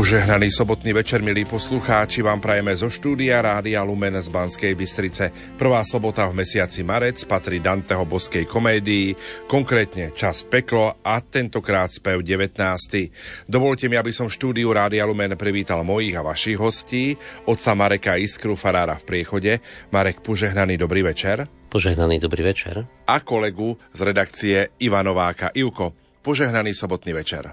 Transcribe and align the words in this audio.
Požehnaný 0.00 0.48
sobotný 0.48 0.96
večer, 0.96 1.20
milí 1.20 1.44
poslucháči, 1.44 2.24
vám 2.24 2.40
prajeme 2.40 2.72
zo 2.72 2.88
štúdia 2.88 3.36
Rádia 3.44 3.84
Lumen 3.84 4.16
z 4.16 4.32
Banskej 4.32 4.72
Bystrice. 4.72 5.28
Prvá 5.60 5.84
sobota 5.84 6.24
v 6.24 6.40
mesiaci 6.40 6.80
marec 6.80 7.20
patrí 7.28 7.60
Danteho 7.60 8.08
boskej 8.08 8.48
komédii, 8.48 9.12
konkrétne 9.44 10.08
Čas 10.16 10.48
peklo 10.48 10.96
a 11.04 11.20
tentokrát 11.20 11.92
spev 11.92 12.24
19. 12.24 12.56
Dovolte 13.44 13.92
mi, 13.92 14.00
aby 14.00 14.08
som 14.08 14.32
v 14.32 14.40
štúdiu 14.40 14.72
Rádia 14.72 15.04
Lumen 15.04 15.36
privítal 15.36 15.84
mojich 15.84 16.16
a 16.16 16.24
vašich 16.24 16.56
hostí, 16.56 17.20
otca 17.44 17.76
Mareka 17.76 18.16
Iskru, 18.16 18.56
farára 18.56 18.96
v 18.96 19.04
priechode. 19.04 19.60
Marek, 19.92 20.24
požehnaný 20.24 20.80
dobrý 20.80 21.04
večer. 21.04 21.44
Požehnaný 21.68 22.24
dobrý 22.24 22.40
večer. 22.48 22.88
A 23.04 23.20
kolegu 23.20 23.76
z 23.92 24.00
redakcie 24.00 24.72
Ivanováka 24.80 25.52
Ivko. 25.52 25.92
Požehnaný 26.24 26.72
sobotný 26.72 27.12
večer. 27.12 27.52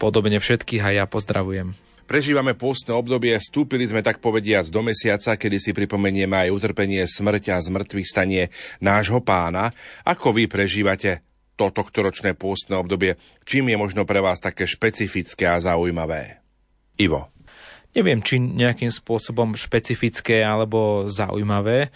Podobne 0.00 0.42
všetkých 0.42 0.82
a 0.82 0.90
ja 0.90 1.04
pozdravujem. 1.06 1.91
Prežívame 2.04 2.52
pôstne 2.52 2.92
obdobie, 2.92 3.32
vstúpili 3.38 3.88
sme 3.88 4.04
tak 4.04 4.20
povediac 4.20 4.68
do 4.68 4.84
mesiaca, 4.84 5.38
kedy 5.38 5.56
si 5.62 5.70
pripomenieme 5.72 6.34
aj 6.48 6.52
utrpenie 6.52 7.02
smrť 7.06 7.54
a 7.54 7.62
zmrtvých 7.62 8.08
stanie 8.10 8.42
nášho 8.82 9.22
pána. 9.24 9.72
Ako 10.04 10.34
vy 10.36 10.50
prežívate 10.50 11.24
to 11.56 11.70
tohtoročné 11.70 12.34
pôstne 12.34 12.76
obdobie? 12.76 13.16
Čím 13.46 13.72
je 13.72 13.76
možno 13.78 14.02
pre 14.02 14.18
vás 14.18 14.42
také 14.42 14.66
špecifické 14.66 15.46
a 15.46 15.62
zaujímavé? 15.62 16.42
Ivo. 16.98 17.32
Neviem, 17.92 18.24
či 18.24 18.40
nejakým 18.40 18.88
spôsobom 18.88 19.52
špecifické 19.52 20.40
alebo 20.40 21.08
zaujímavé. 21.12 21.92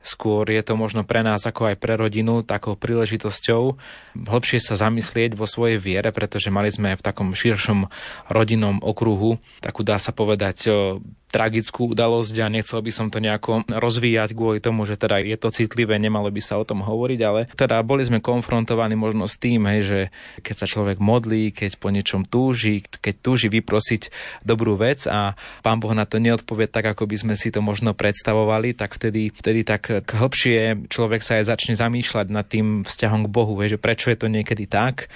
Skôr 0.00 0.48
je 0.48 0.64
to 0.64 0.80
možno 0.80 1.04
pre 1.04 1.20
nás 1.20 1.44
ako 1.44 1.72
aj 1.72 1.76
pre 1.76 2.00
rodinu 2.00 2.40
takou 2.40 2.72
príležitosťou 2.72 3.76
hĺbšie 4.16 4.58
sa 4.64 4.74
zamyslieť 4.80 5.36
vo 5.36 5.44
svojej 5.44 5.76
viere, 5.76 6.08
pretože 6.08 6.48
mali 6.48 6.72
sme 6.72 6.96
v 6.96 7.04
takom 7.04 7.36
širšom 7.36 7.86
rodinnom 8.32 8.80
okruhu 8.80 9.36
takú 9.60 9.84
dá 9.84 10.00
sa 10.00 10.16
povedať 10.16 10.72
tragickú 11.30 11.94
udalosť 11.94 12.34
a 12.42 12.52
nechcel 12.52 12.82
by 12.82 12.92
som 12.92 13.06
to 13.08 13.22
nejako 13.22 13.62
rozvíjať 13.70 14.34
kvôli 14.34 14.58
tomu, 14.58 14.82
že 14.84 14.98
teda 14.98 15.22
je 15.22 15.38
to 15.38 15.54
citlivé, 15.54 15.96
nemalo 15.96 16.28
by 16.28 16.42
sa 16.42 16.58
o 16.58 16.66
tom 16.66 16.82
hovoriť, 16.82 17.20
ale 17.22 17.46
teda 17.54 17.80
boli 17.86 18.02
sme 18.02 18.18
konfrontovaní 18.18 18.98
možno 18.98 19.30
s 19.30 19.38
tým, 19.38 19.64
hej, 19.70 19.80
že 19.86 20.00
keď 20.42 20.54
sa 20.58 20.66
človek 20.66 20.98
modlí, 20.98 21.54
keď 21.54 21.78
po 21.78 21.94
niečom 21.94 22.26
túži, 22.26 22.82
keď 22.82 23.14
túži 23.22 23.46
vyprosiť 23.46 24.10
dobrú 24.42 24.74
vec 24.74 25.06
a 25.06 25.38
pán 25.62 25.78
Boh 25.78 25.94
na 25.94 26.04
to 26.04 26.18
neodpovie 26.18 26.66
tak, 26.66 26.90
ako 26.90 27.06
by 27.06 27.16
sme 27.16 27.34
si 27.38 27.54
to 27.54 27.62
možno 27.62 27.94
predstavovali, 27.94 28.74
tak 28.74 28.98
vtedy, 28.98 29.30
vtedy 29.30 29.62
tak 29.62 29.86
hĺbšie 30.10 30.90
človek 30.90 31.22
sa 31.22 31.38
aj 31.38 31.46
začne 31.46 31.74
zamýšľať 31.78 32.26
nad 32.28 32.44
tým 32.44 32.82
vzťahom 32.82 33.30
k 33.30 33.32
Bohu, 33.32 33.54
hej, 33.62 33.78
že 33.78 33.82
prečo 33.82 34.10
je 34.10 34.18
to 34.18 34.26
niekedy 34.26 34.66
tak, 34.66 35.06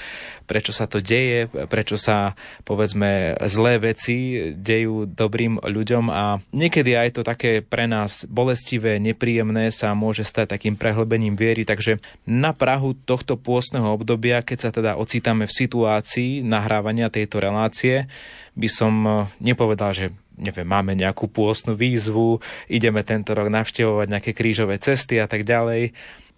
prečo 0.45 0.71
sa 0.71 0.85
to 0.85 1.01
deje, 1.01 1.49
prečo 1.69 1.97
sa 1.97 2.37
povedzme 2.63 3.37
zlé 3.49 3.81
veci 3.81 4.51
dejú 4.53 5.09
dobrým 5.09 5.61
ľuďom 5.61 6.05
a 6.13 6.39
niekedy 6.53 6.95
aj 6.95 7.19
to 7.19 7.23
také 7.27 7.65
pre 7.65 7.89
nás 7.89 8.29
bolestivé, 8.29 9.01
nepríjemné 9.01 9.73
sa 9.73 9.97
môže 9.97 10.23
stať 10.23 10.57
takým 10.57 10.77
prehlbením 10.79 11.35
viery, 11.35 11.67
takže 11.67 11.99
na 12.29 12.53
Prahu 12.55 12.95
tohto 12.95 13.35
pôstneho 13.35 13.91
obdobia, 13.91 14.45
keď 14.45 14.59
sa 14.59 14.71
teda 14.71 14.97
ocítame 14.97 15.49
v 15.49 15.57
situácii 15.57 16.45
nahrávania 16.45 17.11
tejto 17.11 17.43
relácie, 17.43 18.07
by 18.55 18.69
som 18.71 18.93
eh, 19.05 19.15
nepovedal, 19.43 19.93
že 19.93 20.07
neviem, 20.35 20.67
máme 20.67 20.99
nejakú 20.99 21.31
pôstnu 21.31 21.79
výzvu, 21.79 22.43
ideme 22.67 23.07
tento 23.07 23.39
rok 23.39 23.47
navštevovať 23.55 24.07
nejaké 24.11 24.31
krížové 24.35 24.83
cesty 24.83 25.23
a 25.23 25.31
tak 25.31 25.47
ďalej 25.47 25.95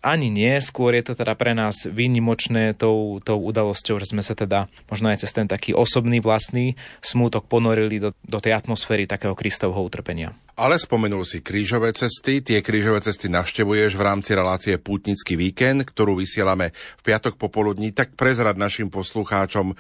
ani 0.07 0.31
nie, 0.31 0.55
skôr 0.63 0.95
je 0.95 1.11
to 1.11 1.19
teda 1.19 1.35
pre 1.35 1.51
nás 1.51 1.83
výnimočné 1.91 2.79
tou, 2.79 3.19
tou 3.19 3.43
udalosťou, 3.43 3.99
že 3.99 4.15
sme 4.15 4.23
sa 4.23 4.39
teda 4.39 4.71
možno 4.87 5.11
aj 5.11 5.27
cez 5.27 5.35
ten 5.35 5.51
taký 5.51 5.75
osobný 5.75 6.23
vlastný 6.23 6.79
smútok 7.03 7.51
ponorili 7.51 7.99
do, 7.99 8.15
do 8.23 8.39
tej 8.39 8.55
atmosféry 8.55 9.11
takého 9.11 9.35
Kristovho 9.35 9.83
utrpenia. 9.83 10.31
Ale 10.57 10.81
spomenul 10.81 11.21
si 11.29 11.45
krížové 11.45 11.93
cesty. 11.93 12.41
Tie 12.41 12.65
krížové 12.65 13.05
cesty 13.05 13.29
navštevuješ 13.29 13.93
v 13.93 14.01
rámci 14.01 14.33
relácie 14.33 14.81
Pútnický 14.81 15.37
víkend, 15.37 15.85
ktorú 15.85 16.17
vysielame 16.17 16.73
v 16.73 17.03
piatok 17.05 17.37
popoludní. 17.37 17.93
Tak 17.93 18.17
prezrad 18.17 18.57
našim 18.57 18.89
poslucháčom, 18.89 19.77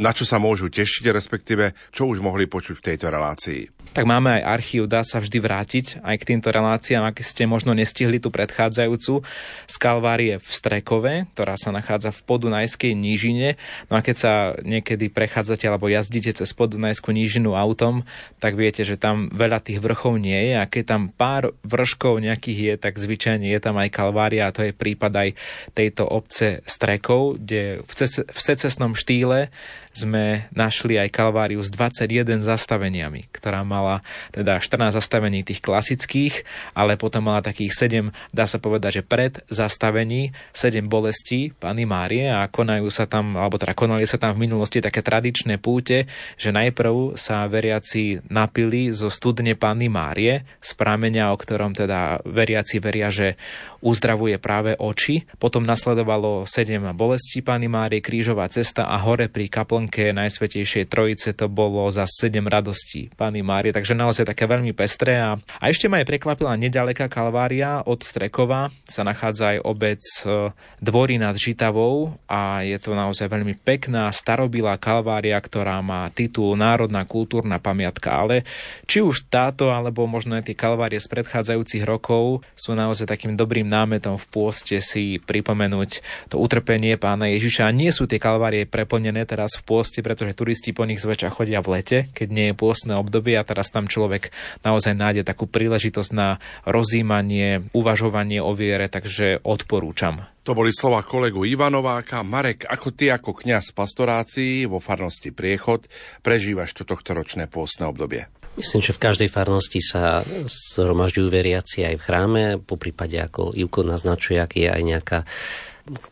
na 0.00 0.16
čo 0.16 0.24
sa 0.24 0.40
môžu 0.40 0.72
tešiť, 0.72 1.12
respektíve 1.12 1.76
čo 1.92 2.08
už 2.08 2.24
mohli 2.24 2.48
počuť 2.48 2.72
v 2.80 2.86
tejto 2.88 3.12
relácii. 3.12 3.92
Tak 3.92 4.08
máme 4.08 4.40
aj 4.40 4.48
archív, 4.48 4.88
dá 4.88 5.04
sa 5.04 5.20
vždy 5.20 5.38
vrátiť 5.44 5.86
aj 6.00 6.16
k 6.16 6.26
týmto 6.32 6.48
reláciám, 6.48 7.04
ak 7.04 7.20
ste 7.20 7.44
možno 7.44 7.76
nestihli 7.76 8.16
tú 8.16 8.32
predchádzajúcu 8.32 9.20
z 9.68 9.76
Kalvárie 9.76 10.40
v 10.40 10.48
Strekove, 10.48 11.28
ktorá 11.36 11.60
sa 11.60 11.68
nachádza 11.68 12.16
v 12.16 12.24
Podunajskej 12.24 12.96
nížine. 12.96 13.60
No 13.92 14.00
a 14.00 14.02
keď 14.02 14.16
sa 14.16 14.32
niekedy 14.64 15.12
prechádzate 15.12 15.68
alebo 15.68 15.92
jazdíte 15.92 16.32
cez 16.32 16.48
Podunajskú 16.56 17.12
nížinu 17.12 17.52
autom, 17.52 18.08
tak 18.40 18.56
viete, 18.56 18.88
že 18.88 18.96
tam 18.96 19.28
veľa 19.28 19.60
tých 19.60 19.84
vrchov 19.84 20.13
nie 20.16 20.50
je 20.50 20.54
a 20.58 20.64
keď 20.66 20.84
tam 20.84 21.02
pár 21.12 21.52
vrškov 21.62 22.22
nejakých 22.22 22.58
je, 22.58 22.74
tak 22.80 22.98
zvyčajne 22.98 23.46
je 23.46 23.60
tam 23.60 23.76
aj 23.78 23.92
Kalvária 23.92 24.48
a 24.48 24.54
to 24.54 24.66
je 24.66 24.76
prípad 24.76 25.12
aj 25.12 25.28
tejto 25.72 26.08
obce 26.08 26.64
Strekov, 26.64 27.38
kde 27.42 27.84
v 28.24 28.38
secesnom 28.38 28.98
štýle 28.98 29.52
sme 29.94 30.50
našli 30.50 30.98
aj 30.98 31.14
Kalváriu 31.14 31.62
s 31.62 31.70
21 31.70 32.42
zastaveniami, 32.42 33.30
ktorá 33.30 33.62
mala 33.62 34.02
teda 34.34 34.58
14 34.58 34.90
zastavení 34.90 35.46
tých 35.46 35.62
klasických, 35.62 36.42
ale 36.74 36.98
potom 36.98 37.30
mala 37.30 37.40
takých 37.40 37.72
7, 38.10 38.34
dá 38.34 38.44
sa 38.44 38.58
povedať, 38.58 39.00
že 39.00 39.02
pred 39.06 39.38
zastavení 39.46 40.34
7 40.50 40.90
bolestí 40.90 41.54
Pany 41.56 41.86
Márie 41.86 42.26
a 42.26 42.50
konajú 42.50 42.90
sa 42.90 43.06
tam, 43.06 43.38
alebo 43.38 43.54
teda 43.56 43.72
konali 43.78 44.04
sa 44.04 44.18
tam 44.18 44.34
v 44.34 44.50
minulosti 44.50 44.82
také 44.82 45.00
tradičné 45.00 45.62
púte, 45.62 46.10
že 46.34 46.50
najprv 46.50 47.14
sa 47.14 47.46
veriaci 47.46 48.26
napili 48.28 48.90
zo 48.90 49.08
studne 49.08 49.54
Pany 49.54 49.86
Márie, 49.86 50.42
z 50.58 50.70
prámenia, 50.74 51.30
o 51.30 51.38
ktorom 51.38 51.72
teda 51.72 52.26
veriaci 52.26 52.82
veria, 52.82 53.08
že 53.14 53.38
uzdravuje 53.84 54.40
práve 54.40 54.72
oči. 54.80 55.28
Potom 55.36 55.60
nasledovalo 55.60 56.48
7 56.48 56.80
bolestí 56.96 57.44
Pany 57.44 57.68
Márie, 57.68 58.00
krížová 58.00 58.48
cesta 58.48 58.88
a 58.88 58.96
hore 59.04 59.28
pri 59.28 59.52
kaplnke 59.52 60.16
Najsvetejšej 60.16 60.88
Trojice 60.88 61.36
to 61.36 61.52
bolo 61.52 61.84
za 61.92 62.08
7 62.08 62.40
radostí 62.48 63.12
Pany 63.12 63.44
Márie, 63.44 63.76
takže 63.76 63.92
naozaj 63.92 64.32
také 64.32 64.48
veľmi 64.48 64.72
pestré. 64.72 65.20
A, 65.20 65.36
a 65.36 65.64
ešte 65.68 65.92
ma 65.92 66.00
aj 66.00 66.08
prekvapila 66.08 66.56
nedaleká 66.56 67.12
Kalvária 67.12 67.84
od 67.84 68.00
Strekova, 68.00 68.72
sa 68.88 69.04
nachádza 69.04 69.54
aj 69.54 69.58
obec 69.68 70.00
e, 70.24 70.48
Dvory 70.80 71.20
nad 71.20 71.36
Žitavou 71.36 72.16
a 72.24 72.64
je 72.64 72.80
to 72.80 72.96
naozaj 72.96 73.28
veľmi 73.28 73.60
pekná 73.60 74.08
starobilá 74.08 74.80
Kalvária, 74.80 75.36
ktorá 75.36 75.84
má 75.84 76.08
titul 76.08 76.56
Národná 76.56 77.04
kultúrna 77.04 77.60
pamiatka, 77.60 78.16
ale 78.16 78.48
či 78.88 79.04
už 79.04 79.28
táto, 79.28 79.68
alebo 79.68 80.08
možno 80.08 80.40
aj 80.40 80.48
tie 80.48 80.56
Kalvárie 80.56 81.02
z 81.02 81.10
predchádzajúcich 81.12 81.84
rokov 81.84 82.40
sú 82.56 82.72
naozaj 82.72 83.04
takým 83.10 83.36
dobrým 83.36 83.73
námetom 83.74 84.14
v 84.14 84.26
pôste 84.30 84.78
si 84.78 85.18
pripomenúť 85.18 85.90
to 86.30 86.38
utrpenie 86.38 86.94
pána 86.94 87.26
Ježiša. 87.34 87.74
Nie 87.74 87.90
sú 87.90 88.06
tie 88.06 88.22
Kalvárie 88.22 88.70
preplnené 88.70 89.26
teraz 89.26 89.58
v 89.58 89.66
pôste, 89.66 89.98
pretože 89.98 90.38
turisti 90.38 90.70
po 90.70 90.86
nich 90.86 91.02
zväčša 91.02 91.34
chodia 91.34 91.58
v 91.58 91.82
lete, 91.82 91.98
keď 92.14 92.28
nie 92.30 92.46
je 92.50 92.54
pôstne 92.54 92.94
obdobie 92.94 93.34
a 93.34 93.42
teraz 93.42 93.74
tam 93.74 93.90
človek 93.90 94.30
naozaj 94.62 94.94
nájde 94.94 95.26
takú 95.26 95.50
príležitosť 95.50 96.10
na 96.14 96.38
rozímanie, 96.62 97.66
uvažovanie 97.74 98.38
o 98.38 98.54
viere, 98.54 98.86
takže 98.86 99.42
odporúčam. 99.42 100.30
To 100.44 100.52
boli 100.52 100.76
slova 100.76 101.00
kolegu 101.00 101.48
Ivanováka. 101.48 102.20
Marek, 102.20 102.68
ako 102.68 102.92
ty 102.92 103.08
ako 103.08 103.32
kňaz 103.32 103.72
pastorácii 103.72 104.68
vo 104.68 104.76
farnosti 104.76 105.32
Priechod 105.32 105.88
prežívaš 106.20 106.76
to 106.76 106.84
tohto 106.84 107.16
ročné 107.16 107.48
pôstne 107.48 107.88
obdobie? 107.88 108.28
Myslím, 108.54 108.86
že 108.86 108.94
v 108.94 109.02
každej 109.02 109.30
farnosti 109.34 109.82
sa 109.82 110.22
zhromažďujú 110.46 111.26
veriaci 111.26 111.82
aj 111.90 111.94
v 111.98 112.04
chráme, 112.06 112.42
po 112.62 112.78
prípade 112.78 113.18
ako 113.18 113.50
Ivko 113.50 113.82
naznačuje, 113.82 114.38
ak 114.38 114.54
je 114.54 114.68
aj 114.70 114.82
nejaká 114.82 115.18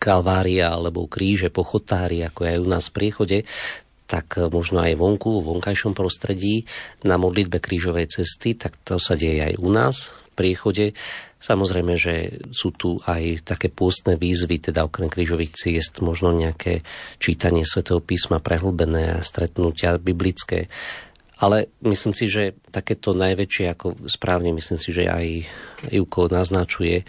kalvária 0.02 0.74
alebo 0.74 1.06
kríže, 1.06 1.54
pochotári, 1.54 2.20
ako 2.26 2.40
aj 2.44 2.58
u 2.58 2.66
nás 2.66 2.90
v 2.90 2.96
priechode, 2.98 3.38
tak 4.10 4.36
možno 4.52 4.84
aj 4.84 4.98
vonku, 4.98 5.40
v 5.40 5.56
vonkajšom 5.56 5.94
prostredí, 5.96 6.68
na 7.06 7.16
modlitbe 7.16 7.62
krížovej 7.62 8.10
cesty, 8.10 8.58
tak 8.58 8.76
to 8.84 8.98
sa 8.98 9.16
deje 9.16 9.40
aj 9.40 9.54
u 9.56 9.70
nás 9.72 10.12
v 10.12 10.30
priechode. 10.34 10.84
Samozrejme, 11.42 11.94
že 11.96 12.42
sú 12.52 12.70
tu 12.76 13.00
aj 13.02 13.46
také 13.46 13.72
pôstne 13.72 14.20
výzvy, 14.20 14.60
teda 14.60 14.84
okrem 14.84 15.08
krížových 15.08 15.56
ciest, 15.56 16.04
možno 16.04 16.34
nejaké 16.34 16.84
čítanie 17.16 17.64
svätého 17.64 18.04
písma 18.04 18.38
prehlbené 18.38 19.16
a 19.16 19.24
stretnutia 19.24 19.96
biblické. 19.96 20.68
Ale 21.42 21.74
myslím 21.82 22.14
si, 22.14 22.30
že 22.30 22.54
takéto 22.70 23.18
najväčšie, 23.18 23.66
ako 23.74 24.06
správne 24.06 24.54
myslím 24.54 24.78
si, 24.78 24.94
že 24.94 25.10
aj 25.10 25.26
Juko 25.90 26.30
naznačuje, 26.30 27.02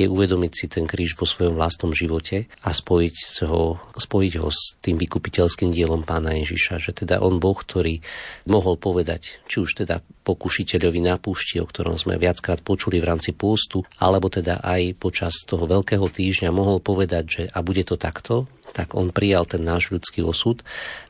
je 0.00 0.08
uvedomiť 0.08 0.52
si 0.56 0.66
ten 0.72 0.88
kríž 0.88 1.20
vo 1.20 1.28
svojom 1.28 1.60
vlastnom 1.60 1.92
živote 1.92 2.48
a 2.64 2.70
spojiť 2.72 3.44
ho, 3.44 3.76
spojiť 3.92 4.34
ho 4.40 4.48
s 4.48 4.80
tým 4.80 4.96
vykupiteľským 4.96 5.68
dielom 5.68 6.08
pána 6.08 6.32
Ježiša, 6.40 6.80
že 6.80 6.96
teda 6.96 7.20
on 7.20 7.36
Boh, 7.36 7.56
ktorý 7.56 8.00
mohol 8.48 8.80
povedať, 8.80 9.44
či 9.44 9.60
už 9.60 9.84
teda 9.84 10.00
pokušiteľovi 10.24 11.00
na 11.04 11.20
púšti, 11.20 11.60
o 11.60 11.68
ktorom 11.68 12.00
sme 12.00 12.16
viackrát 12.16 12.64
počuli 12.64 12.96
v 13.02 13.08
rámci 13.12 13.36
pôstu, 13.36 13.84
alebo 14.00 14.32
teda 14.32 14.64
aj 14.64 14.96
počas 14.96 15.36
toho 15.44 15.68
veľkého 15.68 16.08
týždňa 16.08 16.48
mohol 16.48 16.80
povedať, 16.80 17.24
že 17.28 17.42
a 17.52 17.60
bude 17.60 17.84
to 17.84 18.00
takto, 18.00 18.48
tak 18.70 18.94
on 18.94 19.10
prijal 19.10 19.44
ten 19.44 19.66
náš 19.66 19.90
ľudský 19.90 20.22
osud 20.22 20.62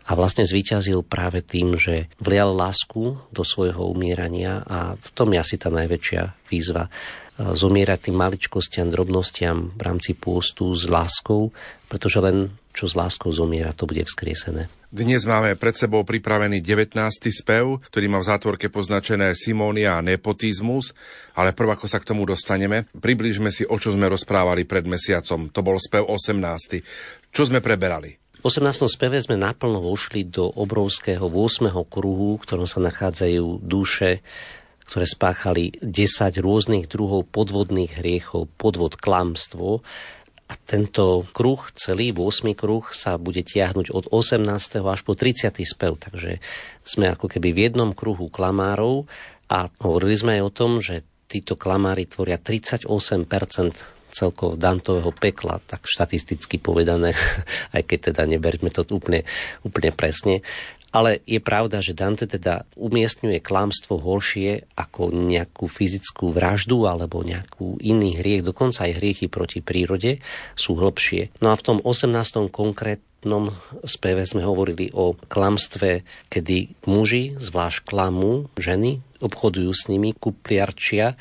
a 0.08 0.16
vlastne 0.16 0.48
zvíťazil 0.48 1.04
práve 1.04 1.44
tým, 1.44 1.76
že 1.76 2.08
vlial 2.18 2.56
lásku 2.56 3.20
do 3.28 3.42
svojho 3.44 3.84
umierania 3.92 4.64
a 4.64 4.96
v 4.96 5.08
tom 5.12 5.30
je 5.36 5.38
asi 5.38 5.60
tá 5.60 5.68
najväčšia 5.68 6.48
výzva 6.48 6.88
zomierať 7.40 8.10
tým 8.10 8.16
maličkostiam, 8.20 8.92
drobnostiam 8.92 9.72
v 9.72 9.80
rámci 9.80 10.12
pôstu 10.12 10.76
s 10.76 10.84
láskou, 10.84 11.56
pretože 11.88 12.20
len 12.20 12.52
čo 12.70 12.86
s 12.86 12.94
láskou 12.94 13.34
zomiera, 13.34 13.74
to 13.74 13.88
bude 13.88 14.04
vzkriesené. 14.06 14.70
Dnes 14.90 15.22
máme 15.22 15.54
pred 15.54 15.74
sebou 15.74 16.02
pripravený 16.02 16.62
19. 16.62 16.98
spev, 17.30 17.78
ktorý 17.90 18.06
má 18.10 18.18
v 18.18 18.26
zátvorke 18.26 18.66
poznačené 18.70 19.38
Simónia 19.38 19.98
a 19.98 20.02
nepotizmus, 20.02 20.94
ale 21.38 21.54
prv 21.54 21.78
ako 21.78 21.86
sa 21.86 22.02
k 22.02 22.10
tomu 22.10 22.26
dostaneme, 22.26 22.90
približme 22.90 23.54
si, 23.54 23.62
o 23.62 23.78
čo 23.78 23.94
sme 23.94 24.10
rozprávali 24.10 24.66
pred 24.66 24.86
mesiacom. 24.90 25.46
To 25.50 25.60
bol 25.62 25.78
spev 25.78 26.10
18. 26.10 26.82
Čo 27.30 27.42
sme 27.46 27.62
preberali? 27.62 28.18
V 28.40 28.48
18. 28.48 28.88
speve 28.90 29.20
sme 29.22 29.38
naplno 29.38 29.78
vošli 29.78 30.26
do 30.26 30.48
obrovského 30.48 31.28
8. 31.28 31.70
kruhu, 31.86 32.40
v 32.40 32.42
ktorom 32.42 32.66
sa 32.66 32.82
nachádzajú 32.82 33.62
duše 33.62 34.26
ktoré 34.90 35.06
spáchali 35.06 35.70
10 35.78 36.42
rôznych 36.42 36.90
druhov 36.90 37.30
podvodných 37.30 38.02
hriechov, 38.02 38.50
podvod, 38.58 38.98
klamstvo. 38.98 39.86
A 40.50 40.58
tento 40.66 41.30
kruh, 41.30 41.62
celý 41.78 42.10
8. 42.10 42.58
kruh, 42.58 42.82
sa 42.90 43.14
bude 43.14 43.46
tiahnuť 43.46 43.94
od 43.94 44.10
18. 44.10 44.42
až 44.82 45.00
po 45.06 45.14
30. 45.14 45.54
spev. 45.62 45.94
Takže 45.94 46.42
sme 46.82 47.06
ako 47.06 47.30
keby 47.30 47.54
v 47.54 47.70
jednom 47.70 47.94
kruhu 47.94 48.26
klamárov 48.34 49.06
a 49.46 49.70
hovorili 49.78 50.18
sme 50.18 50.32
aj 50.38 50.42
o 50.42 50.50
tom, 50.50 50.82
že 50.82 51.06
títo 51.30 51.54
klamári 51.54 52.10
tvoria 52.10 52.42
38 52.42 52.90
celkovo 54.10 54.58
Dantového 54.58 55.14
pekla, 55.14 55.62
tak 55.62 55.86
štatisticky 55.86 56.58
povedané, 56.58 57.14
aj 57.76 57.82
keď 57.86 58.10
teda 58.10 58.26
neberme 58.26 58.74
to 58.74 58.82
úplne, 58.90 59.22
úplne 59.62 59.94
presne. 59.94 60.42
Ale 60.90 61.22
je 61.22 61.38
pravda, 61.38 61.78
že 61.78 61.94
Dante 61.94 62.26
teda 62.26 62.66
umiestňuje 62.74 63.38
klamstvo 63.38 64.02
horšie 64.02 64.74
ako 64.74 65.14
nejakú 65.14 65.70
fyzickú 65.70 66.34
vraždu 66.34 66.90
alebo 66.90 67.22
nejakú 67.22 67.78
iný 67.78 68.18
hriech, 68.18 68.42
dokonca 68.42 68.90
aj 68.90 68.98
hriechy 68.98 69.30
proti 69.30 69.62
prírode 69.62 70.18
sú 70.58 70.74
hlbšie. 70.74 71.38
No 71.38 71.54
a 71.54 71.58
v 71.58 71.62
tom 71.62 71.78
18. 71.78 72.50
konkrétnom 72.50 73.54
speve 73.86 74.26
sme 74.26 74.42
hovorili 74.42 74.90
o 74.90 75.14
klamstve, 75.14 76.02
kedy 76.26 76.86
muži, 76.90 77.38
zvlášť 77.38 77.86
klamu 77.86 78.50
ženy, 78.58 78.98
obchodujú 79.22 79.70
s 79.70 79.86
nimi, 79.86 80.10
kupliarčia. 80.10 81.14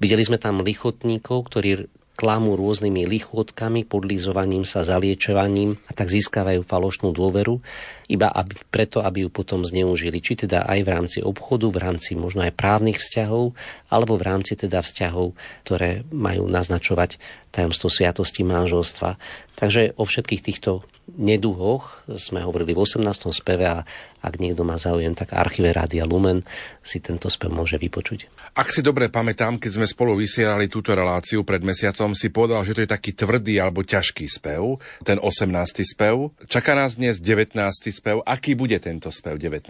Videli 0.00 0.24
sme 0.24 0.40
tam 0.40 0.64
lichotníkov, 0.64 1.52
ktorí 1.52 1.92
klamú 2.20 2.52
rôznymi 2.52 3.08
lichôtkami, 3.08 3.88
podlizovaním 3.88 4.68
sa, 4.68 4.84
zaliečovaním 4.84 5.80
a 5.88 5.96
tak 5.96 6.12
získavajú 6.12 6.68
falošnú 6.68 7.16
dôveru, 7.16 7.64
iba 8.10 8.26
aby, 8.26 8.58
preto, 8.74 8.98
aby 9.06 9.22
ju 9.24 9.30
potom 9.30 9.62
zneužili. 9.62 10.18
Či 10.18 10.44
teda 10.46 10.66
aj 10.66 10.78
v 10.82 10.88
rámci 10.90 11.18
obchodu, 11.22 11.70
v 11.70 11.78
rámci 11.78 12.18
možno 12.18 12.42
aj 12.42 12.58
právnych 12.58 12.98
vzťahov, 12.98 13.54
alebo 13.86 14.18
v 14.18 14.26
rámci 14.26 14.58
teda 14.58 14.82
vzťahov, 14.82 15.38
ktoré 15.62 16.02
majú 16.10 16.50
naznačovať 16.50 17.22
tajomstvo 17.54 17.86
sviatosti 17.90 18.42
manželstva. 18.42 19.14
Takže 19.58 19.94
o 19.94 20.04
všetkých 20.06 20.42
týchto 20.42 20.82
neduhoch 21.18 22.06
sme 22.06 22.42
hovorili 22.46 22.72
v 22.72 22.86
18. 22.86 23.02
speve 23.34 23.66
a 23.66 23.82
ak 24.20 24.36
niekto 24.36 24.62
má 24.62 24.76
záujem, 24.76 25.16
tak 25.16 25.32
archíve 25.32 25.72
Rádia 25.72 26.04
Lumen 26.04 26.44
si 26.84 27.00
tento 27.00 27.32
spev 27.32 27.48
môže 27.50 27.80
vypočuť. 27.80 28.28
Ak 28.52 28.68
si 28.68 28.84
dobre 28.84 29.08
pamätám, 29.08 29.56
keď 29.56 29.80
sme 29.80 29.86
spolu 29.88 30.12
vysielali 30.20 30.68
túto 30.68 30.92
reláciu 30.92 31.40
pred 31.42 31.64
mesiacom, 31.64 32.12
si 32.12 32.28
povedal, 32.28 32.62
že 32.68 32.76
to 32.76 32.84
je 32.84 32.90
taký 32.92 33.10
tvrdý 33.16 33.56
alebo 33.58 33.80
ťažký 33.80 34.28
spev, 34.28 34.76
ten 35.02 35.16
18. 35.16 35.48
spev. 35.82 36.36
Čaká 36.46 36.76
nás 36.76 37.00
dnes 37.00 37.16
19. 37.18 37.56
spev. 38.00 38.24
Aký 38.24 38.56
bude 38.56 38.80
tento 38.80 39.12
spev 39.12 39.36
19. 39.36 39.68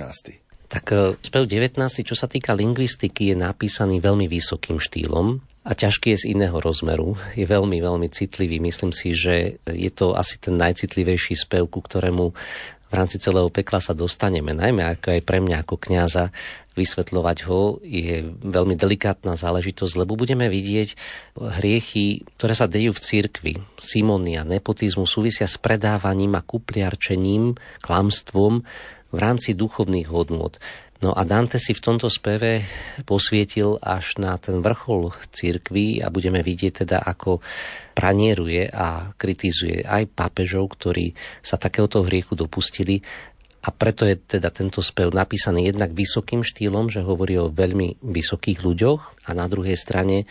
Tak 0.70 0.84
e, 0.94 1.18
spev 1.18 1.50
19, 1.50 1.82
čo 2.06 2.14
sa 2.14 2.30
týka 2.30 2.54
lingvistiky, 2.54 3.34
je 3.34 3.36
napísaný 3.36 3.98
veľmi 3.98 4.30
vysokým 4.30 4.78
štýlom 4.78 5.42
a 5.66 5.74
ťažký 5.74 6.14
je 6.14 6.18
z 6.22 6.38
iného 6.38 6.54
rozmeru. 6.62 7.18
Je 7.34 7.42
veľmi, 7.42 7.82
veľmi 7.82 8.06
citlivý. 8.06 8.62
Myslím 8.62 8.94
si, 8.94 9.18
že 9.18 9.58
je 9.66 9.90
to 9.90 10.14
asi 10.14 10.38
ten 10.38 10.54
najcitlivejší 10.54 11.34
spev, 11.34 11.66
ku 11.66 11.82
ktorému 11.82 12.32
v 12.90 12.94
rámci 12.98 13.22
celého 13.22 13.46
pekla 13.54 13.78
sa 13.78 13.94
dostaneme. 13.94 14.50
Najmä 14.50 14.98
ako 14.98 15.14
aj 15.14 15.22
pre 15.22 15.38
mňa 15.38 15.62
ako 15.62 15.78
kňaza 15.78 16.34
vysvetľovať 16.74 17.38
ho 17.46 17.78
je 17.82 18.22
veľmi 18.42 18.74
delikátna 18.74 19.38
záležitosť, 19.38 19.94
lebo 19.94 20.18
budeme 20.18 20.50
vidieť 20.50 20.98
hriechy, 21.38 22.26
ktoré 22.38 22.54
sa 22.54 22.66
dejú 22.66 22.94
v 22.94 23.02
cirkvi. 23.02 23.52
Simonia, 23.78 24.42
nepotizmu 24.42 25.06
súvisia 25.06 25.46
s 25.46 25.58
predávaním 25.58 26.34
a 26.38 26.42
kupliarčením, 26.42 27.54
klamstvom 27.82 28.66
v 29.10 29.18
rámci 29.18 29.54
duchovných 29.58 30.06
hodnôt. 30.10 30.54
No 31.00 31.16
a 31.16 31.24
Dante 31.24 31.56
si 31.56 31.72
v 31.72 31.80
tomto 31.80 32.12
speve 32.12 32.60
posvietil 33.08 33.80
až 33.80 34.20
na 34.20 34.36
ten 34.36 34.60
vrchol 34.60 35.16
cirkvi 35.32 36.04
a 36.04 36.12
budeme 36.12 36.44
vidieť 36.44 36.84
teda, 36.84 37.00
ako 37.00 37.40
pranieruje 37.96 38.68
a 38.68 39.08
kritizuje 39.16 39.80
aj 39.80 40.12
pápežov, 40.12 40.76
ktorí 40.76 41.16
sa 41.40 41.56
takéhoto 41.56 42.04
hriechu 42.04 42.36
dopustili. 42.36 43.00
A 43.64 43.72
preto 43.72 44.04
je 44.04 44.16
teda 44.16 44.52
tento 44.52 44.84
spev 44.84 45.08
napísaný 45.08 45.72
jednak 45.72 45.96
vysokým 45.96 46.44
štýlom, 46.44 46.92
že 46.92 47.00
hovorí 47.00 47.40
o 47.40 47.52
veľmi 47.52 48.04
vysokých 48.04 48.60
ľuďoch 48.60 49.28
a 49.28 49.30
na 49.32 49.48
druhej 49.48 49.80
strane 49.80 50.28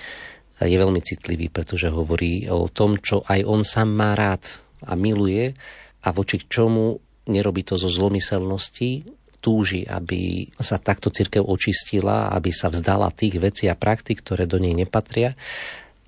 je 0.62 0.78
veľmi 0.78 1.02
citlivý, 1.02 1.50
pretože 1.50 1.90
hovorí 1.90 2.46
o 2.46 2.70
tom, 2.70 3.02
čo 3.02 3.26
aj 3.26 3.42
on 3.42 3.66
sám 3.66 3.90
má 3.90 4.14
rád 4.14 4.46
a 4.86 4.94
miluje 4.94 5.58
a 6.06 6.14
voči 6.14 6.46
čomu 6.46 7.02
nerobí 7.30 7.62
to 7.62 7.78
zo 7.78 7.88
zlomyselnosti, 7.88 9.19
túži, 9.39 9.88
aby 9.88 10.48
sa 10.60 10.77
takto 10.77 11.10
cirkev 11.10 11.48
očistila, 11.48 12.31
aby 12.31 12.51
sa 12.51 12.67
vzdala 12.67 13.12
tých 13.15 13.39
vecí 13.39 13.65
a 13.72 13.79
praktik, 13.79 14.22
ktoré 14.22 14.46
do 14.46 14.60
nej 14.60 14.75
nepatria 14.75 15.34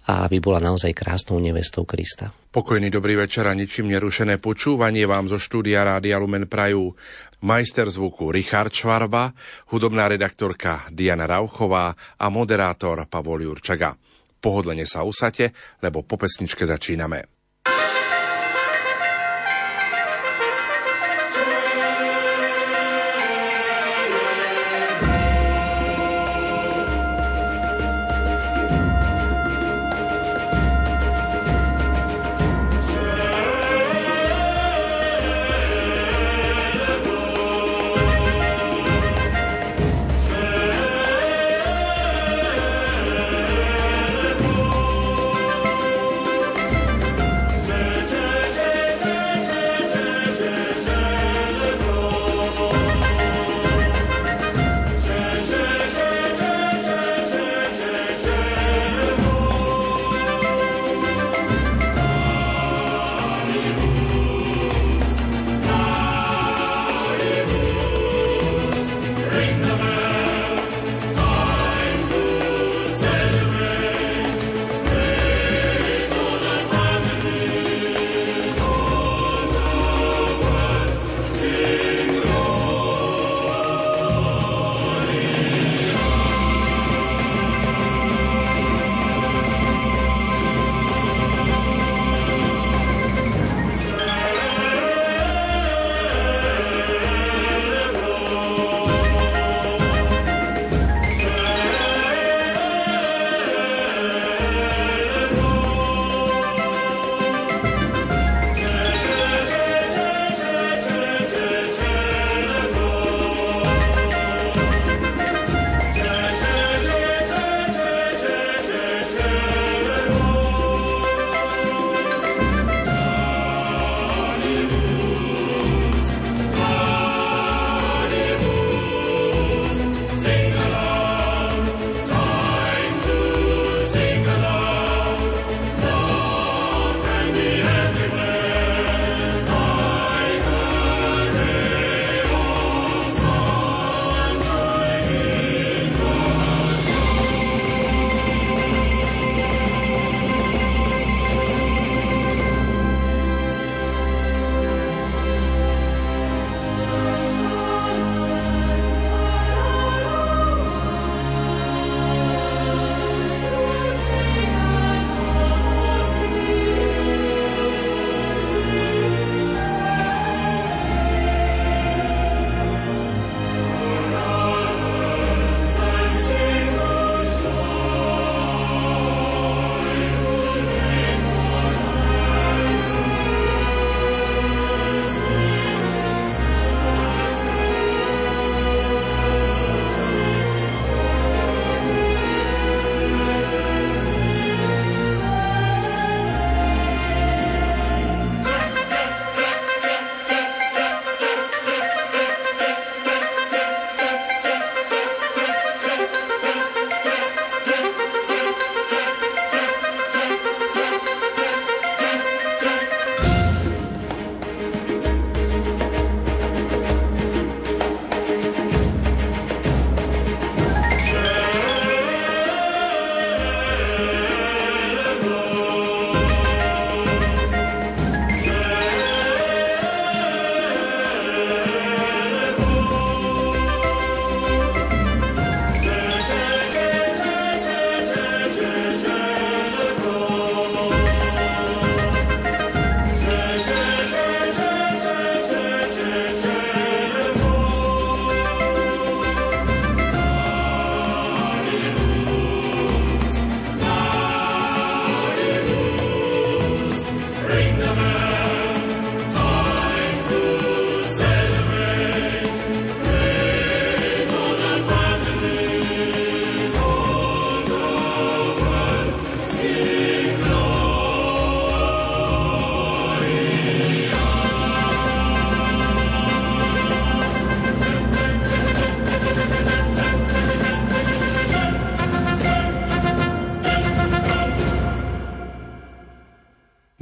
a 0.08 0.26
aby 0.26 0.42
bola 0.42 0.60
naozaj 0.60 0.92
krásnou 0.92 1.38
nevestou 1.40 1.86
Krista. 1.88 2.34
Pokojný 2.52 2.92
dobrý 2.92 3.16
večer 3.16 3.48
a 3.48 3.56
ničím 3.56 3.88
nerušené 3.96 4.42
počúvanie 4.42 5.08
vám 5.08 5.32
zo 5.32 5.40
štúdia 5.40 5.88
Rádia 5.88 6.20
Lumen 6.20 6.52
Prajú 6.52 6.92
majster 7.48 7.88
zvuku 7.88 8.34
Richard 8.34 8.76
Švarba, 8.76 9.32
hudobná 9.72 10.12
redaktorka 10.12 10.90
Diana 10.92 11.30
Rauchová 11.30 11.96
a 12.20 12.26
moderátor 12.28 13.08
Pavol 13.08 13.48
Jurčaga. 13.48 13.96
Pohodlne 14.42 14.90
sa 14.90 15.06
usate, 15.06 15.54
lebo 15.80 16.02
po 16.02 16.18
pesničke 16.18 16.66
začíname. 16.66 17.41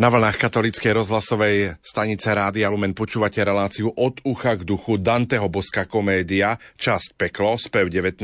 Na 0.09 0.17
vlnách 0.17 0.41
katolíckej 0.41 1.05
rozhlasovej 1.05 1.77
stanice 1.85 2.33
Rádia 2.33 2.65
Lumen 2.73 2.97
počúvate 2.97 3.45
reláciu 3.45 3.93
od 3.93 4.17
ucha 4.25 4.57
k 4.57 4.65
duchu 4.65 4.97
Danteho 4.97 5.45
Boska 5.53 5.85
komédia, 5.85 6.57
časť 6.81 7.13
Peklo, 7.13 7.53
spev 7.61 7.93
19. 7.93 8.17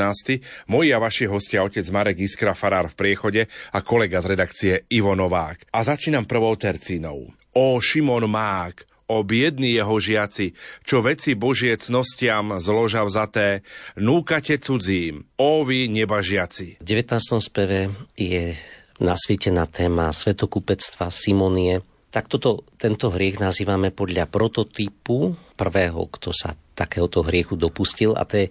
Moji 0.66 0.90
a 0.90 0.98
vaši 0.98 1.30
hostia 1.30 1.62
otec 1.62 1.86
Marek 1.94 2.26
Iskra, 2.26 2.58
farár 2.58 2.90
v 2.90 2.98
priechode 2.98 3.42
a 3.70 3.86
kolega 3.86 4.18
z 4.18 4.34
redakcie 4.34 4.74
Ivo 4.90 5.14
Novák. 5.14 5.70
A 5.78 5.86
začínam 5.86 6.26
prvou 6.26 6.58
tercínou. 6.58 7.30
O 7.54 7.78
Šimon 7.78 8.26
Mák, 8.26 9.06
o 9.06 9.22
biední 9.22 9.78
jeho 9.78 10.02
žiaci, 10.02 10.58
čo 10.82 11.06
veci 11.06 11.38
Božie 11.38 11.78
cnostiam 11.78 12.58
zloža 12.58 13.06
vzaté, 13.06 13.62
núkate 13.94 14.58
cudzím, 14.58 15.30
o 15.38 15.62
vy 15.62 15.86
nebažiaci. 15.94 16.82
V 16.82 16.86
19. 16.90 17.46
speve 17.46 17.94
je 18.18 18.58
nasvietená 19.00 19.68
téma 19.68 20.12
svetokupectva 20.12 21.12
Simonie. 21.12 21.84
Tak 22.14 22.32
toto, 22.32 22.64
tento 22.80 23.12
hriech 23.12 23.44
nazývame 23.44 23.92
podľa 23.92 24.32
prototypu 24.32 25.36
prvého, 25.60 26.08
kto 26.08 26.32
sa 26.32 26.56
takéhoto 26.76 27.24
hriechu 27.28 27.60
dopustil 27.60 28.16
a 28.16 28.24
to 28.24 28.46
je 28.46 28.48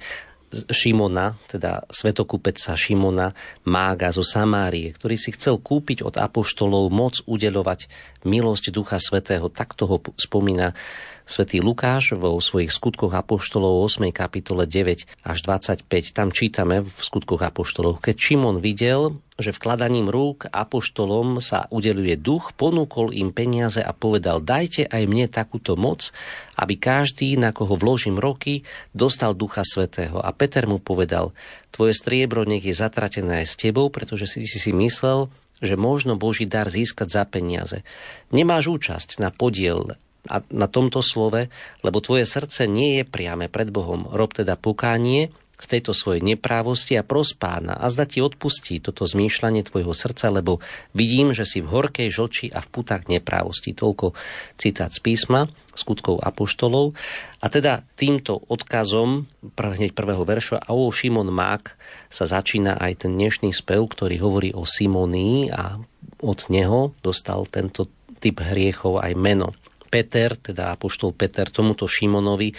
Šimona, 0.70 1.34
teda 1.50 1.82
svetokupeca 1.90 2.78
Šimona, 2.78 3.34
mága 3.66 4.14
zo 4.14 4.22
Samárie, 4.22 4.94
ktorý 4.94 5.18
si 5.18 5.34
chcel 5.34 5.58
kúpiť 5.58 6.06
od 6.06 6.14
apoštolov 6.14 6.94
moc 6.94 7.18
udeľovať 7.26 7.90
milosť 8.22 8.70
Ducha 8.70 9.02
Svetého. 9.02 9.50
Takto 9.50 9.90
ho 9.90 9.96
spomína 10.14 10.76
Svetý 11.24 11.64
Lukáš 11.64 12.12
vo 12.20 12.36
svojich 12.36 12.68
skutkoch 12.68 13.16
Apoštolov 13.16 13.80
8. 13.88 14.12
kapitole 14.12 14.68
9 14.68 15.24
až 15.24 15.38
25. 15.40 15.88
Tam 16.12 16.28
čítame 16.28 16.84
v 16.84 16.98
skutkoch 17.00 17.40
Apoštolov. 17.40 18.04
Keď 18.04 18.12
Šimon 18.12 18.60
videl, 18.60 19.16
že 19.40 19.56
vkladaním 19.56 20.12
rúk 20.12 20.44
Apoštolom 20.52 21.40
sa 21.40 21.64
udeluje 21.72 22.20
duch, 22.20 22.52
ponúkol 22.52 23.16
im 23.16 23.32
peniaze 23.32 23.80
a 23.80 23.96
povedal, 23.96 24.44
dajte 24.44 24.84
aj 24.84 25.02
mne 25.08 25.32
takúto 25.32 25.80
moc, 25.80 26.12
aby 26.60 26.76
každý, 26.76 27.40
na 27.40 27.56
koho 27.56 27.80
vložím 27.80 28.20
roky, 28.20 28.60
dostal 28.92 29.32
Ducha 29.32 29.64
Svetého. 29.64 30.20
A 30.20 30.28
Peter 30.36 30.68
mu 30.68 30.76
povedal, 30.76 31.32
tvoje 31.72 31.96
striebro 31.96 32.44
nech 32.44 32.68
je 32.68 32.76
zatratené 32.76 33.40
aj 33.40 33.46
s 33.48 33.56
tebou, 33.56 33.88
pretože 33.88 34.28
si 34.28 34.44
si, 34.44 34.76
myslel, 34.76 35.32
že 35.64 35.80
možno 35.80 36.20
Boží 36.20 36.44
dar 36.44 36.68
získať 36.68 37.08
za 37.08 37.24
peniaze. 37.24 37.80
Nemáš 38.28 38.68
účasť 38.68 39.24
na 39.24 39.32
podiel 39.32 39.96
a 40.28 40.40
na 40.48 40.66
tomto 40.68 41.04
slove, 41.04 41.52
lebo 41.84 41.98
tvoje 42.00 42.24
srdce 42.24 42.64
nie 42.64 43.00
je 43.00 43.04
priame 43.04 43.52
pred 43.52 43.68
Bohom. 43.68 44.08
Rob 44.08 44.32
teda 44.32 44.56
pokánie 44.56 45.32
z 45.54 45.66
tejto 45.78 45.94
svojej 45.94 46.20
neprávosti 46.20 46.98
a 46.98 47.06
pros 47.06 47.32
pána 47.32 47.78
a 47.78 47.86
zda 47.86 48.04
ti 48.10 48.18
odpustí 48.18 48.82
toto 48.82 49.06
zmýšľanie 49.06 49.62
tvojho 49.62 49.94
srdca, 49.94 50.34
lebo 50.34 50.58
vidím, 50.92 51.30
že 51.30 51.46
si 51.46 51.62
v 51.62 51.70
horkej 51.70 52.10
žlči 52.10 52.46
a 52.50 52.58
v 52.58 52.68
putách 52.68 53.06
neprávosti. 53.06 53.70
Toľko 53.72 54.12
citát 54.58 54.90
z 54.90 55.00
písma, 55.00 55.46
skutkov 55.72 56.20
apoštolov. 56.20 56.98
A 57.38 57.46
teda 57.48 57.86
týmto 57.94 58.42
odkazom 58.50 59.30
hneď 59.54 59.94
prvého 59.94 60.26
verša 60.26 60.58
a 60.58 60.74
o 60.74 60.90
Šimon 60.90 61.30
Mák 61.30 61.78
sa 62.10 62.26
začína 62.26 62.76
aj 62.76 63.06
ten 63.06 63.14
dnešný 63.14 63.54
spev, 63.54 63.86
ktorý 63.88 64.18
hovorí 64.20 64.50
o 64.52 64.66
Simonii 64.66 65.54
a 65.54 65.78
od 66.18 66.40
neho 66.50 66.92
dostal 67.00 67.46
tento 67.46 67.88
typ 68.18 68.42
hriechov 68.42 69.00
aj 69.00 69.12
meno. 69.14 69.54
Peter, 69.94 70.34
teda 70.34 70.74
apoštol 70.74 71.14
Peter 71.14 71.46
tomuto 71.46 71.86
Šimonovi, 71.86 72.50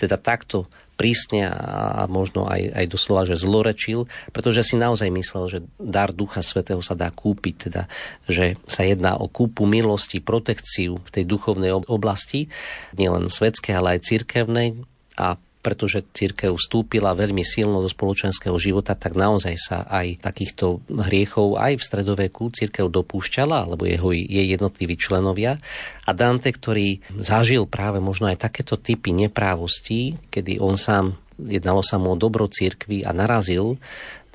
teda 0.00 0.16
takto 0.16 0.72
prísne 0.98 1.46
a 1.46 2.08
možno 2.10 2.50
aj, 2.50 2.74
aj 2.74 2.86
doslova, 2.90 3.22
že 3.22 3.38
zlorečil, 3.38 4.10
pretože 4.34 4.66
si 4.66 4.74
naozaj 4.74 5.06
myslel, 5.14 5.44
že 5.46 5.58
dar 5.78 6.10
Ducha 6.10 6.42
Svetého 6.42 6.82
sa 6.82 6.98
dá 6.98 7.14
kúpiť, 7.14 7.54
teda, 7.70 7.86
že 8.26 8.58
sa 8.66 8.82
jedná 8.82 9.14
o 9.14 9.30
kúpu 9.30 9.62
milosti, 9.62 10.18
protekciu 10.18 10.98
v 10.98 11.10
tej 11.14 11.24
duchovnej 11.28 11.70
oblasti, 11.86 12.50
nielen 12.98 13.30
svetskej, 13.30 13.78
ale 13.78 13.88
aj 13.94 14.10
cirkevnej. 14.10 14.68
A 15.14 15.38
pretože 15.58 16.06
církev 16.14 16.54
vstúpila 16.54 17.12
veľmi 17.18 17.42
silno 17.42 17.82
do 17.82 17.90
spoločenského 17.90 18.54
života, 18.56 18.94
tak 18.94 19.18
naozaj 19.18 19.54
sa 19.58 19.78
aj 19.90 20.22
takýchto 20.22 20.80
hriechov 20.86 21.58
aj 21.58 21.78
v 21.78 21.86
stredoveku 21.86 22.54
církev 22.54 22.86
dopúšťala, 22.88 23.66
alebo 23.66 23.84
jeho 23.84 24.14
jej 24.14 24.46
jednotliví 24.54 24.94
členovia. 24.94 25.58
A 26.06 26.10
Dante, 26.14 26.48
ktorý 26.54 27.02
zažil 27.18 27.66
práve 27.66 27.98
možno 27.98 28.30
aj 28.30 28.48
takéto 28.48 28.78
typy 28.78 29.10
neprávostí, 29.12 30.16
kedy 30.30 30.62
on 30.62 30.78
sám 30.78 31.18
jednalo 31.38 31.86
sa 31.86 32.02
mu 32.02 32.14
o 32.14 32.20
dobro 32.20 32.50
církvy 32.50 33.06
a 33.06 33.14
narazil 33.14 33.78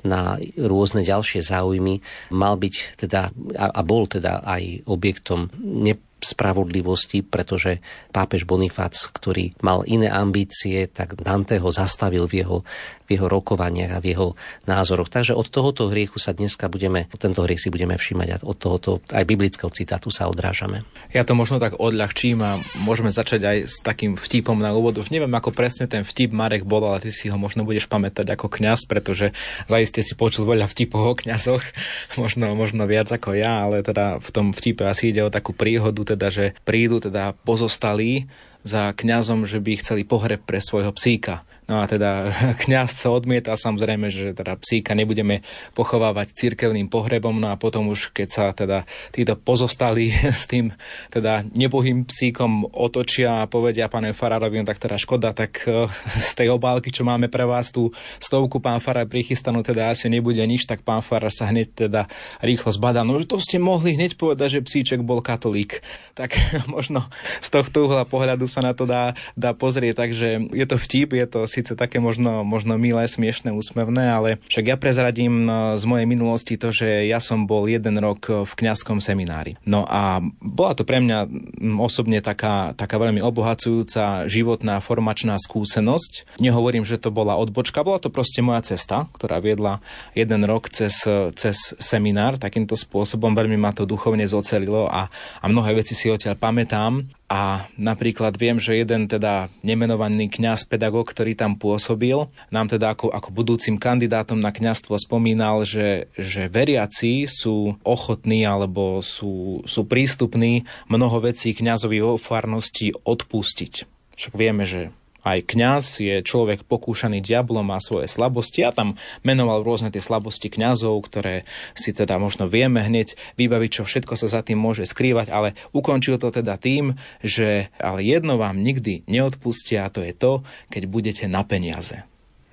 na 0.04 0.36
rôzne 0.60 1.00
ďalšie 1.00 1.40
záujmy, 1.40 2.04
mal 2.32 2.60
byť 2.60 3.00
teda 3.00 3.32
a, 3.56 3.80
bol 3.80 4.04
teda 4.04 4.44
aj 4.44 4.84
objektom 4.84 5.48
ne, 5.56 5.96
spravodlivosti, 6.24 7.20
pretože 7.20 7.84
pápež 8.10 8.48
Bonifác, 8.48 8.96
ktorý 9.12 9.54
mal 9.60 9.84
iné 9.84 10.08
ambície, 10.08 10.88
tak 10.88 11.20
Dante 11.20 11.60
ho 11.60 11.68
zastavil 11.68 12.24
v 12.24 12.40
jeho, 12.40 12.58
v 13.04 13.08
jeho 13.20 13.28
rokovaniach 13.28 13.92
a 13.96 14.02
v 14.02 14.16
jeho 14.16 14.28
názoroch. 14.64 15.12
Takže 15.12 15.36
od 15.36 15.48
tohoto 15.52 15.92
hriechu 15.92 16.16
sa 16.16 16.32
dneska 16.32 16.72
budeme, 16.72 17.06
tento 17.20 17.44
hriech 17.44 17.60
si 17.60 17.68
budeme 17.68 18.00
všímať 18.00 18.28
a 18.32 18.36
od 18.40 18.56
tohoto 18.56 19.04
aj 19.12 19.24
biblického 19.28 19.68
citátu 19.68 20.08
sa 20.08 20.26
odrážame. 20.30 20.88
Ja 21.12 21.28
to 21.28 21.36
možno 21.36 21.60
tak 21.60 21.76
odľahčím 21.76 22.40
a 22.40 22.56
môžeme 22.80 23.12
začať 23.12 23.40
aj 23.44 23.56
s 23.68 23.76
takým 23.84 24.16
vtipom 24.16 24.56
na 24.56 24.72
úvod. 24.72 24.96
Už 24.96 25.12
neviem, 25.12 25.30
ako 25.32 25.52
presne 25.52 25.84
ten 25.84 26.02
vtip 26.02 26.32
Marek 26.32 26.64
bol, 26.64 26.80
ale 26.88 27.04
ty 27.04 27.12
si 27.12 27.28
ho 27.28 27.36
možno 27.36 27.68
budeš 27.68 27.84
pamätať 27.90 28.24
ako 28.32 28.48
kňaz, 28.48 28.88
pretože 28.88 29.36
zaiste 29.68 30.00
si 30.00 30.16
počul 30.16 30.48
veľa 30.48 30.64
vtipov 30.70 31.02
o 31.04 31.14
kňazoch, 31.14 31.62
možno, 32.20 32.56
možno 32.56 32.88
viac 32.88 33.12
ako 33.12 33.36
ja, 33.36 33.68
ale 33.68 33.84
teda 33.84 34.22
v 34.22 34.30
tom 34.32 34.46
vtipe 34.56 34.86
asi 34.88 35.12
ide 35.12 35.26
o 35.26 35.34
takú 35.34 35.52
príhodu, 35.52 36.13
teda, 36.13 36.13
že 36.30 36.56
prídu 36.66 36.98
teda 37.02 37.34
pozostalí 37.44 38.26
za 38.64 38.96
kňazom, 38.96 39.44
že 39.44 39.60
by 39.60 39.80
chceli 39.80 40.02
pohreb 40.08 40.40
pre 40.40 40.58
svojho 40.58 40.90
psíka. 40.96 41.44
No 41.64 41.80
a 41.80 41.88
teda 41.88 42.28
kňaz 42.62 42.92
sa 42.92 43.08
odmieta, 43.08 43.56
samozrejme, 43.56 44.12
že 44.12 44.36
teda 44.36 44.60
psíka 44.60 44.92
nebudeme 44.92 45.40
pochovávať 45.72 46.36
cirkevným 46.36 46.92
pohrebom, 46.92 47.32
no 47.40 47.48
a 47.48 47.56
potom 47.56 47.88
už 47.88 48.12
keď 48.12 48.28
sa 48.28 48.44
teda 48.52 48.84
títo 49.08 49.32
pozostali 49.40 50.12
s 50.40 50.44
tým 50.44 50.68
teda 51.08 51.44
nebohým 51.56 52.04
psíkom 52.04 52.68
otočia 52.68 53.44
a 53.44 53.48
povedia 53.48 53.88
pane 53.88 54.12
Farárovi, 54.12 54.60
no 54.60 54.68
tak 54.68 54.76
teda 54.76 55.00
škoda, 55.00 55.32
tak 55.32 55.64
e, 55.64 55.88
z 56.30 56.32
tej 56.36 56.52
obálky, 56.52 56.92
čo 56.92 57.08
máme 57.08 57.32
pre 57.32 57.48
vás 57.48 57.72
tú 57.72 57.88
stovku 58.20 58.60
pán 58.60 58.84
Farár 58.84 59.08
prichystanú, 59.08 59.64
teda 59.64 59.88
asi 59.88 60.12
nebude 60.12 60.44
nič, 60.44 60.68
tak 60.68 60.84
pán 60.84 61.00
Farár 61.00 61.32
sa 61.32 61.48
hneď 61.48 61.88
teda 61.88 62.12
rýchlo 62.44 62.76
zbadá. 62.76 63.00
No 63.00 63.16
to 63.24 63.40
ste 63.40 63.56
mohli 63.56 63.96
hneď 63.96 64.20
povedať, 64.20 64.60
že 64.60 64.66
psíček 64.66 65.00
bol 65.00 65.24
katolík. 65.24 65.80
Tak 66.12 66.36
možno 66.68 67.08
z 67.40 67.48
tohto 67.48 67.88
uhla 67.88 68.04
pohľadu 68.04 68.44
sa 68.44 68.60
na 68.60 68.76
to 68.76 68.84
dá, 68.84 69.16
dá 69.32 69.56
pozrieť, 69.56 70.04
takže 70.04 70.52
je 70.52 70.66
to 70.68 70.76
vtip, 70.76 71.16
je 71.16 71.26
to 71.26 71.40
síce 71.54 71.78
také 71.78 72.02
možno, 72.02 72.42
možno 72.42 72.74
milé, 72.74 73.06
smiešné, 73.06 73.54
úsmevné, 73.54 74.10
ale 74.10 74.30
však 74.50 74.64
ja 74.66 74.76
prezradím 74.76 75.46
e, 75.46 75.78
z 75.78 75.84
mojej 75.86 76.06
minulosti 76.10 76.58
to, 76.58 76.74
že 76.74 77.06
ja 77.06 77.22
som 77.22 77.46
bol 77.46 77.70
jeden 77.70 77.94
rok 78.02 78.26
v 78.26 78.52
kňazskom 78.52 78.98
seminári. 78.98 79.54
No 79.62 79.86
a 79.86 80.18
bola 80.42 80.74
to 80.74 80.82
pre 80.82 80.98
mňa 80.98 81.30
osobne 81.78 82.18
taká, 82.18 82.74
taká 82.74 82.98
veľmi 82.98 83.22
obohacujúca 83.22 84.26
životná 84.26 84.82
formačná 84.82 85.38
skúsenosť. 85.38 86.40
Nehovorím, 86.42 86.82
že 86.82 86.98
to 86.98 87.14
bola 87.14 87.38
odbočka, 87.38 87.86
bola 87.86 88.02
to 88.02 88.10
proste 88.10 88.42
moja 88.42 88.74
cesta, 88.74 89.06
ktorá 89.14 89.38
viedla 89.38 89.78
jeden 90.18 90.42
rok 90.48 90.72
cez, 90.72 91.04
cez 91.38 91.56
seminár. 91.78 92.40
Takýmto 92.40 92.74
spôsobom 92.74 93.36
veľmi 93.36 93.54
ma 93.54 93.70
to 93.70 93.86
duchovne 93.86 94.24
zocelilo 94.26 94.90
a, 94.90 95.12
a 95.40 95.44
mnohé 95.46 95.84
veci 95.84 95.94
si 95.94 96.10
odtiaľ 96.10 96.34
pamätám. 96.34 97.06
A 97.24 97.72
napríklad 97.80 98.36
viem, 98.36 98.60
že 98.60 98.76
jeden 98.76 99.08
teda 99.08 99.48
nemenovaný 99.64 100.28
kňaz, 100.28 100.68
pedagóg, 100.68 101.08
ktorý 101.08 101.32
tam 101.32 101.56
pôsobil, 101.56 102.28
nám 102.52 102.68
teda 102.68 102.92
ako, 102.92 103.08
ako 103.08 103.28
budúcim 103.32 103.80
kandidátom 103.80 104.36
na 104.36 104.52
kňazstvo 104.52 105.00
spomínal, 105.00 105.64
že, 105.64 106.12
že 106.20 106.52
veriaci 106.52 107.24
sú 107.24 107.80
ochotní 107.80 108.44
alebo 108.44 109.00
sú, 109.00 109.64
sú 109.64 109.88
prístupní 109.88 110.68
mnoho 110.86 111.24
vecí 111.24 111.56
kňazovi 111.56 111.98
vo 112.04 112.20
farnosti 112.20 112.92
odpustiť. 112.92 113.72
Však 114.14 114.34
vieme, 114.36 114.68
že 114.68 114.92
aj 115.24 115.38
kňaz 115.48 115.84
je 116.04 116.16
človek 116.20 116.68
pokúšaný 116.68 117.24
diablom, 117.24 117.64
má 117.64 117.80
svoje 117.80 118.06
slabosti 118.06 118.62
a 118.62 118.70
tam 118.70 119.00
menoval 119.24 119.64
rôzne 119.64 119.88
tie 119.88 120.04
slabosti 120.04 120.52
kňazov, 120.52 121.00
ktoré 121.08 121.48
si 121.72 121.96
teda 121.96 122.20
možno 122.20 122.46
vieme 122.46 122.84
hneď 122.84 123.16
vybaviť, 123.40 123.70
čo 123.80 123.82
všetko 123.88 124.14
sa 124.20 124.28
za 124.28 124.40
tým 124.44 124.60
môže 124.60 124.84
skrývať, 124.84 125.32
ale 125.32 125.56
ukončil 125.72 126.20
to 126.20 126.28
teda 126.28 126.60
tým, 126.60 127.00
že 127.24 127.72
ale 127.80 128.04
jedno 128.04 128.36
vám 128.36 128.60
nikdy 128.60 129.08
neodpustia 129.08 129.88
a 129.88 129.92
to 129.92 130.04
je 130.04 130.12
to, 130.12 130.44
keď 130.68 130.82
budete 130.86 131.24
na 131.26 131.42
peniaze. 131.42 132.04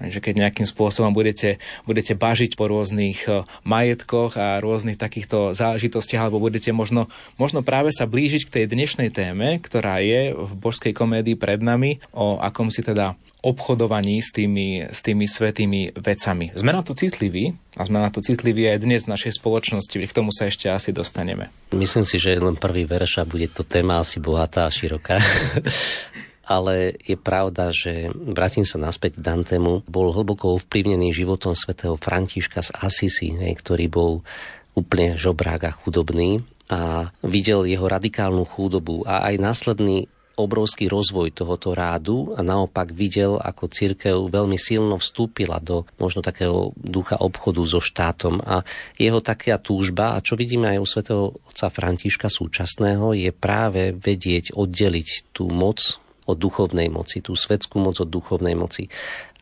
Že 0.09 0.23
keď 0.23 0.47
nejakým 0.47 0.65
spôsobom 0.65 1.13
budete, 1.13 1.61
budete 1.85 2.17
bažiť 2.17 2.57
po 2.57 2.65
rôznych 2.71 3.27
e, 3.29 3.45
majetkoch 3.67 4.39
a 4.39 4.57
rôznych 4.57 4.97
takýchto 4.97 5.53
záležitostiach, 5.53 6.25
alebo 6.25 6.41
budete 6.41 6.73
možno, 6.73 7.11
možno 7.37 7.61
práve 7.61 7.93
sa 7.93 8.09
blížiť 8.09 8.47
k 8.47 8.53
tej 8.61 8.65
dnešnej 8.71 9.13
téme, 9.13 9.61
ktorá 9.61 10.01
je 10.01 10.33
v 10.33 10.51
božskej 10.57 10.95
komédii 10.95 11.37
pred 11.37 11.61
nami, 11.61 12.01
o 12.15 12.41
akom 12.41 12.73
si 12.73 12.81
teda 12.81 13.13
obchodovaní 13.41 14.21
s 14.21 14.29
tými, 14.29 14.85
s 14.85 15.01
tými 15.01 15.25
svetými 15.25 15.97
vecami. 15.97 16.53
Sme 16.53 16.71
na 16.77 16.85
to 16.85 16.93
citliví 16.93 17.57
a 17.73 17.81
sme 17.89 17.97
na 17.97 18.13
to 18.13 18.21
citliví 18.21 18.69
aj 18.69 18.85
dnes 18.85 19.09
v 19.09 19.17
našej 19.17 19.41
spoločnosti, 19.41 19.97
k 19.97 20.13
tomu 20.13 20.29
sa 20.29 20.45
ešte 20.45 20.69
asi 20.69 20.93
dostaneme. 20.93 21.49
Myslím 21.73 22.05
si, 22.05 22.21
že 22.21 22.37
len 22.37 22.53
prvý 22.53 22.85
verš 22.85 23.25
bude 23.25 23.49
to 23.49 23.65
téma 23.65 24.05
asi 24.05 24.21
bohatá 24.21 24.69
a 24.69 24.73
široká. 24.73 25.17
ale 26.45 26.97
je 27.05 27.17
pravda, 27.19 27.69
že 27.69 28.09
vrátim 28.13 28.65
sa 28.65 28.81
naspäť 28.81 29.17
k 29.19 29.25
Dantemu, 29.25 29.85
bol 29.85 30.11
hlboko 30.11 30.57
ovplyvnený 30.57 31.13
životom 31.13 31.53
svätého 31.53 31.95
Františka 31.95 32.65
z 32.65 32.71
Assisi, 32.81 33.31
ktorý 33.33 33.85
bol 33.87 34.11
úplne 34.73 35.19
žobrák 35.19 35.61
a 35.67 35.75
chudobný 35.75 36.43
a 36.71 37.11
videl 37.27 37.67
jeho 37.67 37.83
radikálnu 37.83 38.47
chudobu 38.47 39.03
a 39.03 39.27
aj 39.27 39.35
následný 39.43 40.07
obrovský 40.39 40.89
rozvoj 40.89 41.35
tohoto 41.35 41.75
rádu 41.75 42.33
a 42.33 42.41
naopak 42.41 42.89
videl, 42.95 43.37
ako 43.37 43.69
církev 43.69 44.15
veľmi 44.31 44.57
silno 44.57 44.97
vstúpila 44.97 45.61
do 45.61 45.85
možno 46.01 46.25
takého 46.25 46.73
ducha 46.79 47.19
obchodu 47.21 47.61
so 47.67 47.83
štátom. 47.83 48.41
A 48.41 48.65
jeho 48.97 49.21
taká 49.21 49.61
túžba, 49.61 50.17
a 50.17 50.23
čo 50.23 50.33
vidíme 50.33 50.71
aj 50.73 50.79
u 50.81 50.87
svätého 50.87 51.23
otca 51.45 51.67
Františka 51.69 52.27
súčasného, 52.31 53.13
je 53.13 53.29
práve 53.29 53.93
vedieť 53.93 54.55
oddeliť 54.57 55.35
tú 55.35 55.51
moc 55.51 56.00
od 56.25 56.37
duchovnej 56.37 56.87
moci, 56.89 57.21
tú 57.21 57.33
svetskú 57.33 57.81
moc 57.81 57.97
od 57.97 58.09
duchovnej 58.09 58.53
moci. 58.53 58.87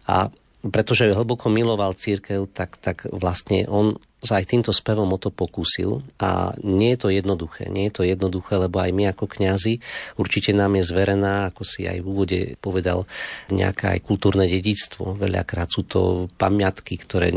A 0.07 0.31
pretože 0.59 1.07
hlboko 1.07 1.47
miloval 1.47 1.95
církev, 1.95 2.51
tak, 2.51 2.75
tak 2.79 3.07
vlastne 3.07 3.63
on 3.71 3.95
sa 4.19 4.43
aj 4.43 4.51
týmto 4.51 4.75
spevom 4.75 5.07
o 5.15 5.17
to 5.19 5.31
pokúsil 5.31 6.03
a 6.19 6.51
nie 6.59 6.91
je 6.95 6.99
to 6.99 7.09
jednoduché. 7.09 7.71
Nie 7.71 7.87
je 7.87 7.93
to 7.95 8.03
jednoduché, 8.03 8.59
lebo 8.59 8.83
aj 8.83 8.91
my 8.91 9.15
ako 9.15 9.25
kňazi 9.31 9.79
určite 10.19 10.51
nám 10.51 10.75
je 10.75 10.83
zverená, 10.83 11.47
ako 11.51 11.63
si 11.63 11.87
aj 11.87 12.03
v 12.03 12.07
úvode 12.07 12.39
povedal, 12.59 13.07
nejaké 13.47 13.95
aj 13.95 13.99
kultúrne 14.03 14.43
dedictvo. 14.43 15.15
Veľakrát 15.15 15.71
sú 15.71 15.87
to 15.87 16.27
pamiatky, 16.35 16.99
ktoré 16.99 17.31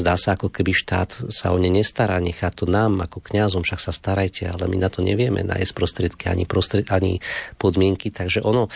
zdá 0.00 0.16
sa 0.16 0.40
ako 0.40 0.48
keby 0.48 0.72
štát 0.72 1.28
sa 1.28 1.52
o 1.52 1.60
ne 1.60 1.68
nestará, 1.68 2.16
nechá 2.24 2.48
to 2.48 2.64
nám 2.64 3.04
ako 3.04 3.20
kňazom, 3.20 3.60
však 3.60 3.80
sa 3.84 3.92
starajte, 3.92 4.48
ale 4.48 4.64
my 4.64 4.80
na 4.80 4.88
to 4.88 5.04
nevieme 5.04 5.44
nájsť 5.44 5.72
prostriedky 5.76 6.32
ani, 6.32 6.48
prostred, 6.48 6.88
ani 6.88 7.20
podmienky, 7.60 8.08
takže 8.08 8.40
ono 8.40 8.72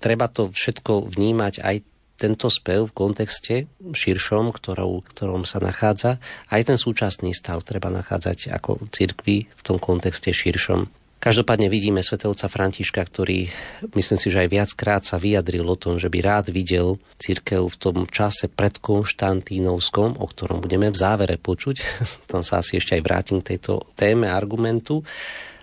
treba 0.00 0.32
to 0.32 0.48
všetko 0.48 1.12
vnímať 1.12 1.60
aj 1.60 1.76
tento 2.20 2.52
spev 2.52 2.92
v 2.92 2.96
kontexte 2.96 3.54
širšom, 3.80 4.52
ktorou, 4.52 5.00
ktorom 5.08 5.48
sa 5.48 5.56
nachádza, 5.64 6.20
aj 6.52 6.68
ten 6.68 6.76
súčasný 6.76 7.32
stav 7.32 7.64
treba 7.64 7.88
nachádzať 7.88 8.52
ako 8.52 8.92
cirkvi 8.92 9.48
v 9.48 9.62
tom 9.64 9.80
kontexte 9.80 10.28
širšom. 10.28 11.00
Každopádne 11.20 11.68
vidíme 11.68 12.00
svätovca 12.00 12.48
Františka, 12.48 13.04
ktorý 13.04 13.52
myslím 13.92 14.16
si, 14.16 14.32
že 14.32 14.40
aj 14.40 14.48
viackrát 14.56 15.02
sa 15.04 15.20
vyjadril 15.20 15.68
o 15.68 15.76
tom, 15.76 16.00
že 16.00 16.08
by 16.08 16.16
rád 16.24 16.48
videl 16.48 16.96
církev 17.20 17.68
v 17.68 17.76
tom 17.76 17.96
čase 18.08 18.48
pred 18.48 18.80
Konštantínovskom, 18.80 20.16
o 20.16 20.24
ktorom 20.24 20.64
budeme 20.64 20.88
v 20.88 20.96
závere 20.96 21.36
počuť. 21.36 21.76
Tam 22.32 22.40
sa 22.40 22.64
asi 22.64 22.80
ešte 22.80 22.96
aj 22.96 23.04
vrátim 23.04 23.44
k 23.44 23.52
tejto 23.56 23.84
téme 24.00 24.32
argumentu 24.32 25.04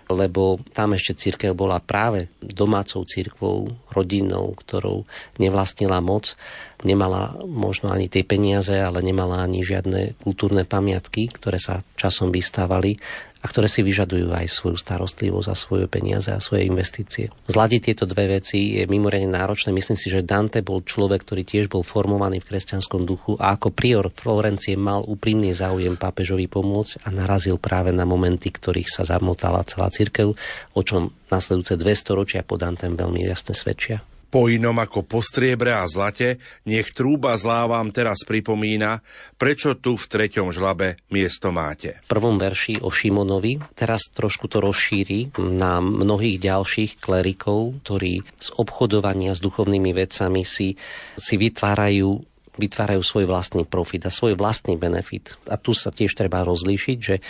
lebo 0.08 0.56
tam 0.72 0.96
ešte 0.96 1.12
církev 1.16 1.52
bola 1.52 1.84
práve 1.84 2.32
domácou 2.40 3.04
církvou, 3.04 3.68
rodinnou, 3.92 4.56
ktorou 4.56 5.04
nevlastnila 5.36 6.00
moc, 6.00 6.32
nemala 6.80 7.36
možno 7.44 7.92
ani 7.92 8.08
tie 8.08 8.24
peniaze, 8.24 8.72
ale 8.72 9.04
nemala 9.04 9.44
ani 9.44 9.60
žiadne 9.60 10.16
kultúrne 10.24 10.64
pamiatky, 10.64 11.28
ktoré 11.28 11.60
sa 11.60 11.84
časom 11.98 12.32
vystávali 12.32 12.96
a 13.38 13.46
ktoré 13.46 13.70
si 13.70 13.86
vyžadujú 13.86 14.34
aj 14.34 14.50
svoju 14.50 14.76
starostlivosť 14.76 15.48
a 15.48 15.54
svoje 15.54 15.86
peniaze 15.86 16.34
a 16.34 16.42
svoje 16.42 16.66
investície. 16.66 17.30
Zladiť 17.46 17.80
tieto 17.92 18.04
dve 18.04 18.38
veci 18.38 18.76
je 18.76 18.84
mimoriadne 18.90 19.30
náročné. 19.30 19.70
Myslím 19.70 19.94
si, 19.94 20.10
že 20.10 20.26
Dante 20.26 20.60
bol 20.66 20.82
človek, 20.82 21.22
ktorý 21.22 21.42
tiež 21.46 21.70
bol 21.70 21.86
formovaný 21.86 22.42
v 22.42 22.48
kresťanskom 22.50 23.06
duchu 23.06 23.38
a 23.38 23.54
ako 23.54 23.70
prior 23.70 24.10
Florencie 24.10 24.74
mal 24.74 25.06
úprimný 25.06 25.54
záujem 25.54 25.94
pápežovi 25.94 26.50
pomôcť 26.50 27.06
a 27.06 27.14
narazil 27.14 27.62
práve 27.62 27.94
na 27.94 28.02
momenty, 28.02 28.50
ktorých 28.50 28.90
sa 28.90 29.06
zamotala 29.06 29.62
celá 29.70 29.88
cirkev, 29.94 30.34
o 30.74 30.80
čom 30.82 31.14
nasledujúce 31.30 31.78
dve 31.78 31.94
storočia 31.94 32.42
po 32.42 32.58
Dantem 32.58 32.98
veľmi 32.98 33.22
jasne 33.22 33.54
svedčia. 33.54 34.02
Po 34.28 34.52
inom 34.52 34.76
ako 34.76 35.08
po 35.08 35.24
striebre 35.24 35.72
a 35.72 35.88
zlate, 35.88 36.36
nech 36.68 36.92
trúba 36.92 37.32
zlá 37.40 37.64
teraz 37.88 38.28
pripomína, 38.28 39.00
prečo 39.40 39.80
tu 39.80 39.96
v 39.96 40.04
treťom 40.04 40.52
žlabe 40.52 41.00
miesto 41.08 41.48
máte. 41.48 42.04
V 42.04 42.12
prvom 42.12 42.36
verši 42.36 42.84
o 42.84 42.92
Šimonovi 42.92 43.56
teraz 43.72 44.12
trošku 44.12 44.52
to 44.52 44.60
rozšíri 44.60 45.32
na 45.40 45.80
mnohých 45.80 46.44
ďalších 46.44 47.00
klerikov, 47.00 47.80
ktorí 47.88 48.20
z 48.36 48.48
obchodovania 48.60 49.32
s 49.32 49.40
duchovnými 49.40 49.96
vecami 49.96 50.44
si, 50.44 50.76
si 51.16 51.34
vytvárajú 51.40 52.20
vytvárajú 52.58 53.00
svoj 53.06 53.30
vlastný 53.30 53.62
profit 53.62 54.10
a 54.10 54.12
svoj 54.12 54.34
vlastný 54.34 54.74
benefit. 54.74 55.38
A 55.46 55.54
tu 55.54 55.78
sa 55.78 55.94
tiež 55.94 56.10
treba 56.18 56.42
rozlíšiť, 56.42 56.98
že 56.98 57.22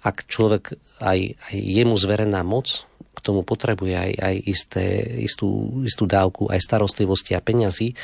ak 0.00 0.24
človek 0.24 0.72
aj, 1.04 1.36
aj 1.36 1.54
je 1.54 1.82
mu 1.84 2.00
zverená 2.00 2.40
moc, 2.40 2.88
tomu 3.22 3.44
potrebuje 3.44 3.94
aj, 3.94 4.12
aj 4.18 4.34
isté, 4.48 4.84
istú, 5.20 5.80
istú 5.84 6.04
dávku 6.08 6.48
aj 6.48 6.60
starostlivosti 6.60 7.36
a 7.36 7.44
peňazí, 7.44 7.94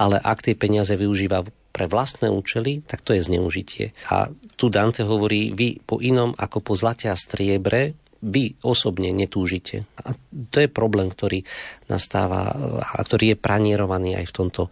ale 0.00 0.20
ak 0.20 0.46
tie 0.46 0.54
peniaze 0.54 0.92
využíva 0.94 1.44
pre 1.76 1.84
vlastné 1.88 2.32
účely, 2.32 2.80
tak 2.80 3.04
to 3.04 3.12
je 3.12 3.20
zneužitie. 3.20 3.92
A 4.08 4.32
tu 4.56 4.72
Dante 4.72 5.04
hovorí, 5.04 5.52
vy 5.52 5.76
po 5.84 6.00
inom 6.00 6.32
ako 6.32 6.64
po 6.64 6.72
zlate 6.72 7.12
a 7.12 7.16
striebre 7.16 7.92
vy 8.24 8.56
osobne 8.64 9.12
netúžite. 9.12 9.84
A 10.00 10.16
to 10.48 10.64
je 10.64 10.72
problém, 10.72 11.12
ktorý 11.12 11.44
nastáva 11.92 12.48
a 12.80 12.98
ktorý 13.04 13.36
je 13.36 13.36
pranierovaný 13.36 14.16
aj 14.16 14.24
v 14.24 14.32
tomto, 14.32 14.62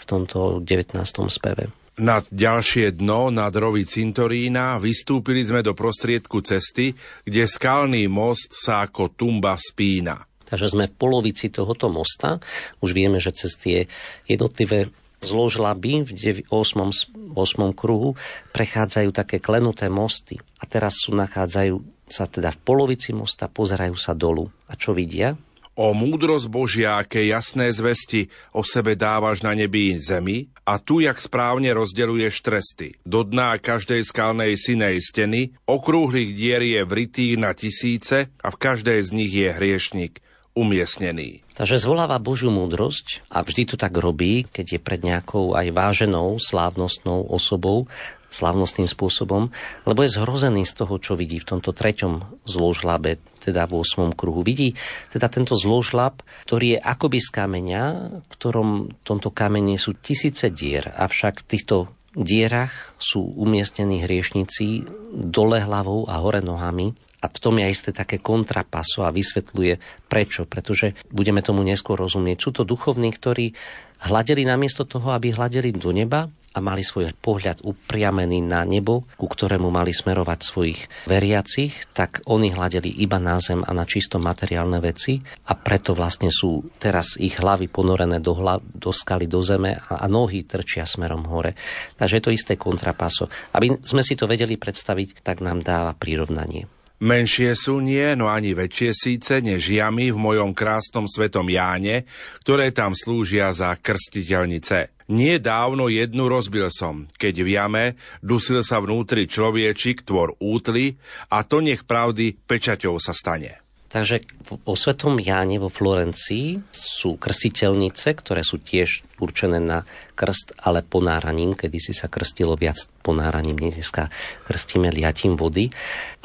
v 0.00 0.04
tomto 0.08 0.64
19. 0.64 0.96
speve. 1.28 1.83
Nad 1.94 2.26
ďalšie 2.26 2.98
dno, 2.98 3.30
nad 3.30 3.54
rovi 3.54 3.86
Cintorína, 3.86 4.82
vystúpili 4.82 5.46
sme 5.46 5.62
do 5.62 5.78
prostriedku 5.78 6.42
cesty, 6.42 6.90
kde 7.22 7.46
skalný 7.46 8.10
most 8.10 8.50
sa 8.50 8.82
ako 8.82 9.14
tumba 9.14 9.54
spína. 9.54 10.26
Takže 10.50 10.74
sme 10.74 10.90
v 10.90 10.98
polovici 10.98 11.54
tohoto 11.54 11.86
mosta. 11.86 12.42
Už 12.82 12.90
vieme, 12.92 13.22
že 13.22 13.30
cez 13.30 13.54
tie 13.54 13.78
jednotlivé 14.26 14.90
zložlaby 15.22 16.04
v 16.04 16.10
8. 16.50 17.32
8. 17.32 17.38
kruhu 17.72 18.18
prechádzajú 18.52 19.10
také 19.14 19.40
klenuté 19.40 19.86
mosty. 19.86 20.36
A 20.60 20.68
teraz 20.68 21.00
sú 21.00 21.16
nachádzajú 21.16 21.94
sa 22.04 22.28
teda 22.28 22.52
v 22.52 22.60
polovici 22.60 23.16
mosta, 23.16 23.48
pozerajú 23.48 23.96
sa 23.96 24.12
dolu. 24.12 24.44
A 24.68 24.76
čo 24.76 24.92
vidia? 24.92 25.32
O 25.74 25.90
múdrosť 25.90 26.46
Božia, 26.46 27.02
aké 27.02 27.26
jasné 27.26 27.68
zvesti 27.74 28.30
o 28.54 28.62
sebe 28.62 28.94
dávaš 28.94 29.42
na 29.42 29.58
nebi 29.58 29.98
zemi 29.98 30.46
a 30.62 30.80
tu, 30.80 31.02
jak 31.02 31.20
správne 31.20 31.68
rozdeluješ 31.74 32.40
tresty. 32.40 32.94
Do 33.04 33.26
dna 33.26 33.60
každej 33.60 34.06
skalnej 34.06 34.56
synej 34.56 35.02
steny 35.02 35.52
okrúhlych 35.68 36.32
dier 36.32 36.62
je 36.62 36.80
vritých 36.86 37.34
na 37.36 37.52
tisíce 37.52 38.32
a 38.40 38.48
v 38.48 38.56
každej 38.56 38.98
z 39.02 39.10
nich 39.12 39.34
je 39.34 39.50
hriešnik 39.50 40.23
umiestnený. 40.54 41.42
Takže 41.58 41.82
zvoláva 41.82 42.22
Božiu 42.22 42.50
múdrosť 42.50 43.26
a 43.30 43.42
vždy 43.42 43.74
to 43.74 43.76
tak 43.78 43.94
robí, 43.94 44.46
keď 44.46 44.78
je 44.78 44.80
pred 44.80 45.02
nejakou 45.02 45.54
aj 45.54 45.70
váženou, 45.74 46.38
slávnostnou 46.38 47.26
osobou, 47.26 47.90
slavnostným 48.30 48.90
spôsobom, 48.90 49.54
lebo 49.86 50.02
je 50.02 50.14
zhrozený 50.14 50.66
z 50.66 50.74
toho, 50.82 50.98
čo 50.98 51.14
vidí 51.14 51.38
v 51.38 51.54
tomto 51.54 51.70
treťom 51.70 52.42
zložlabe, 52.46 53.22
teda 53.42 53.70
v 53.70 53.82
8. 53.82 54.10
kruhu. 54.18 54.42
Vidí 54.42 54.74
teda 55.14 55.30
tento 55.30 55.54
zložlab, 55.54 56.18
ktorý 56.46 56.74
je 56.74 56.78
akoby 56.82 57.18
z 57.22 57.28
kameňa, 57.30 57.82
v 58.26 58.32
ktorom 58.34 58.70
tomto 59.06 59.30
kamene 59.30 59.78
sú 59.78 59.94
tisíce 59.94 60.50
dier, 60.50 60.90
avšak 60.90 61.46
v 61.46 61.48
týchto 61.50 61.76
dierach 62.14 62.94
sú 62.98 63.22
umiestnení 63.22 64.06
hriešnici 64.06 64.86
dole 65.10 65.58
hlavou 65.62 66.06
a 66.06 66.22
hore 66.22 66.42
nohami 66.42 66.94
a 67.24 67.32
v 67.32 67.40
tom 67.40 67.56
je 67.56 67.72
isté 67.72 67.90
také 67.96 68.20
kontrapaso 68.20 69.00
a 69.00 69.08
vysvetľuje 69.08 70.04
prečo. 70.12 70.44
Pretože 70.44 70.92
budeme 71.08 71.40
tomu 71.40 71.64
neskôr 71.64 71.96
rozumieť. 71.96 72.36
Sú 72.44 72.50
to 72.52 72.68
duchovní, 72.68 73.08
ktorí 73.16 73.56
hľadeli 74.04 74.44
namiesto 74.44 74.84
toho, 74.84 75.16
aby 75.16 75.32
hľadeli 75.32 75.72
do 75.72 75.88
neba 75.96 76.28
a 76.54 76.62
mali 76.62 76.86
svoj 76.86 77.10
pohľad 77.18 77.66
upriamený 77.66 78.38
na 78.38 78.62
nebo, 78.62 79.10
ku 79.18 79.26
ktorému 79.26 79.74
mali 79.74 79.90
smerovať 79.90 80.38
svojich 80.38 80.80
veriacich, 81.10 81.90
tak 81.90 82.22
oni 82.30 82.54
hľadeli 82.54 82.94
iba 83.02 83.18
na 83.18 83.42
zem 83.42 83.66
a 83.66 83.74
na 83.74 83.82
čisto 83.82 84.22
materiálne 84.22 84.78
veci 84.78 85.18
a 85.50 85.58
preto 85.58 85.98
vlastne 85.98 86.30
sú 86.30 86.62
teraz 86.78 87.18
ich 87.18 87.34
hlavy 87.42 87.66
ponorené 87.66 88.22
do, 88.22 88.38
hlav, 88.38 88.62
do 88.62 88.94
skaly, 88.94 89.26
do 89.26 89.42
zeme 89.42 89.74
a, 89.74 89.98
a 89.98 90.06
nohy 90.06 90.46
trčia 90.46 90.86
smerom 90.86 91.26
hore. 91.26 91.58
Takže 91.98 92.22
je 92.22 92.24
to 92.24 92.30
isté 92.30 92.54
kontrapaso. 92.54 93.26
Aby 93.50 93.82
sme 93.82 94.06
si 94.06 94.14
to 94.14 94.30
vedeli 94.30 94.54
predstaviť, 94.54 95.26
tak 95.26 95.42
nám 95.42 95.58
dáva 95.66 95.90
prirovnanie. 95.98 96.70
Menšie 97.04 97.52
sú 97.52 97.84
nie, 97.84 98.16
no 98.16 98.32
ani 98.32 98.56
väčšie 98.56 98.90
síce, 98.96 99.44
než 99.44 99.68
jamy 99.68 100.08
v 100.08 100.16
mojom 100.16 100.56
krásnom 100.56 101.04
svetom 101.04 101.44
Jáne, 101.52 102.08
ktoré 102.40 102.72
tam 102.72 102.96
slúžia 102.96 103.52
za 103.52 103.76
krstiteľnice. 103.76 105.04
Nie 105.12 105.36
dávno 105.36 105.92
jednu 105.92 106.32
rozbil 106.32 106.72
som, 106.72 107.04
keď 107.20 107.34
v 107.44 107.48
jame 107.60 107.84
dusil 108.24 108.64
sa 108.64 108.80
vnútri 108.80 109.28
človečik, 109.28 110.00
tvor 110.00 110.32
útly, 110.40 110.96
a 111.28 111.44
to 111.44 111.60
nech 111.60 111.84
pravdy 111.84 112.40
pečaťou 112.40 112.96
sa 112.96 113.12
stane. 113.12 113.63
Takže 113.94 114.26
vo 114.66 114.74
Svetom 114.74 115.22
Jáne 115.22 115.62
vo 115.62 115.70
Florencii 115.70 116.58
sú 116.74 117.14
krstiteľnice, 117.14 118.18
ktoré 118.18 118.42
sú 118.42 118.58
tiež 118.58 119.06
určené 119.22 119.62
na 119.62 119.86
krst, 120.18 120.58
ale 120.66 120.82
ponáraním, 120.82 121.54
kedy 121.54 121.78
si 121.78 121.94
sa 121.94 122.10
krstilo 122.10 122.58
viac 122.58 122.74
ponáraním, 123.06 123.70
dneska 123.70 124.10
krstíme 124.50 124.90
liatím 124.90 125.38
vody. 125.38 125.70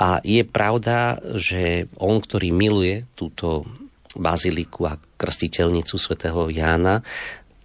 A 0.02 0.18
je 0.26 0.42
pravda, 0.42 1.22
že 1.38 1.86
on, 2.02 2.18
ktorý 2.18 2.50
miluje 2.50 3.06
túto 3.14 3.70
baziliku 4.18 4.90
a 4.90 4.98
krstiteľnicu 5.22 5.94
svätého 6.02 6.50
Jána, 6.50 7.06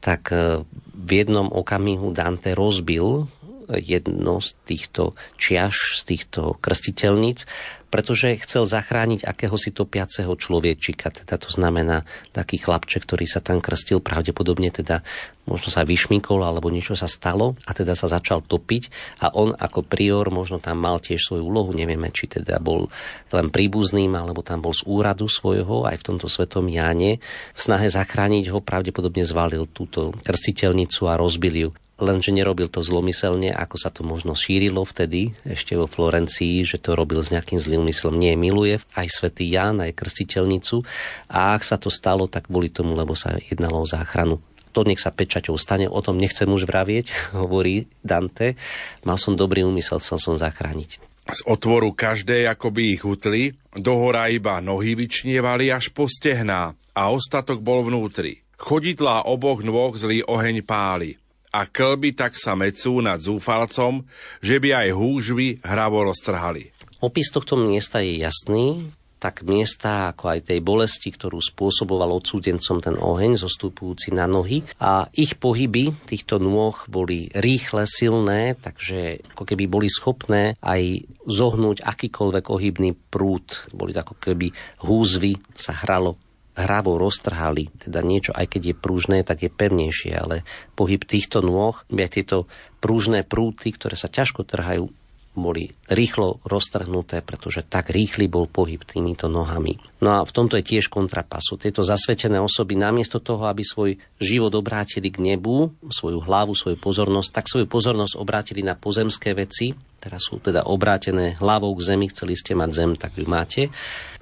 tak 0.05 0.37
e, 0.37 0.61
v 0.93 1.11
jednom 1.17 1.49
okamihu 1.49 2.13
Dante 2.13 2.53
rozbil 2.53 3.25
jedno 3.69 4.41
z 4.45 4.51
týchto 4.65 5.19
čiaž, 5.41 6.01
z 6.01 6.03
týchto 6.15 6.57
krstiteľníc 6.61 7.49
pretože 7.95 8.43
chcel 8.43 8.67
zachrániť 8.67 9.23
akéhosi 9.23 9.71
topiaceho 9.71 10.35
človečika, 10.35 11.15
teda 11.15 11.39
to 11.39 11.47
znamená 11.47 12.03
taký 12.35 12.59
chlapček, 12.59 13.07
ktorý 13.07 13.23
sa 13.31 13.39
tam 13.39 13.63
krstil, 13.63 14.03
pravdepodobne 14.03 14.75
teda 14.75 15.07
možno 15.47 15.71
sa 15.71 15.87
vyšmykol 15.87 16.43
alebo 16.43 16.75
niečo 16.75 16.99
sa 16.99 17.07
stalo 17.07 17.55
a 17.63 17.71
teda 17.71 17.95
sa 17.95 18.11
začal 18.11 18.43
topiť 18.43 18.91
a 19.23 19.31
on 19.39 19.55
ako 19.55 19.87
prior 19.87 20.27
možno 20.35 20.59
tam 20.59 20.83
mal 20.83 20.99
tiež 20.99 21.23
svoju 21.23 21.47
úlohu, 21.47 21.71
nevieme, 21.71 22.11
či 22.11 22.27
teda 22.27 22.59
bol 22.59 22.91
len 23.31 23.55
príbuzným 23.55 24.11
alebo 24.19 24.43
tam 24.43 24.59
bol 24.59 24.75
z 24.75 24.83
úradu 24.91 25.31
svojho 25.31 25.87
aj 25.87 26.03
v 26.03 26.07
tomto 26.11 26.27
svetom 26.27 26.67
Jáne. 26.67 27.23
V 27.55 27.61
snahe 27.63 27.87
zachrániť 27.87 28.51
ho 28.51 28.59
pravdepodobne 28.59 29.23
zvalil 29.23 29.71
túto 29.71 30.11
krstiteľnicu 30.27 31.07
a 31.07 31.15
rozbil 31.15 31.55
ju 31.55 31.71
lenže 31.99 32.35
nerobil 32.35 32.67
to 32.67 32.83
zlomyselne, 32.83 33.55
ako 33.55 33.77
sa 33.79 33.91
to 33.91 34.03
možno 34.03 34.35
šírilo 34.35 34.83
vtedy, 34.83 35.35
ešte 35.47 35.79
vo 35.79 35.87
Florencii, 35.87 36.67
že 36.67 36.83
to 36.83 36.99
robil 36.99 37.23
s 37.23 37.31
nejakým 37.31 37.59
zlým 37.63 37.87
myslom. 37.87 38.19
Nie, 38.19 38.35
miluje 38.35 38.83
aj 38.99 39.07
svätý 39.11 39.47
Ján, 39.47 39.79
aj 39.79 39.95
krstiteľnicu 39.95 40.83
a 41.31 41.55
ak 41.55 41.63
sa 41.63 41.79
to 41.79 41.91
stalo, 41.91 42.27
tak 42.27 42.51
boli 42.51 42.71
tomu, 42.71 42.99
lebo 42.99 43.15
sa 43.15 43.39
jednalo 43.39 43.83
o 43.83 43.91
záchranu. 43.91 44.43
To 44.75 44.83
nech 44.83 44.99
sa 44.99 45.15
pečaťou 45.15 45.55
stane, 45.55 45.87
o 45.87 46.01
tom 46.03 46.19
nechcem 46.19 46.51
už 46.51 46.67
vravieť, 46.67 47.15
hovorí 47.41 47.87
Dante. 48.03 48.59
Mal 49.07 49.19
som 49.19 49.39
dobrý 49.39 49.63
úmysel, 49.63 50.03
chcel 50.03 50.19
som 50.19 50.35
zachrániť. 50.35 51.15
Z 51.25 51.41
otvoru 51.49 51.97
každej 51.97 52.53
akoby 52.53 53.01
ich 53.01 53.03
utli, 53.07 53.57
dohora 53.73 54.29
iba 54.29 54.61
nohy 54.61 54.93
vyčnievali 54.93 55.73
až 55.73 55.89
po 55.89 56.05
stehná 56.05 56.77
a 56.93 57.03
ostatok 57.09 57.65
bol 57.65 57.81
vnútri. 57.81 58.45
Chodidlá 58.61 59.25
oboch 59.25 59.65
nôh 59.65 59.97
zlý 59.97 60.21
oheň 60.21 60.61
páli 60.61 61.24
a 61.55 61.71
klby 61.71 62.19
tak 62.19 62.35
sa 62.35 62.59
mecú 62.59 62.99
nad 62.99 63.23
zúfalcom, 63.23 64.03
že 64.43 64.59
by 64.59 64.75
aj 64.75 64.89
húžvy 64.99 65.63
hravo 65.63 66.03
roztrhali. 66.03 66.75
Opis 66.99 67.31
tohto 67.31 67.55
miesta 67.55 68.03
je 68.03 68.19
jasný, 68.19 68.83
tak 69.23 69.41
miesta 69.41 70.13
ako 70.13 70.37
aj 70.37 70.53
tej 70.53 70.61
bolesti, 70.61 71.09
ktorú 71.09 71.41
spôsoboval 71.41 72.13
odsúdencom 72.21 72.85
ten 72.85 72.93
oheň 72.93 73.41
zostupujúci 73.41 74.13
na 74.13 74.29
nohy. 74.29 74.69
A 74.77 75.09
ich 75.17 75.41
pohyby 75.41 75.97
týchto 76.05 76.37
nôh 76.37 76.77
boli 76.93 77.33
rýchle, 77.33 77.89
silné, 77.89 78.53
takže 78.61 79.25
ako 79.33 79.49
keby 79.49 79.65
boli 79.65 79.89
schopné 79.89 80.61
aj 80.61 81.09
zohnúť 81.25 81.81
akýkoľvek 81.81 82.45
ohybný 82.53 82.93
prúd. 83.09 83.65
Boli 83.73 83.97
to 83.97 84.05
ako 84.05 84.21
keby 84.21 84.53
húzvy, 84.85 85.41
sa 85.57 85.73
hralo 85.73 86.21
hravo 86.55 86.97
roztrhali, 86.97 87.71
teda 87.83 88.01
niečo, 88.01 88.31
aj 88.31 88.47
keď 88.47 88.63
je 88.71 88.75
pružné, 88.79 89.19
tak 89.27 89.43
je 89.43 89.51
pevnejšie, 89.51 90.13
ale 90.15 90.47
pohyb 90.79 91.03
týchto 91.03 91.43
nôh, 91.43 91.75
aj 91.91 92.11
tieto 92.15 92.47
pružné 92.79 93.27
prúty, 93.27 93.75
ktoré 93.75 93.99
sa 93.99 94.07
ťažko 94.07 94.47
trhajú, 94.47 94.87
boli 95.35 95.75
rýchlo 95.91 96.39
roztrhnuté, 96.47 97.19
pretože 97.27 97.67
tak 97.67 97.91
rýchly 97.91 98.31
bol 98.31 98.47
pohyb 98.47 98.79
týmito 98.87 99.27
nohami. 99.27 99.83
No 99.99 100.23
a 100.23 100.23
v 100.23 100.31
tomto 100.31 100.55
je 100.55 100.63
tiež 100.63 100.87
kontrapasu. 100.87 101.59
Tieto 101.59 101.83
zasvetené 101.83 102.39
osoby 102.39 102.79
namiesto 102.79 103.19
toho, 103.19 103.51
aby 103.51 103.67
svoj 103.67 103.99
život 104.23 104.55
obrátili 104.55 105.11
k 105.11 105.35
nebu, 105.35 105.75
svoju 105.91 106.23
hlavu, 106.23 106.55
svoju 106.55 106.79
pozornosť, 106.79 107.31
tak 107.35 107.51
svoju 107.51 107.67
pozornosť 107.67 108.15
obrátili 108.15 108.63
na 108.63 108.79
pozemské 108.79 109.35
veci, 109.35 109.75
teraz 109.99 110.31
sú 110.31 110.39
teda 110.39 110.71
obrátené 110.71 111.35
hlavou 111.43 111.75
k 111.75 111.83
zemi, 111.83 112.07
chceli 112.15 112.39
ste 112.39 112.55
mať 112.55 112.71
zem, 112.71 112.91
tak 112.95 113.19
ju 113.19 113.27
máte 113.27 113.75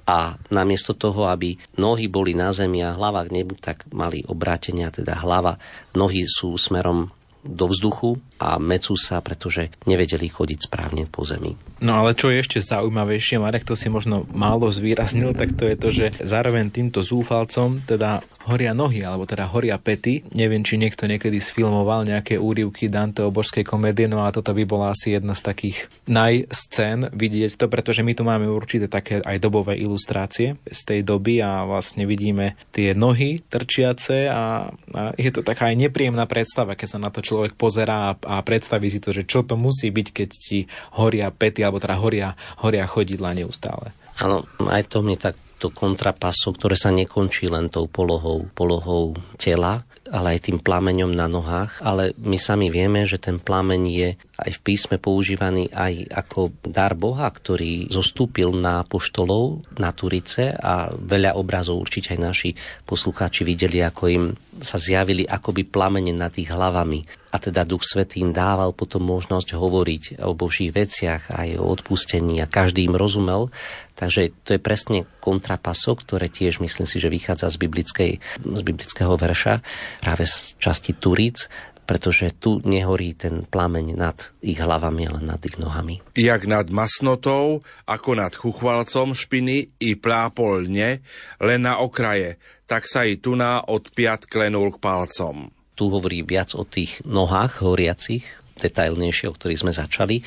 a 0.03 0.35
namiesto 0.51 0.91
toho, 0.95 1.31
aby 1.31 1.55
nohy 1.79 2.11
boli 2.11 2.35
na 2.35 2.51
zemi 2.51 2.83
a 2.83 2.91
hlava 2.95 3.23
k 3.23 3.33
nebu, 3.39 3.55
tak 3.55 3.87
mali 3.95 4.23
obrátenia, 4.27 4.91
teda 4.91 5.15
hlava, 5.23 5.55
nohy 5.95 6.27
sú 6.27 6.59
smerom 6.59 7.07
do 7.43 7.65
vzduchu 7.67 8.19
a 8.41 8.57
mecú 8.61 8.95
sa, 8.95 9.19
pretože 9.19 9.69
nevedeli 9.85 10.27
chodiť 10.29 10.69
správne 10.69 11.05
po 11.09 11.23
zemi. 11.23 11.55
No 11.83 11.99
ale 11.99 12.15
čo 12.15 12.31
je 12.31 12.39
ešte 12.39 12.63
zaujímavejšie, 12.63 13.43
Marek 13.43 13.67
to 13.67 13.75
si 13.75 13.91
možno 13.91 14.23
málo 14.31 14.71
zvýraznil, 14.71 15.35
tak 15.35 15.59
to 15.59 15.67
je 15.67 15.75
to, 15.75 15.89
že 15.91 16.05
zároveň 16.23 16.71
týmto 16.71 17.03
zúfalcom 17.03 17.83
teda 17.83 18.23
horia 18.47 18.71
nohy, 18.71 19.03
alebo 19.03 19.27
teda 19.27 19.47
horia 19.51 19.75
pety. 19.75 20.23
Neviem, 20.31 20.63
či 20.63 20.79
niekto 20.79 21.07
niekedy 21.07 21.43
sfilmoval 21.43 22.07
nejaké 22.07 22.39
úrivky 22.39 22.87
Danteho 22.87 23.31
božskej 23.31 23.67
komédie, 23.67 24.07
no 24.07 24.23
a 24.23 24.31
toto 24.31 24.55
by 24.55 24.63
bola 24.63 24.95
asi 24.95 25.15
jedna 25.15 25.35
z 25.35 25.43
takých 25.43 25.77
najscén 26.07 27.11
vidieť 27.11 27.59
to, 27.59 27.67
pretože 27.67 27.99
my 27.99 28.15
tu 28.15 28.23
máme 28.23 28.47
určité 28.47 28.87
také 28.87 29.19
aj 29.19 29.37
dobové 29.43 29.79
ilustrácie 29.79 30.59
z 30.63 30.81
tej 30.87 31.03
doby 31.03 31.43
a 31.43 31.67
vlastne 31.67 32.07
vidíme 32.07 32.55
tie 32.71 32.95
nohy 32.95 33.43
trčiace 33.43 34.27
a, 34.31 34.71
a 34.71 35.01
je 35.19 35.31
to 35.35 35.43
taká 35.43 35.71
aj 35.71 35.79
nepríjemná 35.79 36.23
predstava, 36.27 36.79
keď 36.79 36.87
sa 36.95 36.99
na 36.99 37.11
to 37.11 37.19
človek 37.19 37.59
pozerá 37.59 38.15
a, 38.15 38.32
a 38.35 38.45
predstaví 38.45 38.89
si 38.89 38.99
to, 38.99 39.13
že 39.13 39.29
čo 39.29 39.45
to 39.45 39.53
musí 39.55 39.93
byť, 39.93 40.07
keď 40.09 40.29
ti 40.33 40.65
horia 40.97 41.29
pety 41.29 41.61
alebo 41.61 41.79
teda 41.79 41.97
horia, 41.97 42.33
horia 42.61 42.85
chodidla 42.89 43.37
neustále. 43.37 43.93
Áno, 44.21 44.45
aj 44.69 44.83
to 44.93 45.01
mi 45.01 45.17
tak 45.17 45.33
to 45.63 45.71
kontrapaso, 45.71 46.51
ktoré 46.51 46.75
sa 46.75 46.91
nekončí 46.91 47.47
len 47.47 47.71
tou 47.71 47.87
polohou, 47.87 48.51
polohou 48.51 49.15
tela, 49.39 49.87
ale 50.11 50.35
aj 50.35 50.51
tým 50.51 50.59
plameňom 50.59 51.15
na 51.15 51.31
nohách. 51.31 51.79
Ale 51.79 52.11
my 52.19 52.35
sami 52.35 52.67
vieme, 52.67 53.07
že 53.07 53.15
ten 53.15 53.39
plameň 53.39 53.81
je 53.87 54.09
aj 54.43 54.51
v 54.59 54.59
písme 54.59 54.99
používaný 54.99 55.71
aj 55.71 56.11
ako 56.11 56.51
dar 56.67 56.99
Boha, 56.99 57.31
ktorý 57.31 57.87
zostúpil 57.87 58.51
na 58.51 58.83
poštolov 58.83 59.63
na 59.79 59.95
Turice 59.95 60.51
a 60.51 60.91
veľa 60.91 61.39
obrazov 61.39 61.79
určite 61.79 62.11
aj 62.11 62.19
naši 62.19 62.49
poslucháči 62.83 63.47
videli, 63.47 63.79
ako 63.79 64.03
im 64.11 64.25
sa 64.59 64.75
zjavili 64.75 65.23
akoby 65.23 65.63
plamene 65.63 66.11
nad 66.11 66.35
ich 66.35 66.51
hlavami 66.51 67.22
a 67.33 67.41
teda 67.41 67.65
Duch 67.65 67.81
Svetý 67.81 68.21
im 68.21 68.29
dával 68.29 68.77
potom 68.77 69.01
možnosť 69.09 69.57
hovoriť 69.57 70.21
o 70.21 70.37
Božích 70.37 70.69
veciach, 70.69 71.33
aj 71.33 71.57
o 71.57 71.65
odpustení 71.65 72.37
a 72.37 72.45
každý 72.45 72.85
im 72.85 72.93
rozumel. 72.93 73.49
Takže 73.97 74.29
to 74.45 74.53
je 74.53 74.61
presne 74.61 75.09
kontrapaso, 75.17 75.97
ktoré 75.97 76.29
tiež 76.29 76.61
myslím 76.61 76.85
si, 76.85 77.01
že 77.01 77.09
vychádza 77.09 77.49
z, 77.49 77.57
biblickej, 77.57 78.11
z 78.37 78.61
biblického 78.61 79.17
verša, 79.17 79.65
práve 80.05 80.29
z 80.29 80.53
časti 80.61 80.93
Turíc, 80.93 81.49
pretože 81.83 82.31
tu 82.37 82.61
nehorí 82.63 83.17
ten 83.17 83.43
plameň 83.49 83.85
nad 83.97 84.17
ich 84.39 84.61
hlavami, 84.61 85.09
ale 85.09 85.19
nad 85.25 85.41
ich 85.41 85.57
nohami. 85.57 86.05
Jak 86.15 86.45
nad 86.45 86.69
masnotou, 86.69 87.65
ako 87.89 88.09
nad 88.13 88.31
chuchvalcom 88.31 89.17
špiny 89.17 89.73
i 89.81 89.97
plápolne, 89.97 91.03
len 91.41 91.59
na 91.65 91.81
okraje, 91.81 92.37
tak 92.69 92.87
sa 92.87 93.03
i 93.03 93.19
tuná 93.19 93.67
od 93.67 93.91
piat 93.91 94.29
klenul 94.29 94.71
k 94.73 94.79
palcom 94.79 95.52
tu 95.73 95.89
hovorí 95.89 96.21
viac 96.21 96.53
o 96.53 96.63
tých 96.65 97.01
nohách 97.05 97.65
horiacich, 97.65 98.25
detailnejšie, 98.57 99.29
o 99.29 99.35
ktorých 99.35 99.61
sme 99.65 99.73
začali. 99.73 100.21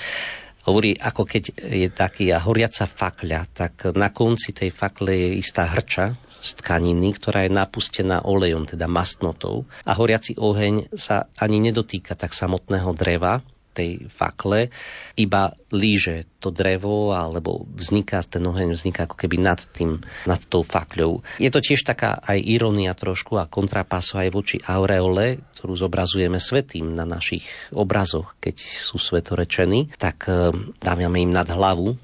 Hovorí, 0.66 0.98
ako 0.98 1.22
keď 1.22 1.44
je 1.62 1.88
taký 1.94 2.34
a 2.34 2.42
horiaca 2.42 2.90
fakľa, 2.90 3.40
tak 3.54 3.94
na 3.94 4.10
konci 4.10 4.50
tej 4.50 4.74
fakle 4.74 5.14
je 5.14 5.30
istá 5.38 5.62
hrča 5.70 6.18
z 6.42 6.50
tkaniny, 6.62 7.14
ktorá 7.14 7.46
je 7.46 7.54
napustená 7.54 8.26
olejom, 8.26 8.66
teda 8.66 8.90
mastnotou. 8.90 9.66
A 9.86 9.94
horiaci 9.94 10.34
oheň 10.34 10.90
sa 10.98 11.30
ani 11.38 11.62
nedotýka 11.62 12.18
tak 12.18 12.34
samotného 12.34 12.90
dreva, 12.98 13.42
tej 13.76 14.08
fakle, 14.08 14.72
iba 15.20 15.52
líže 15.68 16.24
to 16.40 16.48
drevo, 16.48 17.12
alebo 17.12 17.68
vzniká, 17.76 18.24
ten 18.24 18.40
oheň 18.48 18.72
vzniká 18.72 19.04
ako 19.04 19.20
keby 19.20 19.36
nad 19.36 19.60
tým, 19.60 20.00
nad 20.24 20.40
tou 20.48 20.64
fakľou. 20.64 21.20
Je 21.36 21.52
to 21.52 21.60
tiež 21.60 21.84
taká 21.84 22.16
aj 22.24 22.40
ironia 22.40 22.96
trošku 22.96 23.36
a 23.36 23.44
kontrapaso 23.44 24.16
aj 24.16 24.32
voči 24.32 24.56
aureole, 24.64 25.44
ktorú 25.60 25.76
zobrazujeme 25.76 26.40
svetým 26.40 26.88
na 26.88 27.04
našich 27.04 27.44
obrazoch, 27.76 28.40
keď 28.40 28.56
sú 28.56 28.96
svetorečení, 28.96 29.92
tak 30.00 30.24
e, 30.26 30.56
dávame 30.80 31.20
im 31.20 31.32
nad 31.32 31.46
hlavu 31.52 32.00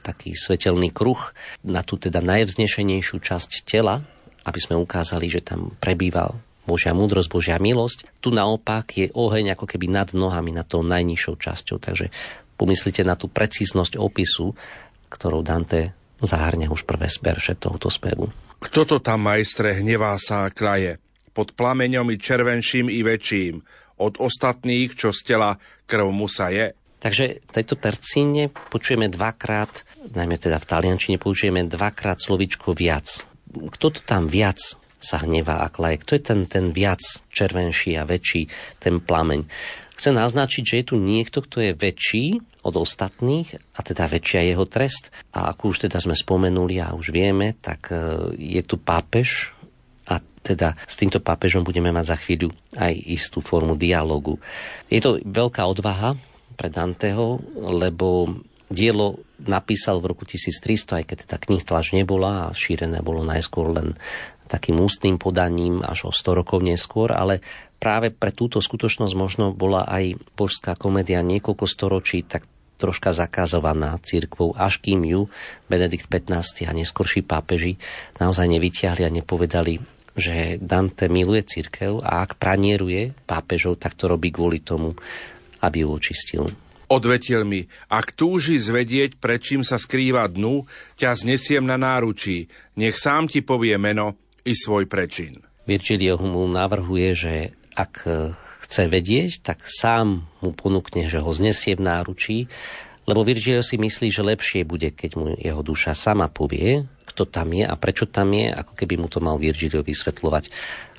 taký 0.00 0.32
svetelný 0.32 0.88
kruh 0.94 1.20
na 1.62 1.84
tú 1.84 2.00
teda 2.00 2.24
najvznešenejšiu 2.24 3.20
časť 3.20 3.68
tela, 3.68 4.00
aby 4.42 4.58
sme 4.58 4.80
ukázali, 4.80 5.28
že 5.28 5.44
tam 5.44 5.74
prebýval 5.78 6.38
Božia 6.62 6.94
múdrosť, 6.94 7.28
Božia 7.28 7.58
milosť. 7.58 8.06
Tu 8.22 8.30
naopak 8.30 8.86
je 8.94 9.06
oheň 9.10 9.58
ako 9.58 9.66
keby 9.66 9.90
nad 9.90 10.14
nohami, 10.14 10.54
nad 10.54 10.66
tou 10.66 10.86
najnižšou 10.86 11.34
časťou. 11.34 11.82
Takže 11.82 12.14
pomyslite 12.54 13.02
na 13.02 13.18
tú 13.18 13.26
precíznosť 13.26 13.98
opisu, 13.98 14.54
ktorou 15.10 15.42
Dante 15.42 15.92
zahrňa 16.22 16.70
už 16.70 16.86
prvé 16.86 17.10
verše 17.10 17.58
tohoto 17.58 17.90
spevu. 17.90 18.30
Kto 18.62 18.86
to 18.86 18.96
tam, 19.02 19.26
majstre, 19.26 19.82
hnevá 19.82 20.14
sa 20.22 20.46
a 20.46 20.54
klaje? 20.54 21.02
Pod 21.34 21.58
plameňom 21.58 22.14
i 22.14 22.16
červenším 22.20 22.86
i 22.86 23.02
väčším. 23.02 23.58
Od 23.98 24.22
ostatných, 24.22 24.94
čo 24.94 25.10
z 25.10 25.34
tela 25.34 25.58
krv 25.90 26.06
musa 26.14 26.54
je. 26.54 26.70
Takže 27.02 27.42
v 27.42 27.50
tejto 27.50 27.74
tercíne 27.74 28.54
počujeme 28.70 29.10
dvakrát, 29.10 29.82
najmä 30.14 30.38
teda 30.38 30.62
v 30.62 30.68
taliančine 30.70 31.18
počujeme 31.18 31.66
dvakrát 31.66 32.22
slovičko 32.22 32.78
viac. 32.78 33.26
Kto 33.50 33.98
to 33.98 34.00
tam 34.06 34.30
viac 34.30 34.78
sa 35.02 35.20
hnevá 35.20 35.66
a 35.66 35.68
klaje? 35.68 36.00
Kto 36.00 36.12
je 36.16 36.22
ten, 36.22 36.40
ten 36.46 36.70
viac 36.70 37.02
červenší 37.34 37.98
a 37.98 38.06
väčší, 38.06 38.46
ten 38.78 39.02
plameň? 39.02 39.44
Chce 39.98 40.10
naznačiť, 40.14 40.62
že 40.64 40.78
je 40.82 40.86
tu 40.88 40.96
niekto, 40.98 41.44
kto 41.44 41.60
je 41.60 41.72
väčší 41.76 42.40
od 42.62 42.74
ostatných 42.78 43.58
a 43.76 43.80
teda 43.82 44.06
väčšia 44.06 44.54
jeho 44.54 44.64
trest. 44.66 45.10
A 45.34 45.52
ako 45.52 45.74
už 45.74 45.90
teda 45.90 45.98
sme 45.98 46.14
spomenuli 46.14 46.78
a 46.78 46.94
už 46.94 47.10
vieme, 47.10 47.58
tak 47.58 47.90
e, 47.90 48.34
je 48.38 48.62
tu 48.62 48.78
pápež 48.78 49.52
a 50.06 50.18
teda 50.18 50.74
s 50.86 50.98
týmto 50.98 51.22
pápežom 51.22 51.62
budeme 51.62 51.94
mať 51.94 52.14
za 52.14 52.16
chvíľu 52.18 52.50
aj 52.74 52.94
istú 53.06 53.38
formu 53.38 53.78
dialogu. 53.78 54.42
Je 54.90 54.98
to 54.98 55.22
veľká 55.22 55.62
odvaha 55.66 56.18
pre 56.58 56.66
Danteho, 56.70 57.38
lebo 57.54 58.30
dielo 58.72 59.20
napísal 59.38 60.00
v 60.00 60.14
roku 60.14 60.24
1300, 60.24 61.02
aj 61.02 61.04
keď 61.04 61.16
teda 61.28 61.36
knih 61.36 61.62
tlač 61.62 61.92
nebola 61.92 62.48
a 62.48 62.54
šírené 62.56 63.04
bolo 63.04 63.22
najskôr 63.22 63.74
len 63.74 63.94
takým 64.52 64.76
ústnym 64.84 65.16
podaním 65.16 65.80
až 65.80 66.08
o 66.08 66.12
100 66.12 66.44
rokov 66.44 66.60
neskôr, 66.60 67.08
ale 67.08 67.40
práve 67.80 68.12
pre 68.12 68.36
túto 68.36 68.60
skutočnosť 68.60 69.14
možno 69.16 69.56
bola 69.56 69.88
aj 69.88 70.20
božská 70.36 70.76
komédia 70.76 71.24
niekoľko 71.24 71.64
storočí 71.64 72.20
tak 72.28 72.44
troška 72.76 73.14
zakazovaná 73.14 73.96
církvou, 74.02 74.58
až 74.58 74.82
kým 74.82 75.06
ju 75.06 75.30
Benedikt 75.70 76.10
XV 76.10 76.66
a 76.66 76.74
neskorší 76.74 77.22
pápeži 77.22 77.78
naozaj 78.18 78.50
nevyťahli 78.50 79.06
a 79.06 79.14
nepovedali, 79.14 79.78
že 80.18 80.58
Dante 80.58 81.06
miluje 81.06 81.46
církev 81.46 82.02
a 82.02 82.26
ak 82.26 82.36
pranieruje 82.36 83.14
pápežov, 83.24 83.78
tak 83.78 83.94
to 83.94 84.10
robí 84.10 84.34
kvôli 84.34 84.60
tomu, 84.60 84.98
aby 85.62 85.86
ju 85.86 85.88
očistil. 85.94 86.44
Odvetil 86.92 87.48
mi, 87.48 87.64
ak 87.88 88.12
túži 88.12 88.60
zvedieť, 88.60 89.16
čím 89.40 89.64
sa 89.64 89.80
skrýva 89.80 90.28
dnu, 90.28 90.68
ťa 91.00 91.24
znesiem 91.24 91.64
na 91.64 91.80
náručí, 91.80 92.52
nech 92.76 93.00
sám 93.00 93.32
ti 93.32 93.40
povie 93.40 93.72
meno 93.80 94.21
i 94.42 94.52
svoj 94.54 94.86
prečin. 94.90 95.42
Virgilio 95.66 96.18
mu 96.18 96.42
navrhuje, 96.50 97.08
že 97.14 97.34
ak 97.78 98.04
chce 98.66 98.88
vedieť, 98.90 99.44
tak 99.44 99.64
sám 99.68 100.26
mu 100.42 100.50
ponúkne, 100.56 101.06
že 101.06 101.22
ho 101.22 101.30
znesie 101.30 101.78
v 101.78 101.86
náručí, 101.86 102.38
lebo 103.06 103.26
Virgilio 103.26 103.66
si 103.66 103.78
myslí, 103.78 104.08
že 104.14 104.22
lepšie 104.22 104.62
bude, 104.62 104.94
keď 104.94 105.10
mu 105.18 105.34
jeho 105.34 105.62
duša 105.62 105.94
sama 105.98 106.30
povie, 106.30 106.86
kto 107.06 107.26
tam 107.26 107.50
je 107.50 107.66
a 107.66 107.74
prečo 107.74 108.06
tam 108.06 108.30
je, 108.30 108.48
ako 108.48 108.72
keby 108.78 108.94
mu 108.96 109.10
to 109.10 109.18
mal 109.18 109.36
Virgilio 109.36 109.82
vysvetľovať. 109.82 110.44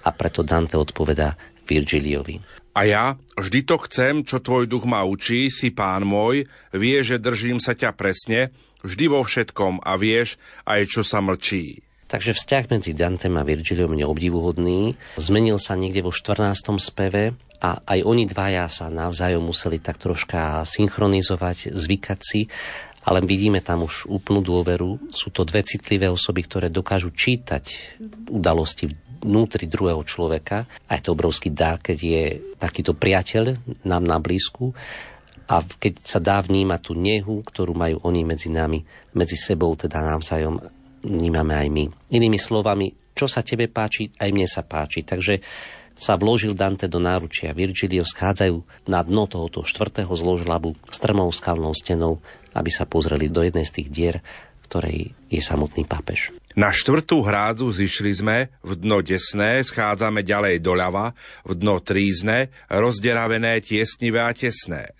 A 0.03 0.11
preto 0.11 0.43
Dante 0.43 0.75
odpovedá 0.75 1.39
Virgiliovi. 1.63 2.43
A 2.75 2.83
ja 2.83 3.15
vždy 3.39 3.63
to 3.63 3.79
chcem, 3.87 4.27
čo 4.27 4.43
tvoj 4.43 4.67
duch 4.67 4.83
ma 4.83 5.07
učí, 5.07 5.47
si 5.47 5.71
pán 5.71 6.03
môj, 6.03 6.43
vie, 6.75 6.97
že 7.05 7.21
držím 7.21 7.63
sa 7.63 7.71
ťa 7.71 7.95
presne, 7.95 8.51
vždy 8.83 9.05
vo 9.07 9.23
všetkom 9.23 9.79
a 9.79 9.95
vieš 9.95 10.35
aj, 10.67 10.91
čo 10.91 11.01
sa 11.07 11.23
mlčí. 11.23 11.85
Takže 12.13 12.37
vzťah 12.37 12.69
medzi 12.69 12.93
Dantem 12.93 13.33
a 13.41 13.41
Virgiliom 13.41 13.97
je 13.97 14.05
obdivuhodný. 14.05 14.93
Zmenil 15.17 15.57
sa 15.57 15.73
niekde 15.73 16.05
vo 16.05 16.13
14. 16.13 16.77
speve 16.77 17.33
a 17.57 17.81
aj 17.81 18.05
oni 18.05 18.29
dvaja 18.29 18.69
sa 18.69 18.93
navzájom 18.93 19.41
museli 19.41 19.81
tak 19.81 19.97
troška 19.97 20.61
synchronizovať, 20.61 21.73
zvykať 21.73 22.19
si 22.21 22.45
ale 23.03 23.19
vidíme 23.19 23.59
tam 23.59 23.83
už 23.83 24.07
úplnú 24.07 24.39
dôveru. 24.39 25.11
Sú 25.11 25.27
to 25.27 25.43
dve 25.43 25.59
citlivé 25.67 26.07
osoby, 26.07 26.47
ktoré 26.47 26.71
dokážu 26.71 27.11
čítať 27.11 27.99
udalosti 28.31 28.87
vnútri 29.19 29.67
druhého 29.67 29.99
človeka. 30.07 30.63
A 30.87 30.95
je 30.95 31.03
to 31.03 31.11
obrovský 31.11 31.51
dar, 31.51 31.83
keď 31.83 31.97
je 31.99 32.23
takýto 32.55 32.95
priateľ 32.95 33.59
nám 33.83 34.07
na 34.07 34.23
blízku 34.23 34.71
a 35.51 35.59
keď 35.59 35.93
sa 35.99 36.23
dá 36.23 36.39
vnímať 36.39 36.79
tú 36.79 36.95
nehu, 36.95 37.43
ktorú 37.43 37.75
majú 37.75 37.99
oni 38.07 38.23
medzi 38.23 38.47
nami, 38.47 38.87
medzi 39.11 39.35
sebou, 39.35 39.75
teda 39.75 39.99
navzájom 39.99 40.63
vnímame 41.03 41.53
aj 41.53 41.67
my. 41.69 41.85
Inými 42.15 42.39
slovami, 42.39 43.13
čo 43.13 43.27
sa 43.29 43.43
tebe 43.45 43.69
páči, 43.69 44.09
aj 44.17 44.29
mne 44.33 44.47
sa 44.49 44.63
páči. 44.63 45.05
Takže 45.05 45.43
sa 45.93 46.17
vložil 46.17 46.57
Dante 46.57 46.89
do 46.89 46.97
náručia. 46.97 47.53
Virgilio 47.53 48.01
schádzajú 48.01 48.89
na 48.89 49.05
dno 49.05 49.29
tohoto 49.29 49.61
štvrtého 49.61 50.09
zložlabu 50.09 50.73
strmou 50.89 51.29
skalnou 51.29 51.77
stenou 51.77 52.17
aby 52.53 52.69
sa 52.69 52.85
pozreli 52.85 53.27
do 53.27 53.41
jednej 53.41 53.65
z 53.65 53.81
tých 53.81 53.89
dier, 53.89 54.15
ktorej 54.69 55.13
je 55.29 55.41
samotný 55.41 55.85
pápež. 55.85 56.33
Na 56.53 56.69
štvrtú 56.69 57.25
hrádzu 57.25 57.73
zišli 57.73 58.11
sme, 58.13 58.37
v 58.61 58.77
dno 58.77 59.01
desné, 59.01 59.65
schádzame 59.65 60.21
ďalej 60.21 60.61
doľava, 60.61 61.17
v 61.49 61.53
dno 61.57 61.81
trízne, 61.81 62.53
rozderavené, 62.69 63.57
tiesnivé 63.65 64.21
a 64.21 64.31
tesné. 64.33 64.93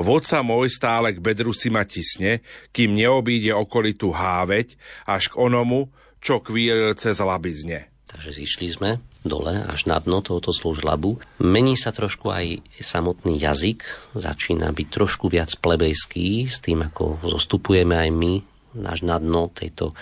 Vodca 0.00 0.40
môj 0.40 0.72
stále 0.72 1.12
k 1.12 1.22
bedru 1.22 1.56
si 1.56 1.72
ma 1.72 1.86
tisne, 1.86 2.44
kým 2.70 2.94
neobíde 2.94 3.52
okolitú 3.52 4.12
háveť, 4.12 4.76
až 5.08 5.32
k 5.32 5.38
onomu, 5.38 5.92
čo 6.20 6.42
kvílil 6.42 6.96
cez 6.98 7.18
labizne. 7.22 7.90
Takže 8.06 8.30
zišli 8.38 8.66
sme 8.70 8.90
dole 9.26 9.66
až 9.66 9.90
na 9.90 9.98
dno 9.98 10.22
tohoto 10.22 10.54
služlabu. 10.54 11.18
Mení 11.42 11.74
sa 11.74 11.90
trošku 11.90 12.30
aj 12.30 12.62
samotný 12.78 13.42
jazyk, 13.42 13.82
začína 14.14 14.70
byť 14.70 14.86
trošku 14.86 15.26
viac 15.26 15.50
plebejský 15.58 16.46
s 16.46 16.62
tým, 16.62 16.86
ako 16.86 17.18
zostupujeme 17.26 17.98
aj 17.98 18.10
my 18.14 18.32
až 18.86 19.02
na 19.02 19.18
dno 19.18 19.50
tejto 19.50 19.98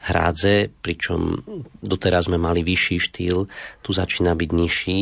hrádze, 0.00 0.72
pričom 0.80 1.44
doteraz 1.82 2.30
sme 2.30 2.40
mali 2.40 2.64
vyšší 2.64 2.96
štýl, 3.02 3.50
tu 3.84 3.90
začína 3.92 4.32
byť 4.32 4.50
nižší 4.54 4.98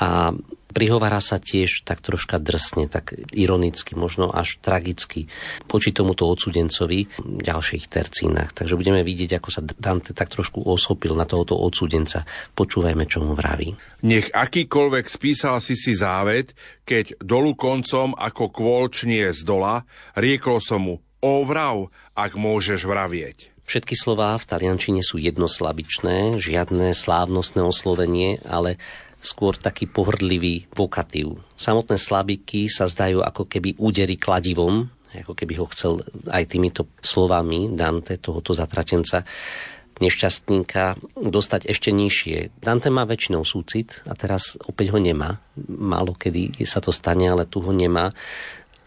a 0.00 0.32
prihovára 0.74 1.22
sa 1.22 1.38
tiež 1.38 1.86
tak 1.86 2.02
troška 2.02 2.42
drsne, 2.42 2.90
tak 2.90 3.14
ironicky, 3.30 3.94
možno 3.94 4.34
až 4.34 4.58
tragicky 4.58 5.30
poči 5.70 5.94
tomuto 5.94 6.26
odsudencovi 6.26 7.06
v 7.22 7.40
ďalších 7.40 7.86
tercínach. 7.86 8.50
Takže 8.50 8.74
budeme 8.74 9.06
vidieť, 9.06 9.38
ako 9.38 9.48
sa 9.54 9.62
Dante 9.62 10.10
tak 10.10 10.34
trošku 10.34 10.66
osopil 10.66 11.14
na 11.14 11.24
tohoto 11.24 11.54
odsudenca. 11.54 12.26
Počúvajme, 12.58 13.06
čo 13.06 13.22
mu 13.22 13.38
vraví. 13.38 13.78
Nech 14.02 14.34
akýkoľvek 14.34 15.06
spísal 15.06 15.62
si 15.62 15.78
si 15.78 15.94
závet, 15.94 16.52
keď 16.82 17.22
dolu 17.22 17.54
koncom 17.54 18.12
ako 18.18 18.50
kôlčnie 18.50 19.30
z 19.30 19.40
dola, 19.46 19.86
riekol 20.18 20.58
som 20.58 20.82
mu, 20.82 20.98
o 21.24 21.34
vrav, 21.48 21.88
ak 22.12 22.36
môžeš 22.36 22.84
vravieť. 22.84 23.54
Všetky 23.64 23.96
slová 23.96 24.36
v 24.36 24.44
taliančine 24.44 25.00
sú 25.00 25.16
jednoslabičné, 25.16 26.36
žiadne 26.36 26.92
slávnostné 26.92 27.64
oslovenie, 27.64 28.36
ale 28.44 28.76
skôr 29.24 29.56
taký 29.56 29.88
pohrdlivý 29.88 30.68
vokatív. 30.76 31.40
Samotné 31.56 31.96
slabiky 31.96 32.68
sa 32.68 32.84
zdajú 32.84 33.24
ako 33.24 33.48
keby 33.48 33.80
údery 33.80 34.20
kladivom, 34.20 34.86
ako 35.14 35.32
keby 35.32 35.56
ho 35.58 35.66
chcel 35.72 36.04
aj 36.28 36.44
týmito 36.50 36.90
slovami 37.00 37.72
Dante, 37.72 38.20
tohoto 38.20 38.52
zatratenca, 38.52 39.24
nešťastníka 40.02 40.98
dostať 41.14 41.70
ešte 41.70 41.94
nižšie. 41.94 42.58
Dante 42.58 42.90
má 42.90 43.06
väčšinou 43.06 43.46
súcit 43.46 44.02
a 44.10 44.18
teraz 44.18 44.58
opäť 44.58 44.90
ho 44.90 44.98
nemá. 44.98 45.38
Málo 45.70 46.18
kedy 46.18 46.58
sa 46.66 46.82
to 46.82 46.90
stane, 46.90 47.30
ale 47.30 47.46
tu 47.46 47.62
ho 47.62 47.70
nemá. 47.70 48.10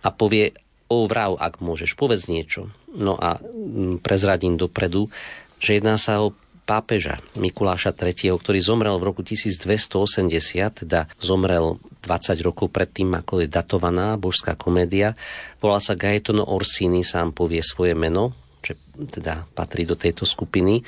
A 0.04 0.10
povie, 0.12 0.52
o 0.88 1.08
vrav, 1.08 1.36
ak 1.40 1.60
môžeš, 1.60 1.96
povedz 2.00 2.32
niečo. 2.32 2.72
No 2.92 3.20
a 3.20 3.40
mm, 3.40 4.04
prezradím 4.04 4.56
dopredu, 4.56 5.12
že 5.60 5.80
jedná 5.80 6.00
sa 6.00 6.24
o 6.24 6.36
pápeža 6.68 7.24
Mikuláša 7.40 7.96
III., 7.96 8.36
ktorý 8.36 8.60
zomrel 8.60 9.00
v 9.00 9.08
roku 9.08 9.24
1280, 9.24 10.84
teda 10.84 11.08
zomrel 11.24 11.80
20 12.04 12.44
rokov 12.44 12.68
predtým, 12.76 13.16
ako 13.16 13.42
je 13.42 13.48
datovaná 13.48 14.20
božská 14.20 14.60
komédia. 14.60 15.16
Volá 15.64 15.80
sa 15.80 15.96
Gaetano 15.96 16.44
Orsini, 16.44 17.08
sám 17.08 17.32
povie 17.32 17.64
svoje 17.64 17.96
meno, 17.96 18.36
že 18.60 18.76
teda 19.08 19.48
patrí 19.56 19.88
do 19.88 19.96
tejto 19.96 20.28
skupiny. 20.28 20.84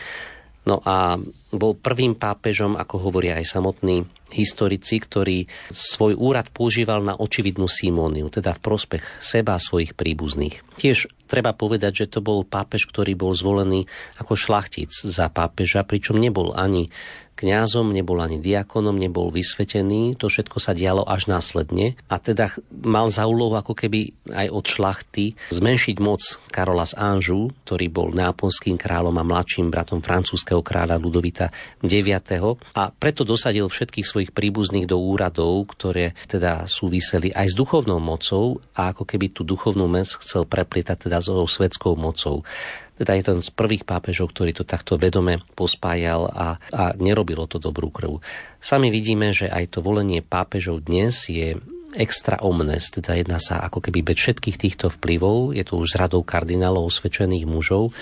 No 0.67 0.84
a 0.84 1.15
bol 1.50 1.74
prvým 1.80 2.19
pápežom, 2.19 2.76
ako 2.76 3.10
hovoria 3.10 3.39
aj 3.39 3.48
samotní 3.48 4.06
historici, 4.30 5.02
ktorý 5.02 5.50
svoj 5.74 6.13
úrad 6.13 6.54
používal 6.54 7.02
na 7.02 7.17
očividnú 7.17 7.65
simóniu, 7.65 8.30
teda 8.30 8.54
v 8.54 8.62
prospech 8.62 9.04
seba 9.17 9.58
a 9.58 9.63
svojich 9.63 9.98
príbuzných. 9.98 10.62
Tiež 10.78 11.10
treba 11.26 11.58
povedať, 11.58 12.06
že 12.06 12.12
to 12.13 12.19
bol 12.22 12.45
pápež, 12.45 12.86
ktorý 12.86 13.17
bol 13.17 13.34
zvolený 13.34 13.89
ako 14.22 14.38
šlachtic 14.38 14.93
za 14.93 15.34
pápeža, 15.34 15.82
pričom 15.82 16.22
nebol 16.22 16.54
ani 16.54 16.93
kňazom, 17.39 17.95
nebol 17.95 18.19
ani 18.19 18.43
diakonom, 18.43 18.99
nebol 18.99 19.32
vysvetený, 19.32 20.19
to 20.19 20.28
všetko 20.28 20.60
sa 20.60 20.75
dialo 20.75 21.08
až 21.08 21.32
následne 21.32 21.95
a 22.12 22.19
teda 22.19 22.52
mal 22.69 23.08
za 23.08 23.23
úlohu 23.23 23.56
ako 23.56 23.71
keby 23.71 24.12
aj 24.36 24.47
od 24.52 24.65
šlachty 24.67 25.25
zmenšiť 25.56 25.95
moc 26.04 26.19
Karola 26.52 26.84
z 26.84 26.99
Anžu, 26.99 27.56
ktorý 27.63 27.88
bol 27.88 28.12
nápolským 28.12 28.75
kráľom 28.75 29.15
a 29.15 29.23
mladším 29.23 29.71
bratom 29.71 30.04
francúzského 30.04 30.60
kráľa 30.60 30.99
Ludovita 30.99 31.47
IX. 31.80 32.19
A 32.75 32.91
preto 32.91 33.23
dosadil 33.23 33.71
všetkých 33.71 34.06
svojich 34.06 34.32
príbuzných 34.36 34.89
do 34.89 34.99
úradov, 34.99 35.71
ktoré 35.71 36.17
teda 36.28 36.67
súviseli 36.67 37.32
aj 37.32 37.54
s 37.54 37.56
duchovnou 37.56 38.02
mocou 38.04 38.60
a 38.75 38.91
ako 38.91 39.08
keby 39.08 39.32
tú 39.32 39.47
duchovnú 39.47 39.88
moc 39.88 40.10
chcel 40.19 40.43
preplietať 40.49 41.08
teda 41.08 41.21
so 41.23 41.45
svetskou 41.45 41.93
mocou. 41.95 42.43
Teda 43.00 43.16
je 43.16 43.24
to 43.24 43.40
z 43.40 43.52
prvých 43.56 43.88
pápežov, 43.88 44.36
ktorý 44.36 44.52
to 44.52 44.68
takto 44.68 45.00
vedome 45.00 45.40
pospájal 45.56 46.28
a, 46.28 46.60
a 46.76 46.84
nerobilo 47.00 47.48
to 47.48 47.56
dobrú 47.56 47.88
krv. 47.88 48.20
Sami 48.60 48.92
vidíme, 48.92 49.32
že 49.32 49.48
aj 49.48 49.74
to 49.74 49.80
volenie 49.80 50.20
pápežov 50.20 50.84
dnes 50.84 51.32
je 51.32 51.56
extra 51.98 52.38
omnes, 52.46 52.92
teda 52.94 53.18
jedná 53.18 53.42
sa 53.42 53.66
ako 53.66 53.82
keby 53.82 54.14
bez 54.14 54.22
všetkých 54.22 54.58
týchto 54.62 54.94
vplyvov, 54.94 55.58
je 55.58 55.64
to 55.66 55.82
už 55.82 55.98
z 55.98 56.00
radou 56.06 56.22
kardinálov 56.22 56.94
osvedčených 56.94 57.50
mužov. 57.50 57.96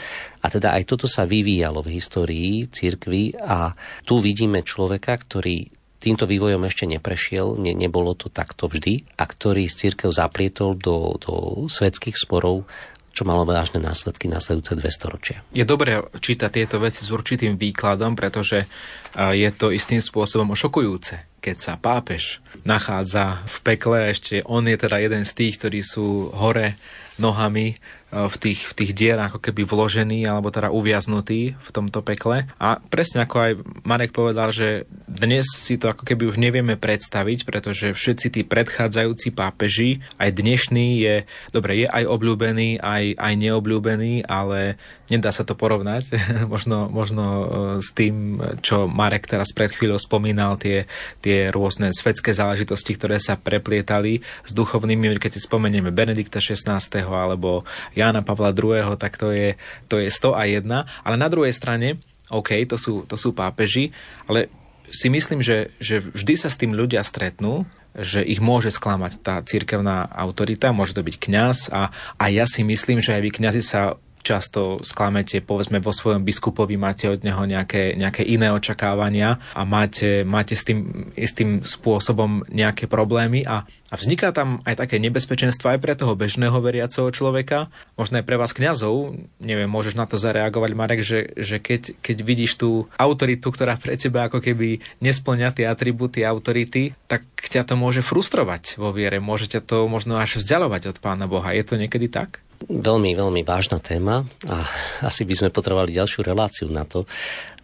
A 0.44 0.52
teda 0.52 0.76
aj 0.76 0.84
toto 0.92 1.08
sa 1.08 1.24
vyvíjalo 1.24 1.80
v 1.86 1.96
histórii 1.96 2.68
cirkvy 2.68 3.40
a 3.40 3.72
tu 4.04 4.20
vidíme 4.20 4.66
človeka, 4.66 5.16
ktorý 5.16 5.72
týmto 5.98 6.30
vývojom 6.30 6.62
ešte 6.68 6.86
neprešiel, 6.86 7.58
ne, 7.58 7.74
nebolo 7.74 8.14
to 8.14 8.30
takto 8.30 8.70
vždy, 8.70 9.08
a 9.18 9.24
ktorý 9.26 9.66
z 9.66 9.88
církev 9.88 10.10
zaplietol 10.14 10.78
do, 10.78 11.18
do 11.18 11.36
svetských 11.68 12.16
sporov, 12.16 12.70
čo 13.18 13.26
malo 13.26 13.50
vážne 13.50 13.82
následky 13.82 14.30
nasledujúce 14.30 14.78
dve 14.78 14.94
storočia. 14.94 15.42
Je 15.50 15.66
dobré 15.66 16.06
čítať 16.22 16.54
tieto 16.54 16.78
veci 16.78 17.02
s 17.02 17.10
určitým 17.10 17.58
výkladom, 17.58 18.14
pretože 18.14 18.70
je 19.18 19.50
to 19.58 19.74
istým 19.74 19.98
spôsobom 19.98 20.54
šokujúce, 20.54 21.42
keď 21.42 21.58
sa 21.58 21.74
pápež 21.82 22.46
nachádza 22.62 23.42
v 23.50 23.58
pekle, 23.66 24.14
ešte 24.14 24.46
on 24.46 24.70
je 24.70 24.78
teda 24.78 25.02
jeden 25.02 25.26
z 25.26 25.34
tých, 25.34 25.58
ktorí 25.58 25.82
sú 25.82 26.30
hore 26.30 26.78
nohami 27.18 27.74
v 28.08 28.36
tých, 28.40 28.72
v 28.72 28.74
tých 28.74 28.92
dierach 28.96 29.36
ako 29.36 29.44
keby 29.44 29.68
vložený 29.68 30.24
alebo 30.24 30.48
teda 30.48 30.72
uviaznutý 30.72 31.60
v 31.60 31.70
tomto 31.76 32.00
pekle. 32.00 32.48
A 32.56 32.80
presne 32.80 33.28
ako 33.28 33.36
aj 33.36 33.52
Marek 33.84 34.16
povedal, 34.16 34.56
že 34.56 34.88
dnes 35.12 35.44
si 35.52 35.76
to 35.76 35.92
ako 35.92 36.08
keby 36.08 36.24
už 36.32 36.40
nevieme 36.40 36.80
predstaviť, 36.80 37.44
pretože 37.44 37.92
všetci 37.92 38.28
tí 38.32 38.42
predchádzajúci 38.48 39.36
pápeži, 39.36 40.00
aj 40.24 40.40
dnešný 40.40 40.88
je, 41.04 41.16
dobre, 41.52 41.84
je 41.84 41.88
aj 41.92 42.04
obľúbený, 42.08 42.80
aj, 42.80 43.20
aj 43.20 43.34
neobľúbený, 43.36 44.24
ale 44.24 44.80
nedá 45.08 45.32
sa 45.32 45.48
to 45.48 45.56
porovnať 45.56 46.12
možno, 46.54 46.92
možno 46.92 47.24
e, 47.24 47.46
s 47.80 47.92
tým, 47.96 48.40
čo 48.60 48.88
Marek 48.88 49.28
teraz 49.28 49.52
pred 49.56 49.72
chvíľou 49.72 50.00
spomínal, 50.00 50.60
tie, 50.60 50.86
tie 51.24 51.50
rôzne 51.52 51.92
svetské 51.92 52.36
záležitosti, 52.36 52.96
ktoré 52.96 53.18
sa 53.20 53.40
preplietali 53.40 54.22
s 54.44 54.52
duchovnými, 54.52 55.20
keď 55.20 55.40
si 55.40 55.42
spomenieme 55.44 55.92
Benedikta 55.96 56.44
XVI 56.44 56.80
alebo 57.08 57.64
Jána 57.96 58.22
Pavla 58.22 58.52
II, 58.52 59.00
tak 59.00 59.16
to 59.16 59.32
je, 59.32 59.56
to 59.88 60.00
je 60.04 60.12
101. 60.12 60.68
Ale 61.04 61.16
na 61.16 61.28
druhej 61.32 61.56
strane, 61.56 62.00
OK, 62.28 62.54
to 62.68 62.76
sú, 62.76 63.08
to 63.08 63.16
sú 63.16 63.32
pápeži, 63.32 63.96
ale 64.28 64.52
si 64.88 65.12
myslím, 65.12 65.44
že, 65.44 65.76
že 65.84 66.00
vždy 66.00 66.34
sa 66.40 66.48
s 66.48 66.60
tým 66.60 66.72
ľudia 66.72 67.04
stretnú, 67.04 67.68
že 67.98 68.22
ich 68.22 68.40
môže 68.40 68.70
sklamať 68.72 69.20
tá 69.20 69.36
cirkevná 69.44 70.06
autorita, 70.08 70.76
môže 70.76 70.94
to 70.94 71.04
byť 71.04 71.16
kňaz 71.18 71.58
a, 71.74 71.90
a 72.16 72.26
ja 72.30 72.46
si 72.46 72.62
myslím, 72.62 73.02
že 73.02 73.18
aj 73.18 73.22
vy 73.26 73.32
kňazi 73.34 73.64
sa 73.66 73.98
často 74.28 74.84
sklamete, 74.84 75.40
povedzme 75.40 75.80
vo 75.80 75.96
svojom 75.96 76.28
biskupovi 76.28 76.76
máte 76.76 77.08
od 77.08 77.24
neho 77.24 77.48
nejaké, 77.48 77.96
nejaké 77.96 78.28
iné 78.28 78.52
očakávania 78.52 79.40
a 79.56 79.64
máte, 79.64 80.28
máte 80.28 80.60
s 80.60 80.68
tým 80.68 81.12
istým 81.16 81.64
spôsobom 81.64 82.44
nejaké 82.52 82.92
problémy 82.92 83.48
a, 83.48 83.64
a 83.64 83.96
vzniká 83.96 84.36
tam 84.36 84.60
aj 84.68 84.84
také 84.84 85.00
nebezpečenstvo 85.00 85.72
aj 85.72 85.80
pre 85.80 85.96
toho 85.96 86.20
bežného 86.20 86.60
veriaceho 86.60 87.08
človeka, 87.08 87.72
možno 87.96 88.20
aj 88.20 88.26
pre 88.28 88.36
vás 88.36 88.52
kňazov, 88.52 89.16
neviem, 89.40 89.72
môžeš 89.72 89.96
na 89.96 90.04
to 90.04 90.20
zareagovať, 90.20 90.72
Marek, 90.76 91.02
že, 91.08 91.32
že 91.40 91.64
keď, 91.64 92.04
keď 92.04 92.18
vidíš 92.28 92.60
tú 92.60 92.92
autoritu, 93.00 93.48
ktorá 93.48 93.80
pre 93.80 93.96
teba 93.96 94.28
ako 94.28 94.44
keby 94.44 94.84
nesplňa 95.00 95.56
tie 95.56 95.66
atribúty 95.72 96.28
autority, 96.28 96.92
tak 97.08 97.24
ťa 97.40 97.64
to 97.64 97.80
môže 97.80 98.04
frustrovať 98.04 98.76
vo 98.76 98.92
viere, 98.92 99.24
môže 99.24 99.48
ťa 99.48 99.64
to 99.64 99.88
možno 99.88 100.20
až 100.20 100.44
vzdialovať 100.44 100.92
od 100.92 100.98
Pána 101.00 101.30
Boha. 101.30 101.56
Je 101.56 101.64
to 101.64 101.80
niekedy 101.80 102.12
tak? 102.12 102.44
Veľmi, 102.66 103.14
veľmi 103.14 103.42
vážna 103.46 103.78
téma 103.78 104.26
a 104.50 104.58
asi 105.06 105.22
by 105.30 105.34
sme 105.38 105.50
potrebovali 105.54 105.94
ďalšiu 105.94 106.26
reláciu 106.26 106.68
na 106.74 106.90
to. 106.90 107.06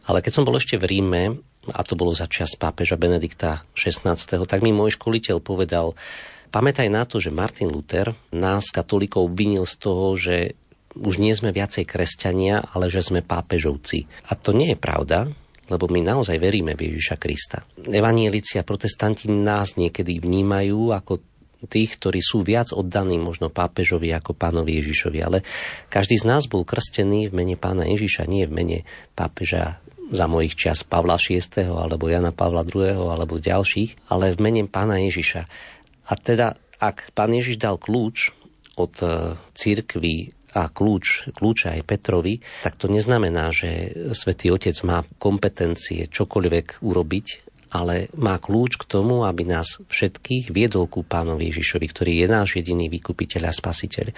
Ale 0.06 0.22
keď 0.22 0.32
som 0.38 0.46
bol 0.46 0.54
ešte 0.54 0.78
v 0.78 0.86
Ríme, 0.86 1.24
a 1.74 1.82
to 1.82 1.98
bolo 1.98 2.12
za 2.12 2.28
čas 2.28 2.54
pápeža 2.60 3.00
Benedikta 3.00 3.64
XVI, 3.74 4.20
tak 4.46 4.60
mi 4.62 4.76
môj 4.76 5.00
školiteľ 5.00 5.40
povedal, 5.40 5.96
pamätaj 6.52 6.92
na 6.92 7.08
to, 7.08 7.18
že 7.24 7.34
Martin 7.34 7.72
Luther 7.72 8.12
nás, 8.36 8.70
katolíkov, 8.70 9.32
obvinil 9.32 9.64
z 9.66 9.76
toho, 9.80 10.14
že 10.20 10.54
už 10.94 11.18
nie 11.18 11.34
sme 11.34 11.50
viacej 11.50 11.90
kresťania, 11.90 12.62
ale 12.76 12.92
že 12.92 13.02
sme 13.02 13.26
pápežovci. 13.26 14.06
A 14.30 14.38
to 14.38 14.54
nie 14.54 14.76
je 14.76 14.78
pravda, 14.78 15.26
lebo 15.72 15.90
my 15.90 16.04
naozaj 16.06 16.38
veríme 16.38 16.78
v 16.78 16.94
Ježiša 16.94 17.16
Krista. 17.18 17.66
Evanielici 17.80 18.60
a 18.60 18.68
protestanti 18.68 19.32
nás 19.32 19.80
niekedy 19.80 20.20
vnímajú 20.22 20.94
ako 20.94 21.33
tých, 21.70 22.00
ktorí 22.00 22.20
sú 22.20 22.44
viac 22.44 22.72
oddaní 22.72 23.20
možno 23.20 23.52
pápežovi 23.52 24.12
ako 24.12 24.36
pánovi 24.36 24.80
Ježišovi. 24.84 25.20
Ale 25.24 25.42
každý 25.88 26.20
z 26.20 26.26
nás 26.28 26.48
bol 26.48 26.68
krstený 26.68 27.32
v 27.32 27.38
mene 27.44 27.56
pána 27.56 27.88
Ježiša, 27.88 28.30
nie 28.30 28.48
v 28.48 28.56
mene 28.56 28.78
pápeža 29.14 29.84
za 30.14 30.26
mojich 30.30 30.54
čas 30.54 30.86
Pavla 30.86 31.18
VI. 31.18 31.42
alebo 31.66 32.06
Jana 32.12 32.36
Pavla 32.36 32.62
II. 32.62 33.10
alebo 33.10 33.42
ďalších, 33.42 34.14
ale 34.14 34.36
v 34.36 34.40
mene 34.40 34.62
pána 34.70 35.02
Ježiša. 35.02 35.42
A 36.04 36.14
teda, 36.20 36.60
ak 36.78 37.16
pán 37.16 37.32
Ježiš 37.32 37.58
dal 37.58 37.80
kľúč 37.80 38.36
od 38.76 38.94
e, 39.00 39.34
církvy 39.56 40.36
a 40.54 40.70
kľúč, 40.70 41.34
kľúče 41.34 41.80
aj 41.80 41.82
Petrovi, 41.82 42.38
tak 42.62 42.78
to 42.78 42.86
neznamená, 42.86 43.50
že 43.50 43.90
svätý 44.14 44.54
Otec 44.54 44.78
má 44.86 45.02
kompetencie 45.18 46.06
čokoľvek 46.06 46.86
urobiť 46.86 47.43
ale 47.74 48.14
má 48.14 48.38
kľúč 48.38 48.78
k 48.78 48.86
tomu, 48.86 49.26
aby 49.26 49.50
nás 49.50 49.82
všetkých 49.90 50.54
viedol 50.54 50.86
ku 50.86 51.02
pánovi 51.02 51.50
Ježišovi, 51.50 51.86
ktorý 51.90 52.12
je 52.22 52.28
náš 52.30 52.50
jediný 52.62 52.86
vykupiteľ 52.94 53.50
a 53.50 53.54
spasiteľ. 53.54 54.14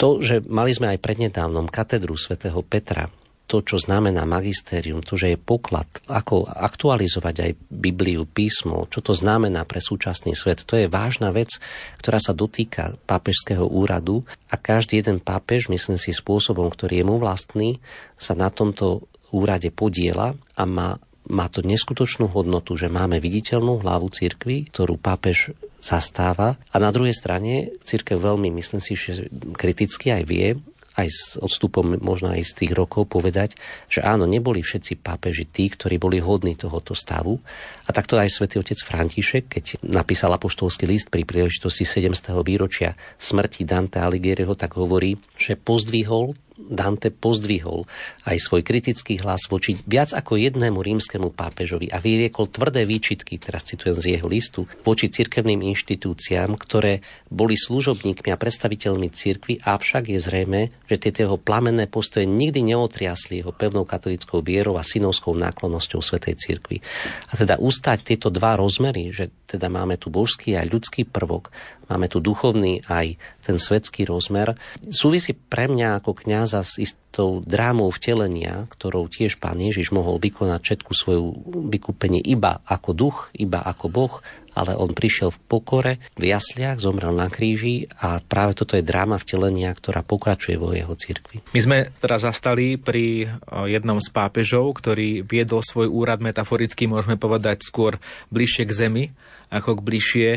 To, 0.00 0.24
že 0.24 0.40
mali 0.48 0.72
sme 0.72 0.96
aj 0.96 1.04
prednedávnom 1.04 1.68
katedru 1.68 2.16
svätého 2.16 2.64
Petra, 2.64 3.12
to, 3.50 3.66
čo 3.66 3.82
znamená 3.82 4.22
magistérium, 4.30 5.02
to, 5.02 5.18
že 5.18 5.34
je 5.34 5.38
poklad, 5.38 5.90
ako 6.06 6.46
aktualizovať 6.46 7.36
aj 7.42 7.50
Bibliu, 7.66 8.22
písmo, 8.22 8.86
čo 8.86 9.02
to 9.02 9.10
znamená 9.10 9.66
pre 9.66 9.82
súčasný 9.82 10.38
svet, 10.38 10.62
to 10.62 10.78
je 10.78 10.86
vážna 10.86 11.34
vec, 11.34 11.58
ktorá 11.98 12.22
sa 12.22 12.30
dotýka 12.30 12.94
pápežského 13.10 13.66
úradu 13.66 14.22
a 14.48 14.54
každý 14.54 15.02
jeden 15.02 15.18
pápež, 15.18 15.66
myslím 15.66 15.98
si, 15.98 16.14
spôsobom, 16.14 16.70
ktorý 16.70 17.02
je 17.02 17.08
mu 17.10 17.18
vlastný, 17.18 17.82
sa 18.14 18.38
na 18.38 18.54
tomto 18.54 19.10
úrade 19.34 19.74
podiela 19.74 20.38
a 20.54 20.62
má 20.62 21.02
má 21.30 21.46
to 21.46 21.62
neskutočnú 21.62 22.26
hodnotu, 22.28 22.74
že 22.74 22.90
máme 22.90 23.22
viditeľnú 23.22 23.80
hlavu 23.80 24.10
cirkvi, 24.10 24.68
ktorú 24.68 24.98
pápež 24.98 25.54
zastáva 25.80 26.60
a 26.74 26.76
na 26.76 26.92
druhej 26.92 27.16
strane 27.16 27.72
církev 27.86 28.20
veľmi, 28.20 28.52
myslím 28.52 28.82
si, 28.84 28.98
že 28.98 29.32
kriticky 29.56 30.12
aj 30.12 30.24
vie, 30.28 30.60
aj 30.98 31.08
s 31.08 31.22
odstupom 31.40 31.96
možno 32.02 32.34
aj 32.34 32.42
z 32.44 32.52
tých 32.64 32.72
rokov 32.76 33.08
povedať, 33.08 33.56
že 33.86 34.02
áno, 34.02 34.28
neboli 34.28 34.60
všetci 34.60 35.00
pápeži 35.00 35.46
tí, 35.48 35.70
ktorí 35.70 35.96
boli 35.96 36.18
hodní 36.20 36.58
tohoto 36.58 36.92
stavu. 36.92 37.38
A 37.86 37.90
takto 37.94 38.18
aj 38.18 38.28
svätý 38.28 38.58
otec 38.60 38.76
František, 38.76 39.44
keď 39.48 39.64
napísal 39.86 40.34
apoštolský 40.34 40.84
list 40.90 41.08
pri 41.08 41.22
príležitosti 41.22 41.86
700. 41.86 42.36
výročia 42.42 42.98
smrti 43.16 43.64
Dante 43.64 44.02
Alighieriho, 44.02 44.52
tak 44.58 44.76
hovorí, 44.76 45.16
že 45.38 45.56
pozdvihol 45.56 46.34
Dante 46.68 47.08
pozdvihol 47.08 47.88
aj 48.28 48.36
svoj 48.36 48.60
kritický 48.60 49.16
hlas 49.24 49.48
voči 49.48 49.80
viac 49.88 50.12
ako 50.12 50.36
jednému 50.36 50.78
rímskemu 50.84 51.32
pápežovi 51.32 51.88
a 51.88 52.02
vyriekol 52.02 52.52
tvrdé 52.52 52.84
výčitky, 52.84 53.40
teraz 53.40 53.64
citujem 53.64 53.96
z 53.96 54.06
jeho 54.18 54.28
listu, 54.28 54.68
voči 54.84 55.08
cirkevným 55.08 55.64
inštitúciám, 55.72 56.58
ktoré 56.60 57.00
boli 57.32 57.56
služobníkmi 57.56 58.28
a 58.28 58.36
predstaviteľmi 58.36 59.08
cirkvy, 59.08 59.64
avšak 59.64 60.12
je 60.12 60.18
zrejme, 60.20 60.60
že 60.84 61.00
tieto 61.00 61.24
jeho 61.24 61.38
plamenné 61.40 61.88
postoje 61.88 62.28
nikdy 62.28 62.74
neotriasli 62.74 63.40
jeho 63.40 63.56
pevnou 63.56 63.88
katolickou 63.88 64.44
vierou 64.44 64.76
a 64.76 64.84
synovskou 64.84 65.32
náklonnosťou 65.38 66.04
Svetej 66.04 66.36
cirkvi. 66.36 66.82
A 67.30 67.38
teda 67.38 67.56
ustať 67.56 68.14
tieto 68.14 68.28
dva 68.28 68.58
rozmery, 68.58 69.14
že 69.14 69.32
teda 69.46 69.66
máme 69.70 69.96
tu 69.96 70.10
božský 70.10 70.58
aj 70.58 70.66
ľudský 70.70 71.02
prvok, 71.08 71.50
máme 71.90 72.06
tu 72.06 72.22
duchovný 72.22 72.86
aj 72.86 73.18
ten 73.42 73.58
svetský 73.58 74.06
rozmer, 74.06 74.54
súvisí 74.88 75.34
pre 75.34 75.66
mňa 75.66 75.98
ako 75.98 76.14
kňaza 76.14 76.62
s 76.62 76.78
istou 76.78 77.42
drámou 77.42 77.90
vtelenia, 77.90 78.70
ktorou 78.70 79.10
tiež 79.10 79.42
pán 79.42 79.58
Ježiš 79.58 79.90
mohol 79.90 80.22
vykonať 80.22 80.60
všetku 80.62 80.92
svoju 80.94 81.24
vykúpenie 81.66 82.22
iba 82.22 82.62
ako 82.62 82.90
duch, 82.94 83.18
iba 83.34 83.58
ako 83.58 83.90
Boh, 83.90 84.14
ale 84.54 84.74
on 84.74 84.94
prišiel 84.94 85.30
v 85.34 85.42
pokore, 85.46 85.92
v 86.18 86.24
jasliach, 86.30 86.82
zomrel 86.82 87.14
na 87.14 87.30
kríži 87.30 87.86
a 88.02 88.18
práve 88.22 88.58
toto 88.58 88.74
je 88.74 88.86
dráma 88.86 89.18
vtelenia, 89.18 89.70
ktorá 89.74 90.02
pokračuje 90.02 90.58
vo 90.58 90.74
jeho 90.74 90.94
cirkvi. 90.94 91.42
My 91.54 91.60
sme 91.62 91.78
teraz 91.98 92.26
zastali 92.26 92.78
pri 92.78 93.30
jednom 93.66 93.98
z 94.02 94.08
pápežov, 94.10 94.74
ktorý 94.78 95.22
viedol 95.26 95.62
svoj 95.62 95.90
úrad 95.90 96.22
metaforicky, 96.22 96.90
môžeme 96.90 97.18
povedať 97.18 97.62
skôr 97.62 97.98
bližšie 98.30 98.64
k 98.66 98.72
zemi, 98.74 99.04
ako 99.50 99.78
k 99.78 99.84
bližšie 99.86 100.28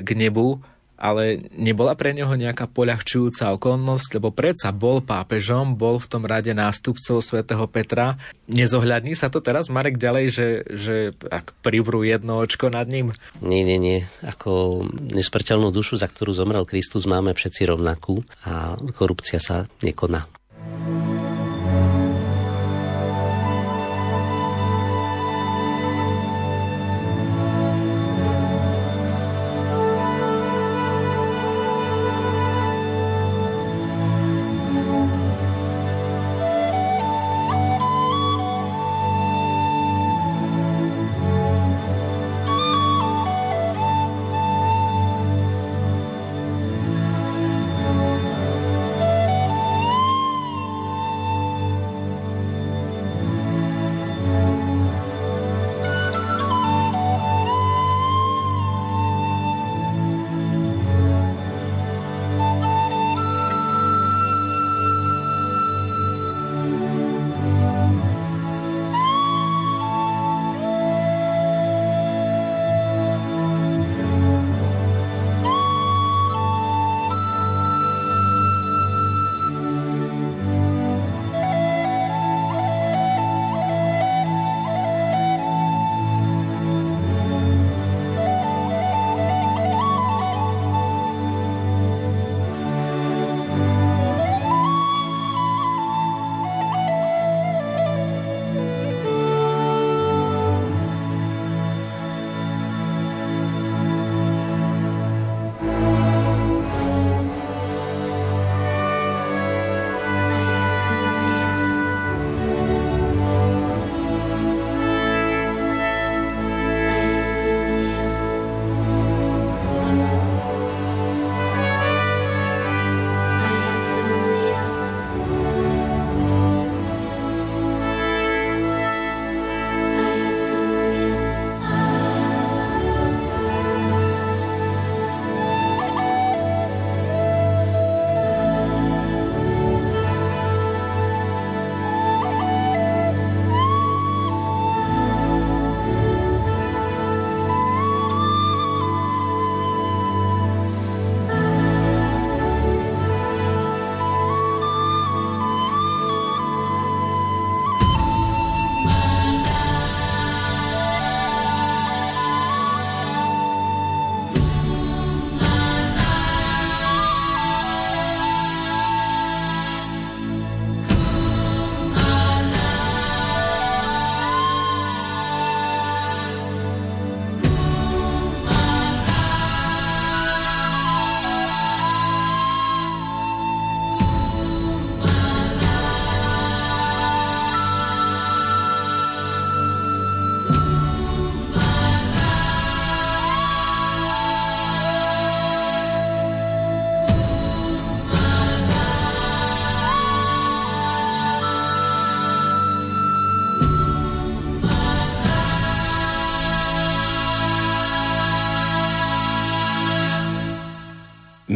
k 0.00 0.08
nebu 0.16 0.64
ale 1.02 1.50
nebola 1.50 1.98
pre 1.98 2.14
neho 2.14 2.30
nejaká 2.30 2.70
poľahčujúca 2.70 3.50
okolnosť, 3.58 4.22
lebo 4.22 4.30
predsa 4.30 4.70
bol 4.70 5.02
pápežom, 5.02 5.74
bol 5.74 5.98
v 5.98 6.06
tom 6.06 6.22
rade 6.22 6.54
nástupcov 6.54 7.18
svätého 7.18 7.66
Petra. 7.66 8.22
Nezohľadní 8.46 9.18
sa 9.18 9.26
to 9.26 9.42
teraz, 9.42 9.66
Marek, 9.66 9.98
ďalej, 9.98 10.26
že, 10.30 10.48
že 10.70 10.96
ak 11.26 11.58
privrú 11.66 12.06
jedno 12.06 12.38
očko 12.38 12.70
nad 12.70 12.86
ním? 12.86 13.10
Nie, 13.42 13.66
nie, 13.66 13.82
nie. 13.82 13.98
Ako 14.22 14.86
nesmrteľnú 15.10 15.74
dušu, 15.74 15.98
za 15.98 16.06
ktorú 16.06 16.30
zomrel 16.30 16.62
Kristus, 16.62 17.10
máme 17.10 17.34
všetci 17.34 17.66
rovnakú 17.66 18.22
a 18.46 18.78
korupcia 18.94 19.42
sa 19.42 19.66
nekoná. 19.82 20.30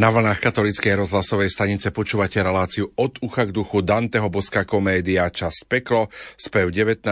Na 0.07 0.15
vlnách 0.15 0.39
katolíckej 0.39 1.03
rozhlasovej 1.03 1.51
stanice 1.51 1.91
počúvate 1.91 2.39
reláciu 2.39 2.87
od 2.95 3.19
ucha 3.19 3.43
k 3.43 3.51
duchu 3.51 3.83
Danteho 3.83 4.31
Boska 4.31 4.63
komédia 4.63 5.27
Časť 5.27 5.67
peklo, 5.67 6.07
spev 6.39 6.71
19. 6.71 7.03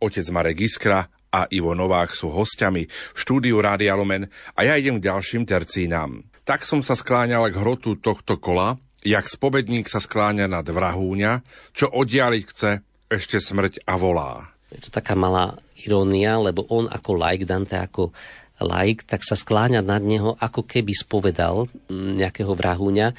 Otec 0.00 0.26
Marek 0.32 0.64
Iskra 0.64 1.04
a 1.28 1.44
Ivo 1.52 1.76
Novák 1.76 2.16
sú 2.16 2.32
hostiami 2.32 2.88
v 2.88 3.18
štúdiu 3.20 3.60
Rádia 3.60 3.92
Lumen 4.00 4.32
a 4.56 4.64
ja 4.64 4.80
idem 4.80 4.96
k 4.96 5.12
ďalším 5.12 5.44
tercínám. 5.44 6.24
Tak 6.48 6.64
som 6.64 6.80
sa 6.80 6.96
skláňal 6.96 7.52
k 7.52 7.60
hrotu 7.60 8.00
tohto 8.00 8.40
kola, 8.40 8.80
jak 9.04 9.28
spovedník 9.28 9.92
sa 9.92 10.00
skláňa 10.00 10.48
nad 10.48 10.64
vrahúňa, 10.64 11.44
čo 11.76 11.92
oddialiť 11.92 12.44
chce, 12.48 12.70
ešte 13.12 13.44
smrť 13.44 13.84
a 13.84 14.00
volá. 14.00 14.56
Je 14.72 14.80
to 14.80 14.88
taká 14.88 15.12
malá 15.12 15.60
irónia, 15.84 16.40
lebo 16.40 16.64
on 16.72 16.88
ako 16.88 17.12
like, 17.12 17.44
Dante 17.44 17.76
ako 17.76 18.16
laik, 18.62 19.04
tak 19.04 19.26
sa 19.26 19.34
skláňa 19.34 19.82
nad 19.84 20.00
neho, 20.00 20.38
ako 20.38 20.64
keby 20.64 20.94
spovedal 20.94 21.68
mm, 21.90 22.22
nejakého 22.22 22.54
vrahúňa. 22.54 23.14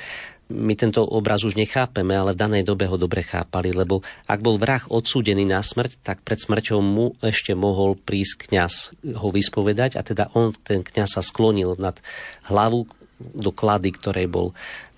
My 0.54 0.76
tento 0.76 1.02
obraz 1.02 1.42
už 1.48 1.56
nechápeme, 1.56 2.14
ale 2.14 2.36
v 2.36 2.42
danej 2.44 2.64
dobe 2.68 2.86
ho 2.86 3.00
dobre 3.00 3.24
chápali, 3.24 3.72
lebo 3.72 4.04
ak 4.28 4.44
bol 4.44 4.60
vrah 4.60 4.84
odsúdený 4.86 5.48
na 5.48 5.64
smrť, 5.64 6.04
tak 6.04 6.22
pred 6.22 6.38
smrťou 6.38 6.84
mu 6.84 7.16
ešte 7.24 7.56
mohol 7.56 7.96
prísť 7.96 8.52
kňaz 8.52 8.74
ho 9.18 9.28
vyspovedať 9.32 9.96
a 9.96 10.02
teda 10.04 10.30
on, 10.36 10.52
ten 10.68 10.84
kňaz 10.84 11.18
sa 11.18 11.22
sklonil 11.24 11.80
nad 11.80 11.98
hlavu 12.46 12.86
do 13.24 13.52
klady, 13.56 13.96
ktorej 13.96 14.28
bol 14.28 14.52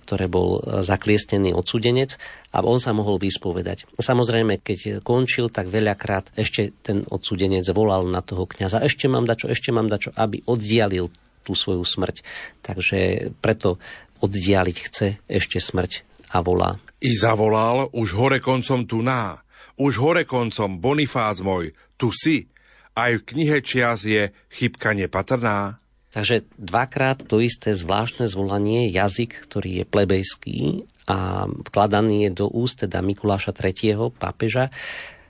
ktoré 0.06 0.30
bol 0.30 0.62
e, 0.62 0.86
zakliestený 0.86 1.50
odsudenec 1.50 2.14
a 2.54 2.62
on 2.62 2.78
sa 2.78 2.94
mohol 2.94 3.18
vyspovedať. 3.18 3.90
Samozrejme, 3.98 4.62
keď 4.62 5.02
končil, 5.02 5.50
tak 5.50 5.66
veľakrát 5.66 6.30
ešte 6.38 6.70
ten 6.86 7.02
odsudenec 7.10 7.66
volal 7.74 8.06
na 8.06 8.22
toho 8.22 8.46
kňaza, 8.46 8.86
ešte 8.86 9.10
mám 9.10 9.26
dačo, 9.26 9.50
ešte 9.50 9.74
mám 9.74 9.90
dačo, 9.90 10.14
aby 10.14 10.46
oddialil 10.46 11.10
tú 11.42 11.58
svoju 11.58 11.82
smrť. 11.82 12.22
Takže 12.62 12.98
preto 13.42 13.82
oddialiť 14.22 14.76
chce 14.78 15.06
ešte 15.26 15.58
smrť 15.58 16.06
a 16.34 16.42
volá. 16.42 16.78
I 17.02 17.12
zavolal 17.14 17.92
už 17.92 18.16
hore 18.16 18.40
koncom 18.40 18.88
tu 18.88 19.04
ná, 19.04 19.38
už 19.76 20.00
hore 20.00 20.24
koncom 20.24 20.80
Bonifác 20.80 21.44
môj, 21.44 21.76
tu 22.00 22.08
si. 22.10 22.48
Aj 22.96 23.12
v 23.12 23.20
knihe 23.20 23.60
čias 23.60 24.08
je 24.08 24.32
chybka 24.48 24.96
nepatrná. 24.96 25.76
Takže 26.16 26.48
dvakrát 26.56 27.28
to 27.28 27.44
isté 27.44 27.76
zvláštne 27.76 28.24
zvolanie, 28.24 28.88
jazyk, 28.88 29.36
ktorý 29.44 29.84
je 29.84 29.84
plebejský 29.84 30.60
a 31.04 31.44
vkladaný 31.44 32.24
je 32.24 32.30
do 32.32 32.46
úst 32.48 32.80
teda 32.80 33.04
Mikuláša 33.04 33.52
III. 33.52 34.16
pápeža, 34.16 34.72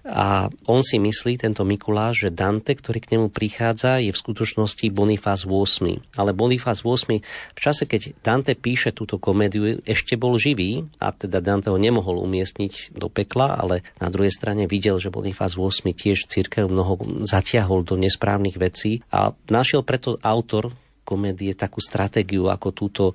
a 0.07 0.47
on 0.71 0.87
si 0.87 1.03
myslí, 1.03 1.43
tento 1.43 1.67
Mikuláš, 1.67 2.27
že 2.27 2.31
Dante, 2.31 2.79
ktorý 2.79 3.03
k 3.03 3.19
nemu 3.19 3.27
prichádza, 3.35 3.99
je 3.99 4.15
v 4.15 4.23
skutočnosti 4.23 4.87
Bonifás 4.95 5.43
VIII. 5.43 5.99
Ale 6.15 6.31
Bonifás 6.31 6.87
VIII 6.87 7.19
v 7.27 7.59
čase, 7.59 7.91
keď 7.91 8.15
Dante 8.23 8.55
píše 8.55 8.95
túto 8.95 9.19
komédiu, 9.19 9.83
ešte 9.83 10.15
bol 10.15 10.39
živý 10.39 10.87
a 11.03 11.11
teda 11.11 11.43
Dante 11.43 11.75
ho 11.75 11.79
nemohol 11.79 12.23
umiestniť 12.23 12.95
do 12.95 13.11
pekla, 13.11 13.59
ale 13.59 13.83
na 13.99 14.07
druhej 14.07 14.31
strane 14.31 14.71
videl, 14.71 15.03
že 15.03 15.11
Bonifás 15.11 15.59
VIII 15.59 15.91
tiež 15.91 16.31
církev 16.31 16.71
mnoho 16.71 17.27
zatiahol 17.27 17.83
do 17.83 17.99
nesprávnych 17.99 18.55
vecí 18.63 19.03
a 19.11 19.35
našiel 19.51 19.83
preto 19.83 20.23
autor 20.23 20.71
komédie 21.07 21.55
takú 21.55 21.79
stratégiu, 21.79 22.51
ako 22.51 22.69
túto 22.75 23.05
e, 23.11 23.15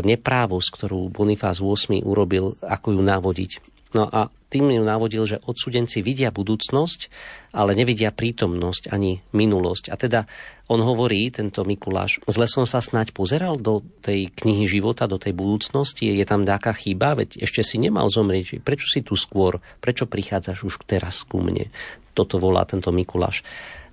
neprávosť, 0.00 0.68
ktorú 0.72 1.12
Bonifás 1.12 1.60
VIII 1.60 2.00
urobil, 2.00 2.56
ako 2.64 2.96
ju 2.96 3.00
navodiť. 3.04 3.50
No 3.92 4.08
a 4.08 4.32
tým 4.46 4.70
ju 4.70 4.82
navodil, 4.86 5.26
že 5.26 5.42
odsudenci 5.42 6.06
vidia 6.06 6.30
budúcnosť, 6.30 7.10
ale 7.50 7.74
nevidia 7.74 8.14
prítomnosť 8.14 8.94
ani 8.94 9.18
minulosť. 9.34 9.90
A 9.90 9.96
teda 9.98 10.20
on 10.70 10.78
hovorí, 10.82 11.30
tento 11.34 11.66
Mikuláš, 11.66 12.22
zle 12.30 12.46
som 12.46 12.62
sa 12.62 12.78
snať 12.78 13.10
pozeral 13.10 13.58
do 13.58 13.82
tej 14.02 14.30
knihy 14.30 14.70
života, 14.70 15.10
do 15.10 15.18
tej 15.18 15.34
budúcnosti, 15.34 16.10
je 16.14 16.26
tam 16.26 16.46
nejaká 16.46 16.74
chyba, 16.74 17.18
veď 17.18 17.42
ešte 17.42 17.66
si 17.66 17.76
nemal 17.82 18.06
zomrieť, 18.06 18.62
prečo 18.62 18.86
si 18.86 19.02
tu 19.02 19.18
skôr, 19.18 19.58
prečo 19.82 20.06
prichádzaš 20.06 20.62
už 20.66 20.74
teraz 20.86 21.26
ku 21.26 21.42
mne. 21.42 21.70
Toto 22.14 22.38
volá 22.38 22.64
tento 22.64 22.94
Mikuláš 22.94 23.44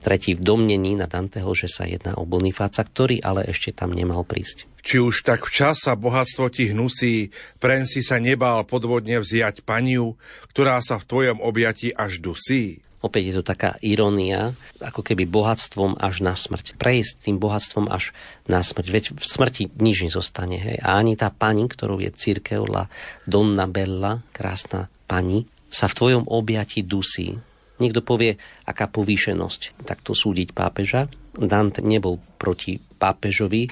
tretí 0.03 0.35
v 0.35 0.43
domnení 0.43 0.99
na 0.99 1.07
Danteho, 1.07 1.47
že 1.55 1.71
sa 1.71 1.87
jedná 1.87 2.19
o 2.19 2.27
Bonifáca, 2.27 2.83
ktorý 2.83 3.23
ale 3.23 3.47
ešte 3.47 3.71
tam 3.71 3.95
nemal 3.95 4.27
prísť. 4.27 4.67
Či 4.83 4.99
už 4.99 5.23
tak 5.23 5.47
včas 5.47 5.87
sa 5.87 5.95
bohatstvo 5.95 6.51
ti 6.51 6.75
hnusí, 6.75 7.31
pren 7.63 7.87
si 7.87 8.03
sa 8.03 8.19
nebál 8.19 8.67
podvodne 8.67 9.23
vziať 9.23 9.63
paniu, 9.63 10.19
ktorá 10.51 10.83
sa 10.83 10.99
v 10.99 11.07
tvojom 11.07 11.37
objati 11.39 11.95
až 11.95 12.19
dusí. 12.19 12.83
Opäť 13.03 13.23
je 13.27 13.35
to 13.39 13.43
taká 13.43 13.75
irónia, 13.83 14.55
ako 14.79 15.03
keby 15.03 15.27
bohatstvom 15.27 15.99
až 15.99 16.23
na 16.23 16.39
smrť. 16.39 16.79
Prejsť 16.79 17.27
tým 17.27 17.35
bohatstvom 17.35 17.91
až 17.91 18.15
na 18.47 18.63
smrť. 18.63 18.87
Veď 18.87 19.05
v 19.19 19.23
smrti 19.27 19.63
nič 19.75 20.07
nezostane. 20.07 20.55
Hej. 20.55 20.79
A 20.79 21.03
ani 21.03 21.19
tá 21.19 21.27
pani, 21.27 21.67
ktorou 21.67 21.99
je 21.99 22.15
církev, 22.15 22.63
la 22.63 22.87
Donna 23.27 23.67
Bella, 23.67 24.23
krásna 24.31 24.87
pani, 25.03 25.43
sa 25.67 25.91
v 25.91 25.97
tvojom 25.99 26.23
objati 26.31 26.79
dusí. 26.79 27.35
Niekto 27.81 28.05
povie, 28.05 28.37
aká 28.69 28.85
povýšenosť 28.85 29.85
takto 29.85 30.13
súdiť 30.13 30.53
pápeža. 30.53 31.09
Dante 31.33 31.81
nebol 31.81 32.21
proti 32.37 32.77
pápežovi, 32.77 33.65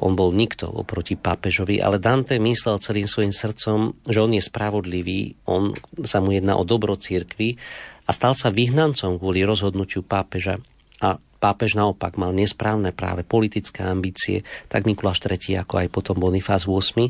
on 0.00 0.16
bol 0.16 0.32
nikto 0.32 0.64
oproti 0.64 1.14
pápežovi, 1.14 1.76
ale 1.76 2.00
Dante 2.00 2.40
myslel 2.40 2.80
celým 2.80 3.04
svojim 3.04 3.36
srdcom, 3.36 4.00
že 4.08 4.18
on 4.24 4.32
je 4.32 4.40
spravodlivý, 4.40 5.36
on 5.44 5.76
sa 6.08 6.24
mu 6.24 6.32
jedná 6.32 6.56
o 6.56 6.64
dobro 6.64 6.96
církvy 6.96 7.60
a 8.08 8.10
stal 8.10 8.32
sa 8.32 8.48
vyhnancom 8.48 9.20
kvôli 9.20 9.44
rozhodnutiu 9.44 10.00
pápeža. 10.00 10.56
A 11.04 11.20
pápež 11.40 11.74
naopak 11.74 12.20
mal 12.20 12.36
nesprávne 12.36 12.92
práve 12.92 13.24
politické 13.24 13.80
ambície, 13.82 14.44
tak 14.68 14.84
Mikuláš 14.84 15.24
III 15.24 15.64
ako 15.64 15.74
aj 15.80 15.88
potom 15.88 16.16
Bonifás 16.20 16.68
VIII. 16.68 17.08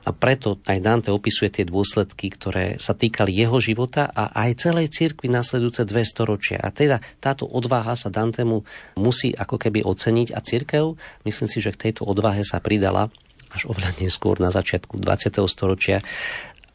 A 0.00 0.16
preto 0.16 0.60
aj 0.64 0.80
Dante 0.80 1.08
opisuje 1.12 1.52
tie 1.52 1.64
dôsledky, 1.68 2.32
ktoré 2.32 2.80
sa 2.80 2.96
týkali 2.96 3.36
jeho 3.36 3.60
života 3.60 4.08
a 4.08 4.32
aj 4.32 4.68
celej 4.68 4.92
cirkvi 4.92 5.28
nasledujúce 5.28 5.84
dve 5.84 6.04
storočia. 6.04 6.60
A 6.60 6.72
teda 6.72 7.00
táto 7.20 7.44
odvaha 7.44 7.92
sa 7.96 8.08
Dantemu 8.08 8.64
musí 8.96 9.32
ako 9.32 9.60
keby 9.60 9.84
oceniť 9.84 10.32
a 10.32 10.40
cirkev, 10.40 10.96
myslím 11.24 11.48
si, 11.48 11.58
že 11.60 11.72
k 11.76 11.88
tejto 11.88 12.08
odvahe 12.08 12.44
sa 12.44 12.60
pridala 12.64 13.12
až 13.50 13.66
oveľa 13.66 13.98
neskôr 13.98 14.38
na 14.38 14.54
začiatku 14.54 14.96
20. 15.02 15.42
storočia 15.50 15.98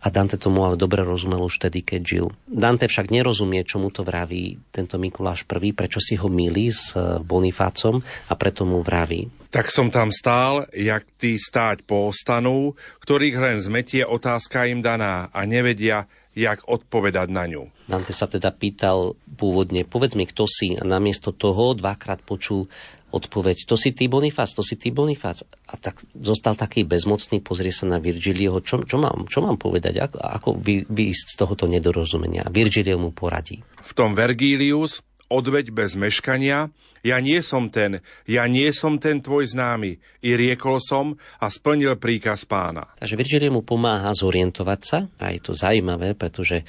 a 0.06 0.14
Dante 0.14 0.38
tomu 0.38 0.62
ale 0.62 0.78
dobre 0.78 1.02
rozumel 1.02 1.42
už 1.42 1.58
vtedy, 1.58 1.82
keď 1.82 2.02
žil. 2.06 2.28
Dante 2.46 2.86
však 2.86 3.10
nerozumie, 3.10 3.66
čomu 3.66 3.90
to 3.90 4.06
vraví 4.06 4.62
tento 4.70 5.02
Mikuláš 5.02 5.50
I, 5.50 5.74
prečo 5.74 5.98
si 5.98 6.14
ho 6.14 6.30
milí 6.30 6.70
s 6.70 6.94
eh, 6.94 7.18
Bonifácom 7.18 8.06
a 8.30 8.34
preto 8.38 8.70
mu 8.70 8.86
vraví. 8.86 9.50
Tak 9.50 9.74
som 9.74 9.90
tam 9.90 10.14
stál, 10.14 10.70
jak 10.76 11.08
tí 11.18 11.40
stáť 11.40 11.88
ostanu, 11.90 12.76
ktorých 13.02 13.38
len 13.40 13.58
zmetie 13.58 14.04
otázka 14.04 14.68
im 14.68 14.84
daná 14.84 15.32
a 15.32 15.42
nevedia, 15.48 16.06
jak 16.36 16.68
odpovedať 16.68 17.32
na 17.32 17.48
ňu. 17.48 17.72
Dante 17.88 18.12
sa 18.12 18.28
teda 18.28 18.52
pýtal 18.52 19.16
pôvodne, 19.40 19.88
povedz 19.88 20.20
mi, 20.20 20.28
kto 20.28 20.44
si, 20.44 20.76
a 20.76 20.84
namiesto 20.84 21.32
toho 21.32 21.72
dvakrát 21.72 22.20
počul 22.20 22.68
odpoveď, 23.16 23.64
to 23.64 23.80
si 23.80 23.96
ty 23.96 24.12
Bonifác, 24.12 24.52
to 24.52 24.62
si 24.62 24.76
ty 24.76 24.92
Bonifác. 24.92 25.48
A 25.72 25.80
tak 25.80 26.04
zostal 26.12 26.60
taký 26.60 26.84
bezmocný, 26.84 27.40
pozrie 27.40 27.72
sa 27.72 27.88
na 27.88 28.04
Virgilieho, 28.04 28.60
čo, 28.60 28.84
čo, 28.84 29.00
mám, 29.00 29.32
čo 29.32 29.40
mám 29.40 29.56
povedať, 29.56 30.04
ako, 30.04 30.18
ako 30.20 30.50
vy, 30.60 30.84
vyjsť 30.86 31.26
z 31.32 31.36
tohoto 31.40 31.66
nedorozumenia. 31.72 32.52
Virgilio 32.52 33.00
mu 33.00 33.16
poradí. 33.16 33.64
V 33.64 33.92
tom 33.96 34.14
Vergilius, 34.14 35.00
odveď 35.32 35.72
bez 35.72 35.96
meškania, 35.96 36.70
ja 37.06 37.22
nie 37.22 37.38
som 37.46 37.70
ten, 37.70 38.02
ja 38.26 38.50
nie 38.50 38.66
som 38.74 38.98
ten 38.98 39.22
tvoj 39.22 39.46
známy. 39.54 40.02
I 40.26 40.34
riekol 40.34 40.82
som 40.82 41.14
a 41.38 41.54
splnil 41.54 42.02
príkaz 42.02 42.50
pána. 42.50 42.90
Takže 42.98 43.14
Virgilio 43.14 43.54
mu 43.54 43.62
pomáha 43.62 44.10
zorientovať 44.10 44.80
sa 44.82 45.06
a 45.22 45.30
je 45.30 45.38
to 45.38 45.54
zaujímavé, 45.54 46.18
pretože 46.18 46.66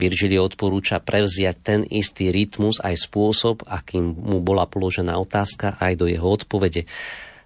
Virgilio 0.00 0.48
odporúča 0.48 1.04
prevziať 1.04 1.56
ten 1.60 1.80
istý 1.84 2.32
rytmus 2.32 2.80
aj 2.80 2.96
spôsob, 2.96 3.68
akým 3.68 4.16
mu 4.16 4.40
bola 4.40 4.64
položená 4.64 5.20
otázka 5.20 5.76
aj 5.76 6.00
do 6.00 6.08
jeho 6.08 6.24
odpovede. 6.24 6.88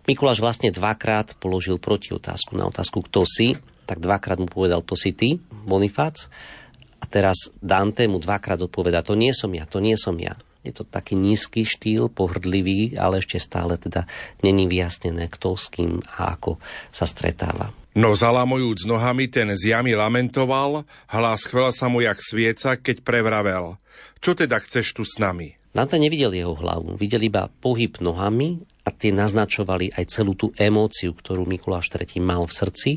Mikuláš 0.06 0.38
vlastne 0.38 0.70
dvakrát 0.70 1.34
položil 1.42 1.82
proti 1.82 2.14
otázku 2.14 2.54
na 2.54 2.70
otázku, 2.70 3.02
kto 3.02 3.26
si, 3.26 3.58
tak 3.90 3.98
dvakrát 3.98 4.38
mu 4.38 4.46
povedal, 4.46 4.86
to 4.86 4.94
si 4.94 5.10
ty, 5.10 5.42
Bonifác. 5.50 6.30
A 7.02 7.10
teraz 7.10 7.50
Dante 7.58 8.06
mu 8.06 8.22
dvakrát 8.22 8.62
odpoveda, 8.62 9.04
to 9.04 9.18
nie 9.18 9.34
som 9.34 9.50
ja, 9.52 9.66
to 9.66 9.82
nie 9.82 9.98
som 9.98 10.14
ja. 10.16 10.38
Je 10.64 10.72
to 10.72 10.88
taký 10.88 11.12
nízky 11.12 11.68
štýl, 11.68 12.08
pohrdlivý, 12.08 12.96
ale 12.96 13.20
ešte 13.20 13.36
stále 13.36 13.76
teda 13.76 14.08
není 14.40 14.64
vyjasnené, 14.64 15.28
kto 15.28 15.60
s 15.60 15.68
kým 15.68 16.00
a 16.16 16.32
ako 16.32 16.56
sa 16.88 17.04
stretáva. 17.04 17.83
No 17.94 18.10
zalamujúc 18.18 18.90
nohami, 18.90 19.30
ten 19.30 19.54
z 19.54 19.70
jamy 19.70 19.94
lamentoval, 19.94 20.82
hlas 21.06 21.46
chvel 21.46 21.70
sa 21.70 21.86
mu 21.86 22.02
jak 22.02 22.18
svieca, 22.18 22.74
keď 22.74 23.06
prevravel. 23.06 23.78
Čo 24.18 24.34
teda 24.34 24.58
chceš 24.58 24.98
tu 24.98 25.06
s 25.06 25.14
nami? 25.22 25.54
Dante 25.70 25.94
nevidel 26.02 26.34
jeho 26.34 26.58
hlavu, 26.58 26.98
videl 26.98 27.22
iba 27.22 27.46
pohyb 27.46 28.02
nohami 28.02 28.66
a 28.82 28.90
tie 28.90 29.14
naznačovali 29.14 29.94
aj 29.94 30.10
celú 30.10 30.34
tú 30.34 30.50
emóciu, 30.58 31.14
ktorú 31.14 31.46
Mikuláš 31.46 31.94
III 31.94 32.18
mal 32.18 32.42
v 32.50 32.54
srdci. 32.58 32.90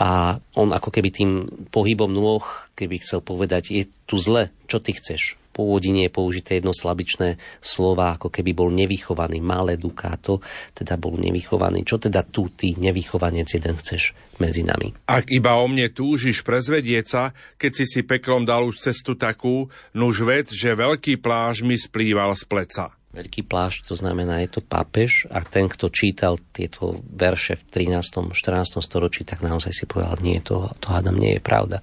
A 0.00 0.40
on 0.56 0.72
ako 0.72 0.88
keby 0.88 1.08
tým 1.12 1.30
pohybom 1.68 2.08
nôh, 2.08 2.44
keby 2.72 3.04
chcel 3.04 3.20
povedať, 3.20 3.76
je 3.76 3.84
tu 4.08 4.16
zle, 4.16 4.48
čo 4.68 4.80
ty 4.80 4.96
chceš? 4.96 5.36
Pôvodine 5.54 6.10
je 6.10 6.10
použité 6.10 6.58
jedno 6.58 6.74
slabičné 6.74 7.38
slova, 7.62 8.18
ako 8.18 8.34
keby 8.34 8.50
bol 8.50 8.74
nevychovaný, 8.74 9.38
malé 9.38 9.78
dukáto, 9.78 10.42
teda 10.74 10.98
bol 10.98 11.14
nevychovaný. 11.14 11.86
Čo 11.86 12.02
teda 12.02 12.26
tu 12.26 12.50
ty, 12.50 12.74
nevychovanec, 12.74 13.46
jeden 13.46 13.78
chceš 13.78 14.18
medzi 14.42 14.66
nami? 14.66 14.90
Ak 15.06 15.30
iba 15.30 15.54
o 15.62 15.70
mne 15.70 15.94
túžiš 15.94 16.42
prezvedieť 16.42 17.06
sa, 17.06 17.30
keď 17.54 17.72
si 17.78 17.84
si 17.86 18.00
peklom 18.02 18.42
dal 18.42 18.66
už 18.66 18.82
cestu 18.82 19.14
takú, 19.14 19.70
nuž 19.94 20.26
vec, 20.26 20.50
že 20.50 20.74
veľký 20.74 21.22
pláž 21.22 21.62
mi 21.62 21.78
splýval 21.78 22.34
z 22.34 22.44
pleca. 22.50 22.90
Veľký 23.14 23.46
plášť, 23.46 23.86
to 23.86 23.94
znamená, 23.94 24.42
je 24.42 24.58
to 24.58 24.60
pápež 24.60 25.30
a 25.30 25.38
ten, 25.46 25.70
kto 25.70 25.86
čítal 25.86 26.34
tieto 26.50 26.98
verše 27.06 27.54
v 27.54 27.94
13. 27.94 28.34
14. 28.34 28.82
storočí, 28.82 29.22
tak 29.22 29.38
naozaj 29.38 29.70
si 29.70 29.86
povedal, 29.86 30.18
nie, 30.18 30.42
to, 30.42 30.66
to 30.82 30.90
hádam 30.90 31.14
nie 31.14 31.38
je 31.38 31.42
pravda 31.42 31.78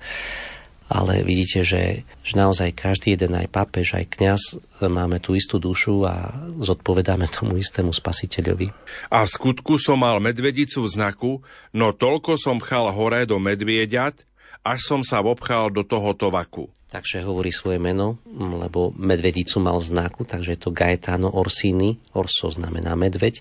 ale 0.92 1.24
vidíte, 1.24 1.64
že, 1.64 2.04
že 2.22 2.34
naozaj 2.36 2.76
každý 2.76 3.16
jeden, 3.16 3.32
aj 3.40 3.48
pápež, 3.48 3.96
aj 3.96 4.06
kňaz, 4.12 4.42
máme 4.84 5.24
tú 5.24 5.40
istú 5.40 5.56
dušu 5.56 6.04
a 6.04 6.36
zodpovedáme 6.60 7.32
tomu 7.32 7.56
istému 7.56 7.96
spasiteľovi. 7.96 8.68
A 9.08 9.24
v 9.24 9.30
skutku 9.32 9.80
som 9.80 10.04
mal 10.04 10.20
medvedicu 10.20 10.84
v 10.84 10.92
znaku, 10.92 11.32
no 11.72 11.96
toľko 11.96 12.36
som 12.36 12.60
chal 12.60 12.92
hore 12.92 13.24
do 13.24 13.40
medvieďat, 13.40 14.28
až 14.62 14.80
som 14.84 15.02
sa 15.02 15.24
obchal 15.24 15.72
do 15.72 15.88
tohoto 15.88 16.30
vaku. 16.30 16.68
Takže 16.92 17.24
hovorí 17.24 17.56
svoje 17.56 17.80
meno, 17.80 18.20
lebo 18.36 18.92
medvedicu 18.92 19.64
mal 19.64 19.80
v 19.80 19.96
znaku, 19.96 20.28
takže 20.28 20.60
je 20.60 20.60
to 20.60 20.76
Gaetano 20.76 21.32
Orsini. 21.32 21.96
Orso 22.12 22.52
znamená 22.52 23.00
medveď. 23.00 23.40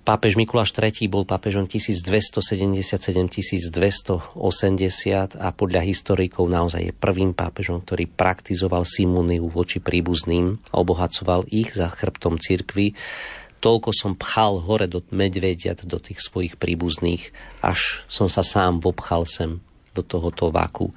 Pápež 0.00 0.40
Mikuláš 0.40 0.72
III 0.72 1.12
bol 1.12 1.28
pápežom 1.28 1.68
1277-1280 1.68 4.32
a 5.36 5.48
podľa 5.52 5.84
historikov 5.84 6.48
naozaj 6.48 6.88
je 6.88 6.96
prvým 6.96 7.36
pápežom, 7.36 7.84
ktorý 7.84 8.08
praktizoval 8.08 8.88
simuniu 8.88 9.52
voči 9.52 9.76
príbuzným 9.76 10.56
a 10.72 10.80
obohacoval 10.80 11.44
ich 11.52 11.76
za 11.76 11.92
chrbtom 11.92 12.40
cirkvy. 12.40 12.96
Toľko 13.60 13.92
som 13.92 14.16
pchal 14.16 14.64
hore 14.64 14.88
do 14.88 15.04
medvediat, 15.12 15.84
do 15.84 16.00
tých 16.00 16.24
svojich 16.24 16.56
príbuzných, 16.56 17.36
až 17.60 18.08
som 18.08 18.32
sa 18.32 18.40
sám 18.40 18.80
vobchal 18.80 19.28
sem 19.28 19.60
do 19.92 20.00
tohoto 20.00 20.48
vaku. 20.48 20.96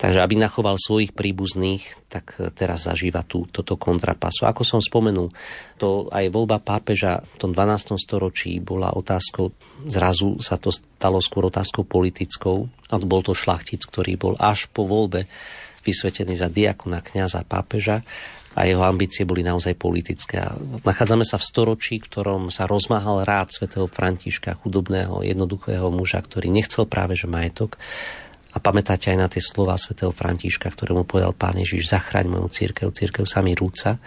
Takže 0.00 0.24
aby 0.24 0.40
nachoval 0.40 0.80
svojich 0.80 1.12
príbuzných, 1.12 2.08
tak 2.08 2.32
teraz 2.56 2.88
zažíva 2.88 3.20
tú, 3.20 3.44
toto 3.44 3.76
kontrapasu. 3.76 4.48
Ako 4.48 4.64
som 4.64 4.80
spomenul, 4.80 5.28
to 5.76 6.08
aj 6.08 6.32
voľba 6.32 6.56
pápeža 6.56 7.20
v 7.20 7.36
tom 7.36 7.52
12. 7.52 8.00
storočí 8.00 8.56
bola 8.64 8.96
otázkou, 8.96 9.52
zrazu 9.84 10.40
sa 10.40 10.56
to 10.56 10.72
stalo 10.72 11.20
skôr 11.20 11.52
otázkou 11.52 11.84
politickou. 11.84 12.64
A 12.88 12.96
bol 12.96 13.20
to 13.20 13.36
šlachtic, 13.36 13.84
ktorý 13.84 14.16
bol 14.16 14.34
až 14.40 14.72
po 14.72 14.88
voľbe 14.88 15.28
vysvetený 15.84 16.32
za 16.32 16.48
diakona, 16.48 17.04
kniaza, 17.04 17.44
pápeža 17.44 18.00
a 18.56 18.66
jeho 18.66 18.82
ambície 18.82 19.28
boli 19.28 19.44
naozaj 19.44 19.78
politické. 19.78 20.42
Nachádzame 20.82 21.22
sa 21.22 21.38
v 21.38 21.44
storočí, 21.44 22.02
v 22.02 22.08
ktorom 22.08 22.42
sa 22.48 22.66
rozmáhal 22.66 23.22
rád 23.22 23.54
svätého 23.54 23.86
Františka, 23.86 24.58
chudobného, 24.58 25.22
jednoduchého 25.22 25.86
muža, 25.92 26.24
ktorý 26.24 26.50
nechcel 26.50 26.88
práve 26.88 27.14
že 27.14 27.30
majetok, 27.30 27.78
a 28.50 28.58
pamätáte 28.58 29.14
aj 29.14 29.18
na 29.18 29.28
tie 29.30 29.42
slova 29.42 29.78
svätého 29.78 30.10
Františka, 30.10 30.70
ktorému 30.70 31.06
povedal 31.06 31.36
Pán 31.36 31.58
Ježiš, 31.58 31.90
zachraň 31.90 32.26
moju 32.26 32.50
církev, 32.50 32.90
církev 32.90 33.24
sa 33.26 33.40
mi 33.40 33.54
rúca. 33.54 34.02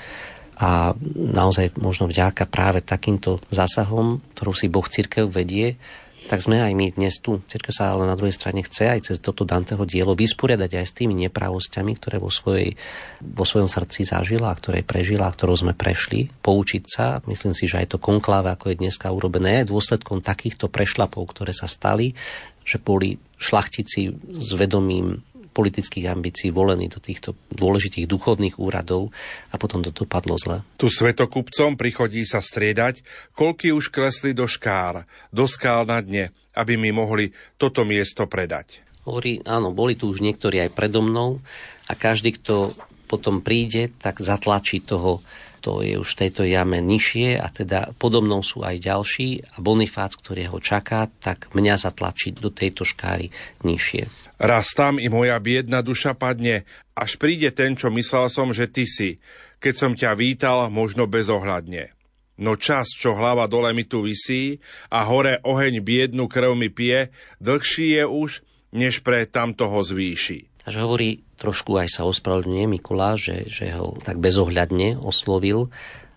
A 0.60 0.94
naozaj 1.16 1.80
možno 1.82 2.06
vďaka 2.06 2.46
práve 2.46 2.86
takýmto 2.86 3.41
zásahom, 3.50 4.22
ktorú 4.38 4.54
si 4.54 4.70
Boh 4.70 4.86
církev 4.86 5.26
vedie, 5.26 5.80
tak 6.24 6.39
sme 6.39 6.64
aj 6.64 6.72
my 6.72 6.96
dnes 6.96 7.20
tu. 7.20 7.44
Cirkev 7.44 7.76
sa 7.76 7.91
ale 7.91 8.08
na 8.08 8.16
druhej 8.16 8.36
strane 8.36 8.64
chce 8.64 8.88
aj 8.88 9.00
cez 9.12 9.18
toto 9.20 9.44
Danteho 9.44 9.84
dielo 9.84 10.16
vysporiadať 10.16 10.72
aj 10.72 10.86
s 10.88 10.96
tými 10.96 11.16
nepravosťami, 11.28 11.91
ktoré 12.00 12.18
vo, 12.20 12.32
svojej, 12.32 12.80
vo 13.20 13.44
svojom 13.44 13.68
srdci 13.68 14.08
zažila, 14.08 14.56
ktoré 14.56 14.88
prežila, 14.88 15.28
ktorou 15.28 15.60
sme 15.60 15.74
prešli, 15.76 16.32
poučiť 16.32 16.84
sa. 16.88 17.20
Myslím 17.28 17.52
si, 17.52 17.68
že 17.68 17.84
aj 17.84 17.96
to 17.96 17.98
konkláve, 18.00 18.48
ako 18.56 18.72
je 18.72 18.80
dneska 18.80 19.12
urobené, 19.12 19.68
dôsledkom 19.68 20.24
takýchto 20.24 20.72
prešlapov, 20.72 21.28
ktoré 21.28 21.52
sa 21.52 21.68
stali, 21.68 22.16
že 22.64 22.80
boli 22.80 23.20
šlachtici 23.38 24.16
s 24.32 24.49
vedomím 24.55 25.22
politických 25.53 26.09
ambícií 26.09 26.49
volení 26.49 26.89
do 26.89 26.97
týchto 26.97 27.38
dôležitých 27.53 28.09
duchovných 28.09 28.57
úradov 28.57 29.14
a 29.53 29.55
potom 29.61 29.86
to 29.86 29.93
dopadlo 29.93 30.36
zle. 30.41 30.66
Tu 30.82 30.89
svetokupcom 30.89 31.78
prichodí 31.78 32.26
sa 32.26 32.41
striedať, 32.41 33.05
koľky 33.38 33.70
už 33.70 33.93
kresli 33.93 34.34
do 34.34 34.49
škár, 34.49 35.05
do 35.30 35.45
skál 35.45 35.86
na 35.86 36.01
dne, 36.01 36.34
aby 36.57 36.74
mi 36.74 36.89
mohli 36.89 37.30
toto 37.61 37.86
miesto 37.86 38.26
predať. 38.26 38.82
Hovorí, 39.05 39.45
áno, 39.45 39.70
boli 39.70 39.93
tu 39.93 40.09
už 40.09 40.26
niektorí 40.26 40.64
aj 40.64 40.74
predo 40.74 41.05
mnou 41.05 41.43
a 41.86 41.93
každý, 41.93 42.34
kto 42.39 42.74
potom 43.05 43.45
príde, 43.45 43.93
tak 44.01 44.24
zatlačí 44.24 44.82
toho 44.82 45.22
to 45.64 45.80
je 45.80 45.95
už 45.95 46.09
v 46.11 46.20
tejto 46.28 46.43
jame 46.43 46.84
nižšie 46.84 47.39
a 47.39 47.47
teda 47.47 47.95
podobnou 47.95 48.43
sú 48.43 48.68
aj 48.68 48.84
ďalší 48.84 49.55
a 49.55 49.64
Bonifác, 49.64 50.20
ktorý 50.20 50.51
ho 50.51 50.59
čaká, 50.59 51.07
tak 51.24 51.47
mňa 51.55 51.80
zatlačí 51.80 52.36
do 52.36 52.51
tejto 52.51 52.84
škáry 52.84 53.32
nižšie. 53.64 54.36
Raz 54.43 54.76
tam 54.76 54.99
i 54.99 55.07
moja 55.07 55.39
biedna 55.39 55.80
duša 55.80 56.20
padne, 56.20 56.68
až 56.91 57.16
príde 57.16 57.47
ten, 57.55 57.80
čo 57.80 57.88
myslel 57.95 58.28
som, 58.28 58.51
že 58.51 58.68
ty 58.68 58.84
si, 58.84 59.24
keď 59.64 59.74
som 59.74 59.91
ťa 59.95 60.11
vítal, 60.20 60.68
možno 60.68 61.07
bezohľadne. 61.07 61.95
No 62.43 62.59
čas, 62.59 62.91
čo 62.91 63.16
hlava 63.16 63.47
dole 63.47 63.72
mi 63.72 63.88
tu 63.88 64.03
visí 64.03 64.59
a 64.91 65.07
hore 65.07 65.39
oheň 65.47 65.80
biednu 65.80 66.28
krv 66.28 66.59
mi 66.59 66.68
pije, 66.68 67.14
dlhší 67.39 68.01
je 68.01 68.03
už, 68.03 68.30
než 68.74 69.05
pre 69.05 69.24
tamtoho 69.30 69.80
zvýši. 69.86 70.53
Takže 70.64 70.80
hovorí, 70.80 71.20
trošku 71.36 71.76
aj 71.76 71.91
sa 71.91 72.07
ospravedlňuje 72.07 72.66
Mikuláš, 72.72 73.18
že, 73.20 73.38
že 73.51 73.66
ho 73.76 73.99
tak 73.99 74.24
bezohľadne 74.24 74.95
oslovil, 74.95 75.68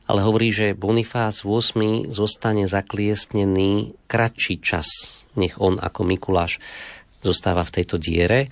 ale 0.06 0.22
hovorí, 0.22 0.54
že 0.54 0.78
Bonifác 0.78 1.42
8. 1.42 2.14
zostane 2.14 2.70
zakliestnený 2.70 3.98
kratší 4.06 4.62
čas, 4.62 4.86
nech 5.34 5.58
on 5.58 5.82
ako 5.82 6.06
Mikuláš 6.06 6.62
zostáva 7.26 7.66
v 7.66 7.74
tejto 7.82 7.98
diere, 7.98 8.46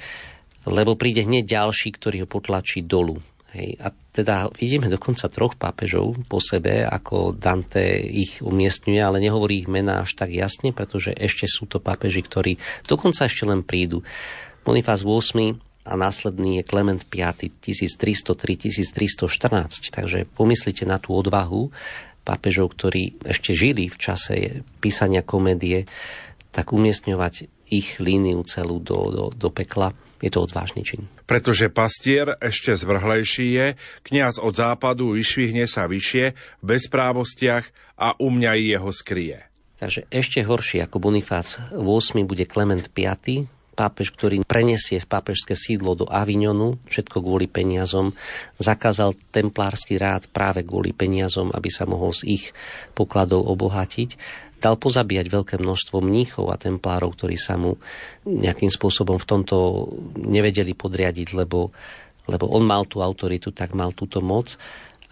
lebo 0.67 0.99
príde 0.99 1.23
hneď 1.23 1.63
ďalší, 1.63 1.95
ktorý 1.95 2.27
ho 2.27 2.29
potlačí 2.29 2.83
dolu. 2.83 3.23
Hej. 3.55 3.79
A 3.79 3.95
teda 4.11 4.51
vidíme 4.51 4.91
dokonca 4.91 5.31
troch 5.31 5.55
pápežov 5.55 6.27
po 6.27 6.43
sebe, 6.43 6.83
ako 6.83 7.39
Dante 7.39 8.03
ich 8.03 8.43
umiestňuje, 8.43 8.99
ale 8.99 9.23
nehovorí 9.23 9.63
ich 9.63 9.71
mená 9.71 10.03
až 10.03 10.19
tak 10.19 10.35
jasne, 10.35 10.75
pretože 10.75 11.15
ešte 11.15 11.47
sú 11.47 11.71
to 11.71 11.79
pápeži, 11.79 12.27
ktorí 12.27 12.59
dokonca 12.91 13.31
ešte 13.31 13.47
len 13.47 13.63
prídu. 13.63 14.03
Bonifác 14.67 15.07
8 15.07 15.74
a 15.85 16.01
následný 16.01 16.61
je 16.61 16.63
Klement 16.65 17.05
V 17.05 17.21
1303-1314. 17.61 19.93
Takže 19.93 20.25
pomyslite 20.33 20.89
na 20.89 20.97
tú 20.97 21.13
odvahu 21.13 21.69
pápežov, 22.25 22.73
ktorí 22.73 23.21
ešte 23.23 23.53
žili 23.53 23.93
v 23.93 23.97
čase 24.01 24.65
písania 24.81 25.21
komédie, 25.21 25.85
tak 26.51 26.73
umiestňovať 26.73 27.53
ich 27.69 28.01
líniu 28.01 28.41
celú 28.49 28.81
do, 28.81 29.13
do, 29.13 29.25
do 29.29 29.49
pekla. 29.53 29.93
Je 30.25 30.33
to 30.33 30.41
odvážny 30.41 30.81
čin. 30.81 31.05
Pretože 31.29 31.69
pastier 31.69 32.33
ešte 32.41 32.73
zvrhlejší 32.73 33.47
je, 33.53 33.77
kňaz 34.09 34.41
od 34.41 34.57
západu 34.57 35.13
vyšvihne 35.13 35.69
sa 35.69 35.85
vyššie 35.85 36.33
v 36.33 36.65
bezprávostiach 36.65 37.69
a 38.01 38.17
u 38.17 38.33
mňa 38.33 38.57
jeho 38.57 38.89
skrie. 38.89 39.45
Takže 39.77 40.09
ešte 40.09 40.41
horší 40.41 40.81
ako 40.81 40.97
Bonifác 40.97 41.77
8 41.77 42.25
bude 42.25 42.49
Klement 42.49 42.89
V, 42.89 43.05
pápež, 43.75 44.15
ktorý 44.15 44.47
preniesie 44.47 45.03
pápežské 45.03 45.59
sídlo 45.59 45.99
do 45.99 46.07
Avignonu, 46.07 46.79
všetko 46.87 47.19
kvôli 47.21 47.51
peniazom, 47.51 48.15
zakázal 48.63 49.19
templársky 49.35 49.99
rád 49.99 50.31
práve 50.31 50.63
kvôli 50.63 50.95
peniazom, 50.95 51.51
aby 51.51 51.69
sa 51.69 51.85
mohol 51.85 52.15
z 52.15 52.41
ich 52.41 52.45
pokladov 52.95 53.45
obohatiť. 53.51 54.17
Dal 54.63 54.81
pozabíjať 54.81 55.27
veľké 55.29 55.55
množstvo 55.61 56.01
mníchov 56.01 56.49
a 56.49 56.57
templárov, 56.57 57.13
ktorí 57.13 57.37
sa 57.37 57.61
mu 57.61 57.77
nejakým 58.25 58.73
spôsobom 58.73 59.21
v 59.21 59.29
tomto 59.29 59.57
nevedeli 60.17 60.73
podriadiť, 60.73 61.37
lebo, 61.37 61.69
lebo 62.25 62.49
on 62.49 62.65
mal 62.65 62.89
tú 62.89 63.05
autoritu, 63.05 63.53
tak 63.53 63.77
mal 63.77 63.93
túto 63.93 64.25
moc. 64.25 64.57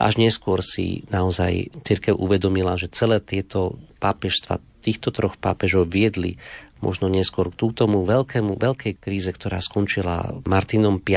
Až 0.00 0.16
neskôr 0.16 0.64
si 0.64 1.04
naozaj 1.12 1.68
církev 1.84 2.16
uvedomila, 2.16 2.80
že 2.80 2.88
celé 2.88 3.20
tieto 3.20 3.76
pápežstva 4.00 4.71
týchto 4.82 5.14
troch 5.14 5.38
pápežov 5.38 5.86
viedli 5.86 6.42
možno 6.82 7.06
neskôr 7.06 7.54
k 7.54 7.58
tútomu 7.62 8.02
veľkému, 8.02 8.58
veľkej 8.58 8.98
kríze, 8.98 9.30
ktorá 9.30 9.62
skončila 9.62 10.42
Martinom 10.42 10.98
V 10.98 11.14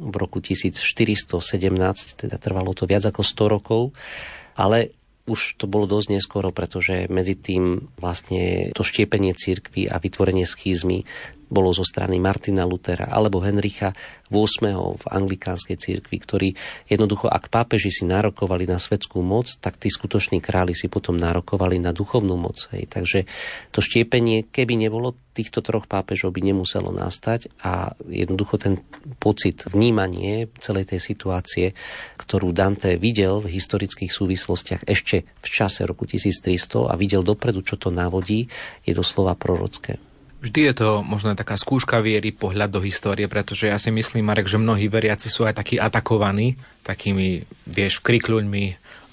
v 0.00 0.14
roku 0.16 0.40
1417, 0.40 1.44
teda 2.16 2.36
trvalo 2.40 2.72
to 2.72 2.88
viac 2.88 3.04
ako 3.04 3.20
100 3.20 3.54
rokov, 3.54 3.82
ale 4.56 4.96
už 5.28 5.60
to 5.60 5.68
bolo 5.68 5.84
dosť 5.84 6.08
neskoro, 6.16 6.48
pretože 6.56 7.04
medzi 7.12 7.36
tým 7.36 7.92
vlastne 8.00 8.72
to 8.72 8.80
štiepenie 8.80 9.36
církvy 9.36 9.84
a 9.84 10.00
vytvorenie 10.00 10.48
schizmy 10.48 11.04
bolo 11.48 11.72
zo 11.72 11.84
strany 11.84 12.20
Martina 12.20 12.68
Lutera 12.68 13.08
alebo 13.08 13.40
Henricha 13.40 13.92
VIII 14.28 15.00
v 15.00 15.04
anglikánskej 15.08 15.76
cirkvi, 15.80 16.16
ktorí 16.20 16.48
jednoducho, 16.84 17.32
ak 17.32 17.48
pápeži 17.48 17.88
si 17.88 18.04
nárokovali 18.04 18.68
na 18.68 18.76
svetskú 18.76 19.24
moc, 19.24 19.48
tak 19.58 19.80
tí 19.80 19.88
skutoční 19.88 20.44
králi 20.44 20.76
si 20.76 20.92
potom 20.92 21.16
nárokovali 21.16 21.80
na 21.80 21.96
duchovnú 21.96 22.36
moc. 22.36 22.68
Hej. 22.76 22.92
Takže 22.92 23.18
to 23.72 23.80
štiepenie, 23.80 24.44
keby 24.52 24.76
nebolo 24.76 25.16
týchto 25.32 25.64
troch 25.64 25.88
pápežov, 25.88 26.36
by 26.36 26.52
nemuselo 26.52 26.92
nastať 26.92 27.48
a 27.64 27.94
jednoducho 28.04 28.60
ten 28.60 28.84
pocit, 29.22 29.64
vnímanie 29.70 30.52
celej 30.60 30.92
tej 30.92 31.00
situácie, 31.00 31.66
ktorú 32.20 32.52
Dante 32.52 33.00
videl 33.00 33.40
v 33.40 33.54
historických 33.56 34.12
súvislostiach 34.12 34.82
ešte 34.84 35.24
v 35.24 35.48
čase 35.48 35.86
roku 35.88 36.04
1300 36.04 36.90
a 36.90 36.94
videl 36.98 37.24
dopredu, 37.24 37.64
čo 37.64 37.80
to 37.80 37.88
navodí, 37.88 38.50
je 38.82 38.92
doslova 38.92 39.38
prorocké. 39.38 40.07
Vždy 40.38 40.70
je 40.70 40.74
to 40.78 41.02
možno 41.02 41.34
taká 41.34 41.58
skúška 41.58 41.98
viery, 41.98 42.30
pohľad 42.30 42.70
do 42.70 42.78
histórie, 42.78 43.26
pretože 43.26 43.66
ja 43.66 43.74
si 43.74 43.90
myslím, 43.90 44.30
Marek, 44.30 44.46
že 44.46 44.54
mnohí 44.54 44.86
veriaci 44.86 45.26
sú 45.26 45.42
aj 45.42 45.58
takí 45.58 45.82
atakovaní, 45.82 46.54
takými, 46.86 47.42
vieš, 47.66 47.98
krikľuňmi 48.06 48.64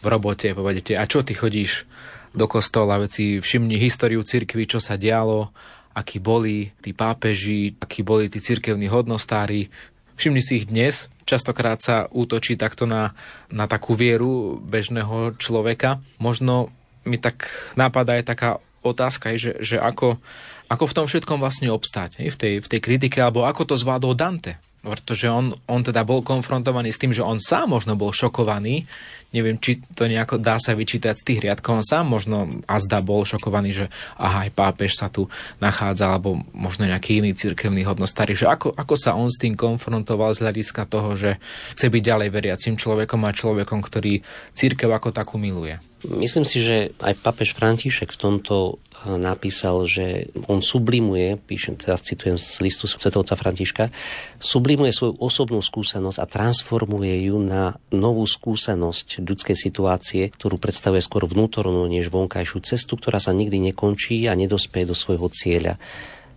v 0.01 0.05
robote, 0.05 0.53
povedete, 0.53 0.93
a 0.93 1.09
čo 1.09 1.25
ty 1.25 1.33
chodíš 1.33 1.89
do 2.35 2.45
kostola, 2.45 3.01
veci 3.01 3.41
všimni 3.41 3.73
históriu 3.81 4.21
cirkvi, 4.21 4.69
čo 4.69 4.77
sa 4.77 5.01
dialo, 5.01 5.49
akí 5.97 6.21
boli 6.21 6.69
tí 6.77 6.93
pápeži, 6.93 7.73
akí 7.79 8.05
boli 8.05 8.29
tí 8.29 8.37
cirkevní 8.37 8.85
hodnostári. 8.85 9.71
Všimni 10.19 10.43
si 10.45 10.61
ich 10.61 10.69
dnes, 10.69 11.09
častokrát 11.25 11.81
sa 11.81 12.05
útočí 12.11 12.53
takto 12.53 12.85
na, 12.85 13.17
na 13.49 13.65
takú 13.65 13.97
vieru 13.97 14.61
bežného 14.61 15.33
človeka. 15.41 16.03
Možno 16.21 16.69
mi 17.07 17.17
tak 17.17 17.49
nápada 17.73 18.19
aj 18.19 18.23
taká 18.27 18.49
otázka, 18.85 19.33
že, 19.39 19.57
že 19.63 19.81
ako 19.81 20.21
ako 20.69 20.85
v 20.89 20.95
tom 20.97 21.05
všetkom 21.05 21.37
vlastne 21.37 21.69
obstáť, 21.69 22.21
v 22.21 22.37
tej, 22.37 22.53
v 22.61 22.67
tej 22.67 22.79
kritike, 22.81 23.17
alebo 23.21 23.45
ako 23.45 23.73
to 23.73 23.75
zvládol 23.77 24.17
Dante. 24.17 24.57
Pretože 24.85 25.25
on, 25.33 25.57
on 25.65 25.81
teda 25.81 26.05
bol 26.05 26.21
konfrontovaný 26.21 26.93
s 26.93 27.01
tým, 27.01 27.09
že 27.09 27.25
on 27.25 27.41
sám 27.41 27.73
možno 27.73 27.97
bol 27.97 28.13
šokovaný, 28.13 28.85
neviem, 29.31 29.57
či 29.57 29.81
to 29.95 30.05
nejako 30.05 30.37
dá 30.37 30.59
sa 30.61 30.75
vyčítať 30.77 31.15
z 31.17 31.25
tých 31.25 31.39
riadkov, 31.47 31.81
on 31.81 31.85
sám 31.85 32.05
možno 32.05 32.61
azda 32.69 33.01
bol 33.01 33.23
šokovaný, 33.23 33.71
že 33.73 33.85
aha, 34.19 34.45
aj 34.47 34.51
pápež 34.53 34.97
sa 34.99 35.07
tu 35.07 35.31
nachádza, 35.57 36.11
alebo 36.11 36.43
možno 36.51 36.85
nejaký 36.85 37.23
iný 37.23 37.33
cirkevný 37.33 37.87
hodnostári, 37.87 38.37
že 38.37 38.45
ako, 38.45 38.75
ako 38.75 38.95
sa 38.99 39.17
on 39.17 39.31
s 39.31 39.41
tým 39.41 39.57
konfrontoval 39.57 40.35
z 40.35 40.45
hľadiska 40.45 40.85
toho, 40.85 41.17
že 41.17 41.41
chce 41.75 41.87
byť 41.89 42.03
ďalej 42.03 42.29
veriacim 42.29 42.75
človekom 42.75 43.21
a 43.25 43.35
človekom, 43.35 43.79
ktorý 43.79 44.21
církev 44.53 44.91
ako 44.91 45.15
takú 45.15 45.39
miluje. 45.39 45.79
Myslím 46.05 46.45
si, 46.45 46.61
že 46.61 46.93
aj 47.01 47.17
papež 47.25 47.57
František 47.57 48.13
v 48.13 48.21
tomto 48.21 48.77
napísal, 49.05 49.85
že 49.85 50.33
on 50.49 50.65
sublimuje, 50.65 51.37
píšem, 51.37 51.77
teraz 51.77 52.01
citujem 52.01 52.41
z 52.41 52.57
listu 52.65 52.89
svetovca 52.89 53.37
Františka, 53.37 53.93
sublimuje 54.41 54.89
svoju 54.89 55.21
osobnú 55.21 55.61
skúsenosť 55.61 56.17
a 56.17 56.25
transformuje 56.25 57.29
ju 57.29 57.37
na 57.37 57.77
novú 57.93 58.25
skúsenosť 58.25 59.14
ľudskej 59.21 59.55
situácie, 59.55 60.33
ktorú 60.33 60.59
predstavuje 60.59 60.99
skôr 60.99 61.29
vnútornú 61.29 61.85
než 61.87 62.11
vonkajšiu 62.11 62.59
cestu, 62.65 62.99
ktorá 62.99 63.21
sa 63.21 63.31
nikdy 63.31 63.71
nekončí 63.71 64.25
a 64.27 64.33
nedospeje 64.33 64.89
do 64.89 64.95
svojho 64.97 65.31
cieľa. 65.31 65.79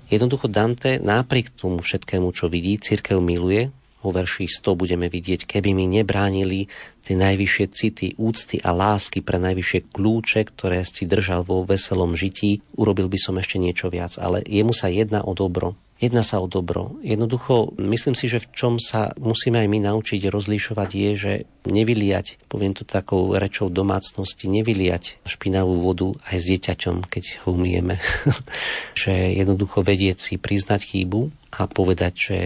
Jednoducho 0.09 0.49
Dante 0.49 0.97
napriek 1.01 1.53
tomu 1.53 1.85
všetkému, 1.85 2.33
čo 2.33 2.49
vidí, 2.49 2.81
církev 2.81 3.21
miluje, 3.21 3.69
vo 3.99 4.15
verši 4.15 4.47
100 4.47 4.79
budeme 4.79 5.11
vidieť, 5.11 5.43
keby 5.43 5.75
mi 5.75 5.91
nebránili 5.91 6.71
tie 7.03 7.19
najvyššie 7.19 7.67
city, 7.75 8.07
úcty 8.15 8.63
a 8.63 8.71
lásky 8.71 9.27
pre 9.27 9.43
najvyššie 9.43 9.91
kľúče, 9.91 10.41
ktoré 10.55 10.87
si 10.87 11.03
držal 11.03 11.43
vo 11.43 11.67
veselom 11.67 12.15
žití, 12.15 12.63
urobil 12.79 13.11
by 13.11 13.19
som 13.19 13.35
ešte 13.43 13.59
niečo 13.59 13.91
viac. 13.91 14.15
Ale 14.23 14.47
jemu 14.47 14.71
sa 14.71 14.87
jedná 14.87 15.27
o 15.27 15.35
dobro. 15.35 15.75
Jedná 15.99 16.23
sa 16.23 16.39
o 16.39 16.47
dobro. 16.47 16.95
Jednoducho, 17.03 17.75
myslím 17.75 18.15
si, 18.15 18.31
že 18.31 18.39
v 18.39 18.47
čom 18.55 18.75
sa 18.79 19.11
musíme 19.19 19.59
aj 19.59 19.67
my 19.67 19.79
naučiť 19.83 20.31
rozlišovať 20.31 20.91
je, 20.95 21.11
že 21.19 21.33
nevyliať, 21.67 22.39
poviem 22.47 22.71
to 22.71 22.87
takou 22.87 23.35
rečou 23.35 23.67
domácnosti, 23.67 24.47
nevyliať 24.47 25.19
špinavú 25.27 25.83
vodu 25.83 26.15
aj 26.31 26.37
s 26.39 26.45
dieťaťom, 26.55 26.97
keď 27.03 27.25
ho 27.43 27.51
umieme. 27.51 27.99
že 29.03 29.11
jednoducho 29.43 29.83
vedieť 29.83 30.23
si 30.23 30.35
priznať 30.39 30.87
chybu 30.87 31.35
a 31.59 31.67
povedať, 31.67 32.15
že 32.15 32.39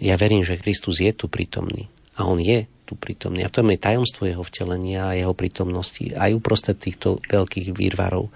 ja 0.00 0.16
verím, 0.16 0.40
že 0.40 0.56
Kristus 0.56 1.04
je 1.04 1.12
tu 1.12 1.28
prítomný. 1.28 1.92
A 2.16 2.24
on 2.24 2.40
je 2.40 2.64
tu 2.90 2.98
prítomný. 2.98 3.46
A 3.46 3.52
to 3.54 3.62
je 3.62 3.78
tajomstvo 3.78 4.26
jeho 4.26 4.42
vtelenia 4.42 5.14
a 5.14 5.14
jeho 5.14 5.30
prítomnosti 5.30 6.10
aj 6.10 6.34
uprostred 6.34 6.82
týchto 6.82 7.22
veľkých 7.30 7.70
výrvarov. 7.70 8.34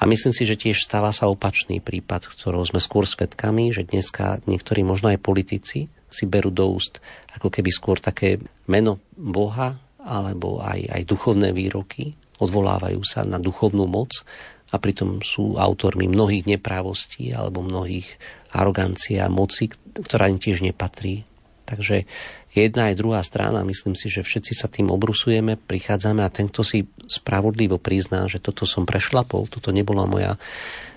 A 0.00 0.08
myslím 0.08 0.32
si, 0.32 0.48
že 0.48 0.56
tiež 0.56 0.80
stáva 0.80 1.12
sa 1.12 1.28
opačný 1.28 1.84
prípad, 1.84 2.24
ktorého 2.32 2.64
sme 2.64 2.80
skôr 2.80 3.04
svetkami, 3.04 3.68
že 3.68 3.84
dneska 3.84 4.40
niektorí, 4.48 4.80
možno 4.80 5.12
aj 5.12 5.20
politici, 5.20 5.92
si 6.08 6.24
berú 6.24 6.48
do 6.48 6.72
úst 6.72 7.04
ako 7.36 7.52
keby 7.52 7.68
skôr 7.68 8.00
také 8.00 8.40
meno 8.66 8.98
Boha 9.14 9.76
alebo 10.00 10.64
aj, 10.64 10.88
aj 10.90 11.02
duchovné 11.04 11.52
výroky, 11.52 12.16
odvolávajú 12.40 13.04
sa 13.04 13.22
na 13.28 13.36
duchovnú 13.36 13.84
moc 13.84 14.24
a 14.72 14.80
pritom 14.80 15.20
sú 15.20 15.60
autormi 15.60 16.08
mnohých 16.08 16.48
neprávostí 16.48 17.30
alebo 17.36 17.60
mnohých 17.60 18.08
arogancie 18.56 19.20
a 19.20 19.28
moci, 19.28 19.70
ktorá 19.94 20.32
im 20.32 20.40
tiež 20.40 20.64
nepatrí. 20.64 21.28
Takže 21.70 22.02
jedna 22.50 22.90
aj 22.90 22.98
druhá 22.98 23.22
strana, 23.22 23.62
myslím 23.62 23.94
si, 23.94 24.10
že 24.10 24.26
všetci 24.26 24.52
sa 24.58 24.66
tým 24.66 24.90
obrusujeme, 24.90 25.54
prichádzame 25.54 26.26
a 26.26 26.34
ten, 26.34 26.50
kto 26.50 26.66
si 26.66 26.90
spravodlivo 27.06 27.78
prizná, 27.78 28.26
že 28.26 28.42
toto 28.42 28.66
som 28.66 28.82
prešlapol, 28.82 29.46
toto 29.46 29.70
nebola 29.70 30.02
moja 30.10 30.34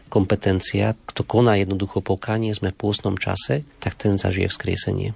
kompetencia, 0.09 0.97
kto 1.09 1.25
koná 1.25 1.57
jednoducho 1.61 2.01
pokánie, 2.01 2.53
sme 2.53 2.73
v 2.73 2.79
pôstnom 2.81 3.17
čase, 3.17 3.65
tak 3.77 3.97
ten 3.97 4.17
zažije 4.17 4.49
vzkriesenie. 4.49 5.13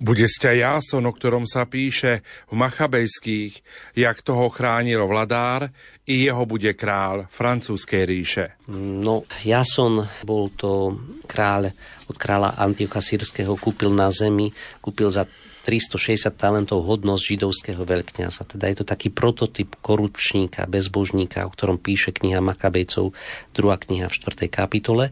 Bude 0.00 0.26
ste 0.26 0.60
Jáson, 0.60 1.04
o 1.06 1.12
ktorom 1.12 1.48
sa 1.48 1.64
píše 1.68 2.24
v 2.50 2.54
Machabejských, 2.58 3.52
jak 3.98 4.20
toho 4.20 4.50
chránil 4.50 5.04
vladár, 5.06 5.70
i 6.04 6.28
jeho 6.28 6.44
bude 6.44 6.76
král 6.76 7.24
francúzskej 7.32 8.02
ríše. 8.04 8.44
No, 8.68 9.24
Jason 9.40 10.04
bol 10.20 10.52
to 10.52 11.00
kráľ 11.24 11.72
od 12.04 12.16
kráľa 12.20 12.60
Antiocha 12.60 13.00
Sýrského, 13.00 13.56
kúpil 13.56 13.88
na 13.88 14.12
zemi, 14.12 14.52
kúpil 14.84 15.08
za 15.08 15.24
360 15.64 16.28
talentov 16.36 16.84
hodnosť 16.84 17.24
židovského 17.24 17.82
veľkňaza. 17.82 18.44
Teda 18.44 18.68
je 18.68 18.76
to 18.78 18.84
taký 18.84 19.08
prototyp 19.08 19.80
korupčníka, 19.80 20.68
bezbožníka, 20.68 21.48
o 21.48 21.50
ktorom 21.50 21.80
píše 21.80 22.12
kniha 22.12 22.44
Makabejcov, 22.44 23.16
druhá 23.56 23.80
kniha 23.80 24.12
v 24.12 24.14
4. 24.14 24.52
kapitole. 24.52 25.08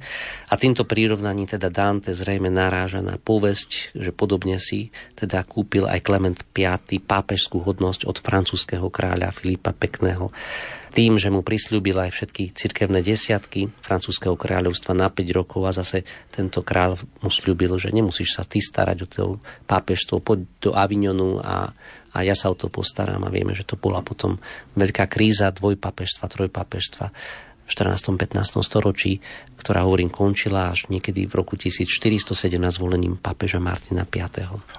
A 0.53 0.55
týmto 0.61 0.85
prirovnaním 0.85 1.49
teda 1.49 1.73
Dante 1.73 2.13
zrejme 2.13 2.53
naráža 2.53 3.01
na 3.01 3.17
povesť, 3.17 3.97
že 3.97 4.13
podobne 4.13 4.61
si 4.61 4.93
teda 5.17 5.41
kúpil 5.49 5.89
aj 5.89 6.05
Klement 6.05 6.39
V. 6.53 6.69
pápežskú 7.01 7.65
hodnosť 7.65 8.05
od 8.05 8.21
francúzského 8.21 8.93
kráľa 8.93 9.33
Filipa 9.33 9.73
Pekného 9.73 10.29
tým, 10.93 11.17
že 11.17 11.33
mu 11.33 11.41
prislúbil 11.41 11.97
aj 11.97 12.13
všetky 12.13 12.53
cirkevné 12.53 13.01
desiatky 13.01 13.73
francúzského 13.81 14.37
kráľovstva 14.37 14.93
na 14.93 15.09
5 15.09 15.39
rokov 15.39 15.65
a 15.65 15.73
zase 15.73 16.05
tento 16.29 16.61
kráľ 16.61 17.01
mu 17.25 17.33
slúbil, 17.33 17.81
že 17.81 17.89
nemusíš 17.89 18.37
sa 18.37 18.45
ty 18.45 18.61
starať 18.61 18.99
o 19.03 19.09
to 19.09 19.25
pápežstvo, 19.65 20.21
poď 20.21 20.45
do 20.61 20.71
Avignonu 20.77 21.41
a, 21.41 21.73
a 22.13 22.19
ja 22.21 22.37
sa 22.37 22.53
o 22.53 22.57
to 22.57 22.69
postaram 22.69 23.25
a 23.25 23.33
vieme, 23.33 23.57
že 23.57 23.65
to 23.65 23.81
bola 23.81 24.05
potom 24.05 24.37
veľká 24.77 25.09
kríza 25.09 25.49
dvojpapežstva, 25.49 26.29
trojpapežstva 26.29 27.07
14. 27.73 28.21
15. 28.21 28.61
storočí, 28.61 29.25
ktorá, 29.57 29.89
hovorím, 29.89 30.13
končila 30.13 30.77
až 30.77 30.93
niekedy 30.93 31.25
v 31.25 31.33
roku 31.41 31.57
1417 31.57 32.29
volením 32.77 33.17
pápeža 33.17 33.57
Martina 33.57 34.05
V. 34.05 34.21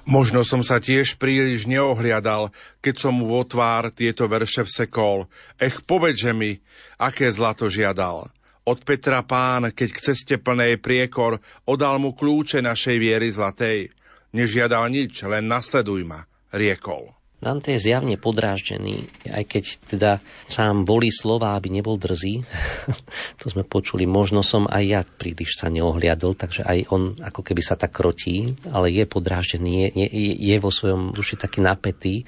Možno 0.06 0.46
som 0.46 0.62
sa 0.62 0.78
tiež 0.78 1.18
príliš 1.18 1.66
neohliadal, 1.66 2.54
keď 2.78 2.94
som 2.94 3.18
mu 3.18 3.34
vo 3.34 3.42
tvár 3.42 3.90
tieto 3.90 4.30
verše 4.30 4.62
vsekol. 4.62 5.26
Ech, 5.58 5.82
povedže 5.82 6.30
mi, 6.30 6.54
aké 7.02 7.26
zlato 7.34 7.66
žiadal. 7.66 8.30
Od 8.64 8.78
Petra 8.80 9.26
pán, 9.26 9.74
keď 9.74 9.88
k 9.92 10.02
ceste 10.12 10.36
plnej 10.38 10.80
priekor, 10.80 11.42
odal 11.68 12.00
mu 12.00 12.14
kľúče 12.14 12.64
našej 12.64 12.96
viery 12.96 13.28
zlatej. 13.28 13.92
Nežiadal 14.32 14.88
nič, 14.88 15.20
len 15.28 15.50
nasleduj 15.50 16.06
ma, 16.06 16.24
riekol. 16.54 17.12
Dante 17.44 17.76
je 17.76 17.84
zjavne 17.92 18.16
podráždený, 18.16 19.04
aj 19.28 19.44
keď 19.44 19.64
teda 19.84 20.10
sám 20.48 20.88
volí 20.88 21.12
slova, 21.12 21.52
aby 21.60 21.68
nebol 21.68 22.00
drzý. 22.00 22.40
to 23.40 23.52
sme 23.52 23.68
počuli. 23.68 24.08
Možno 24.08 24.40
som 24.40 24.64
aj 24.64 24.84
ja 24.88 25.04
príliš 25.04 25.60
sa 25.60 25.68
neohliadol, 25.68 26.32
takže 26.32 26.64
aj 26.64 26.88
on 26.88 27.12
ako 27.20 27.44
keby 27.44 27.60
sa 27.60 27.76
tak 27.76 27.92
krotí, 27.92 28.56
ale 28.72 28.88
je 28.88 29.04
podráždený, 29.04 29.92
je, 29.92 30.08
je, 30.08 30.32
je 30.40 30.56
vo 30.56 30.72
svojom 30.72 31.12
duši 31.12 31.36
taký 31.36 31.60
napätý. 31.60 32.24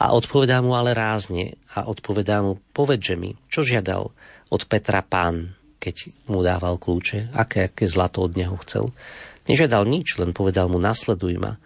A 0.00 0.16
odpovedá 0.16 0.64
mu 0.64 0.72
ale 0.72 0.96
rázne 0.96 1.60
a 1.76 1.84
odpovedá 1.84 2.40
mu, 2.40 2.56
povedže 2.72 3.20
mi, 3.20 3.36
čo 3.52 3.60
žiadal 3.60 4.08
od 4.48 4.62
Petra 4.64 5.04
pán, 5.04 5.52
keď 5.76 6.10
mu 6.32 6.40
dával 6.40 6.80
kľúče, 6.80 7.36
aké, 7.36 7.68
aké 7.68 7.84
zlato 7.84 8.24
od 8.24 8.32
neho 8.40 8.56
chcel. 8.64 8.88
Nežiadal 9.44 9.84
nič, 9.84 10.16
len 10.16 10.32
povedal 10.32 10.72
mu, 10.72 10.80
nasleduj 10.80 11.36
ma. 11.36 11.60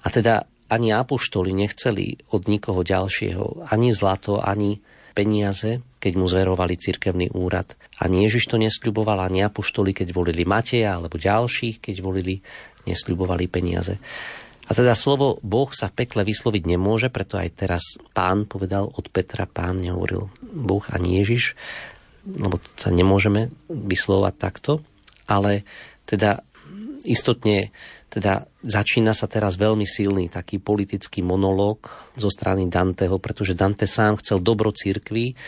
A 0.00 0.08
teda 0.08 0.48
ani 0.70 0.94
apoštoli 0.94 1.50
nechceli 1.50 2.22
od 2.30 2.46
nikoho 2.46 2.86
ďalšieho 2.86 3.68
ani 3.68 3.90
zlato, 3.90 4.38
ani 4.38 4.78
peniaze, 5.12 5.82
keď 5.98 6.12
mu 6.14 6.30
zverovali 6.30 6.78
cirkevný 6.78 7.34
úrad. 7.34 7.74
Ani 7.98 8.24
Ježiš 8.24 8.48
to 8.48 8.56
nesľuboval, 8.56 9.20
ani 9.20 9.42
apoštoli, 9.44 9.90
keď 9.92 10.14
volili 10.14 10.46
Mateja 10.46 10.96
alebo 10.96 11.18
ďalších, 11.18 11.82
keď 11.82 11.96
volili, 12.00 12.40
nesľubovali 12.86 13.44
peniaze. 13.50 13.98
A 14.70 14.72
teda 14.72 14.94
slovo 14.94 15.42
Boh 15.42 15.66
sa 15.74 15.90
v 15.90 16.06
pekle 16.06 16.22
vysloviť 16.22 16.62
nemôže, 16.62 17.10
preto 17.10 17.34
aj 17.34 17.58
teraz 17.58 17.82
pán 18.14 18.46
povedal 18.46 18.86
od 18.86 19.10
Petra, 19.10 19.50
pán 19.50 19.82
nehovoril 19.82 20.30
Boh 20.40 20.84
ani 20.94 21.18
Ježiš, 21.18 21.58
lebo 22.22 22.62
sa 22.78 22.94
nemôžeme 22.94 23.50
vyslovať 23.66 24.34
takto, 24.38 24.72
ale 25.26 25.66
teda 26.06 26.46
istotne 27.04 27.72
teda 28.10 28.50
začína 28.66 29.14
sa 29.14 29.30
teraz 29.30 29.54
veľmi 29.54 29.86
silný 29.86 30.26
taký 30.26 30.58
politický 30.58 31.22
monológ 31.22 31.86
zo 32.18 32.26
strany 32.26 32.66
Danteho, 32.66 33.22
pretože 33.22 33.54
Dante 33.54 33.86
sám 33.86 34.18
chcel 34.18 34.42
dobro 34.42 34.74
církvy 34.74 35.38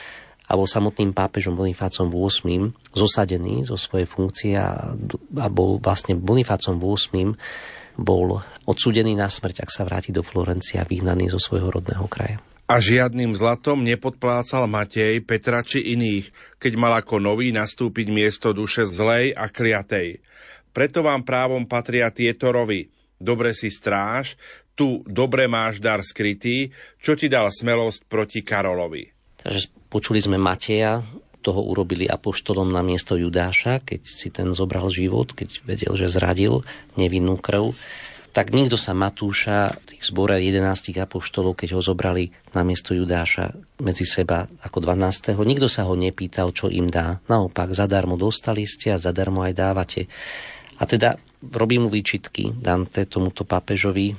a 0.47 0.53
bol 0.55 0.71
samotným 0.71 1.11
pápežom 1.11 1.59
Bonifácom 1.59 2.07
VIII 2.07 2.71
zosadený 2.95 3.67
zo 3.67 3.75
svojej 3.75 4.07
funkcie 4.07 4.55
a, 4.55 4.95
a 5.39 5.47
bol 5.51 5.83
vlastne 5.83 6.15
Bonifácom 6.15 6.79
VIII 6.79 7.35
bol 7.99 8.41
odsudený 8.65 9.13
na 9.19 9.29
smrť, 9.29 9.69
ak 9.69 9.71
sa 9.71 9.85
vráti 9.85 10.15
do 10.15 10.25
Florencie 10.25 10.81
a 10.81 10.89
vyhnaný 10.89 11.29
zo 11.29 11.41
svojho 11.43 11.69
rodného 11.69 12.09
kraja. 12.09 12.41
A 12.73 12.81
žiadnym 12.81 13.37
zlatom 13.37 13.85
nepodplácal 13.85 14.65
Matej, 14.65 15.21
Petra 15.21 15.61
či 15.61 15.93
iných, 15.93 16.33
keď 16.57 16.73
mal 16.81 16.97
ako 16.97 17.21
nový 17.21 17.53
nastúpiť 17.53 18.09
miesto 18.09 18.57
duše 18.57 18.89
zlej 18.89 19.37
a 19.37 19.53
kliatej. 19.53 20.25
Preto 20.73 21.05
vám 21.05 21.23
právom 21.23 21.69
patria 21.69 22.09
tieto 22.09 22.49
rovy. 22.49 22.89
Dobre 23.21 23.55
si 23.55 23.71
stráž, 23.71 24.35
tu 24.73 25.05
dobre 25.05 25.47
máš 25.47 25.79
dar 25.79 26.01
skrytý, 26.03 26.73
čo 26.99 27.15
ti 27.15 27.29
dal 27.31 27.53
smelosť 27.53 28.09
proti 28.09 28.41
Karolovi. 28.43 29.07
Takže 29.39 29.69
počuli 29.93 30.19
sme 30.19 30.41
Mateja, 30.41 31.05
toho 31.43 31.61
urobili 31.67 32.07
apoštolom 32.07 32.71
na 32.71 32.81
miesto 32.87 33.19
Judáša, 33.19 33.83
keď 33.83 34.01
si 34.07 34.31
ten 34.31 34.55
zobral 34.55 34.87
život, 34.89 35.35
keď 35.35 35.67
vedel, 35.67 35.93
že 35.99 36.07
zradil 36.07 36.63
nevinnú 36.95 37.37
krv. 37.37 37.75
Tak 38.33 38.49
nikto 38.49 38.81
sa 38.81 38.97
Matúša, 38.97 39.77
tých 39.85 40.09
zbora 40.09 40.41
11 40.41 40.97
apoštolov, 41.05 41.53
keď 41.53 41.77
ho 41.77 41.85
zobrali 41.85 42.33
na 42.57 42.65
miesto 42.65 42.97
Judáša 42.97 43.53
medzi 43.77 44.09
seba 44.09 44.49
ako 44.65 44.89
12. 44.89 45.37
Nikto 45.37 45.69
sa 45.69 45.85
ho 45.85 45.93
nepýtal, 45.93 46.49
čo 46.57 46.73
im 46.73 46.89
dá. 46.89 47.21
Naopak, 47.29 47.77
zadarmo 47.77 48.17
dostali 48.17 48.65
ste 48.65 48.97
a 48.97 49.03
zadarmo 49.03 49.45
aj 49.45 49.53
dávate. 49.53 50.01
A 50.83 50.85
teda 50.85 51.15
robí 51.55 51.79
mu 51.79 51.87
výčitky 51.87 52.59
Dante 52.59 53.07
tomuto 53.07 53.47
pápežovi, 53.47 54.19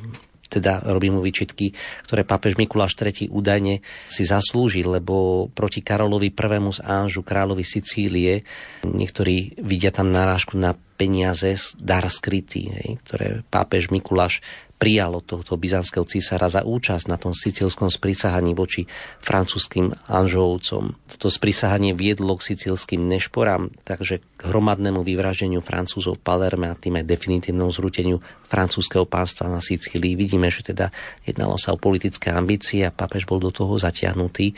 teda 0.53 0.85
robí 0.85 1.09
mu 1.09 1.25
výčitky, 1.25 1.73
ktoré 2.05 2.21
pápež 2.21 2.61
Mikuláš 2.61 2.93
III 2.93 3.33
údajne 3.33 3.81
si 4.05 4.21
zaslúžil, 4.21 4.85
lebo 4.85 5.49
proti 5.49 5.81
Karolovi 5.81 6.29
I 6.29 6.61
z 6.69 6.79
Anžu, 6.85 7.25
kráľovi 7.25 7.65
Sicílie, 7.65 8.45
niektorí 8.85 9.57
vidia 9.65 9.89
tam 9.89 10.13
narážku 10.13 10.53
na 10.61 10.77
peniaze, 10.77 11.57
dar 11.81 12.05
skrytý, 12.05 12.69
hej, 12.69 12.89
ktoré 13.01 13.41
pápež 13.49 13.89
Mikuláš 13.89 14.45
prijal 14.77 15.15
od 15.15 15.23
tohto 15.23 15.55
byzantského 15.55 16.03
císara 16.03 16.51
za 16.51 16.67
účasť 16.67 17.07
na 17.07 17.15
tom 17.15 17.31
sicilskom 17.31 17.87
sprísahaní 17.87 18.51
voči 18.51 18.83
francúzským 19.23 19.95
anžovcom. 20.11 20.99
Toto 21.07 21.27
sprísahanie 21.31 21.95
viedlo 21.95 22.35
k 22.35 22.51
sicilským 22.51 22.99
nešporám, 23.07 23.71
takže 23.87 24.19
hromadnému 24.43 25.01
vyvraženiu 25.01 25.63
Francúzov 25.63 26.19
v 26.19 26.25
Palerme 26.27 26.67
a 26.67 26.75
tým 26.75 26.99
aj 26.99 27.07
definitívnom 27.07 27.71
zrúteniu 27.71 28.19
francúzského 28.51 29.07
pánstva 29.07 29.47
na 29.47 29.63
Sicílii. 29.63 30.19
Vidíme, 30.19 30.51
že 30.51 30.61
teda 30.61 30.91
jednalo 31.23 31.55
sa 31.55 31.71
o 31.73 31.79
politické 31.79 32.29
ambície 32.29 32.83
a 32.83 32.91
pápež 32.91 33.23
bol 33.23 33.39
do 33.39 33.49
toho 33.49 33.79
zatiahnutý 33.79 34.53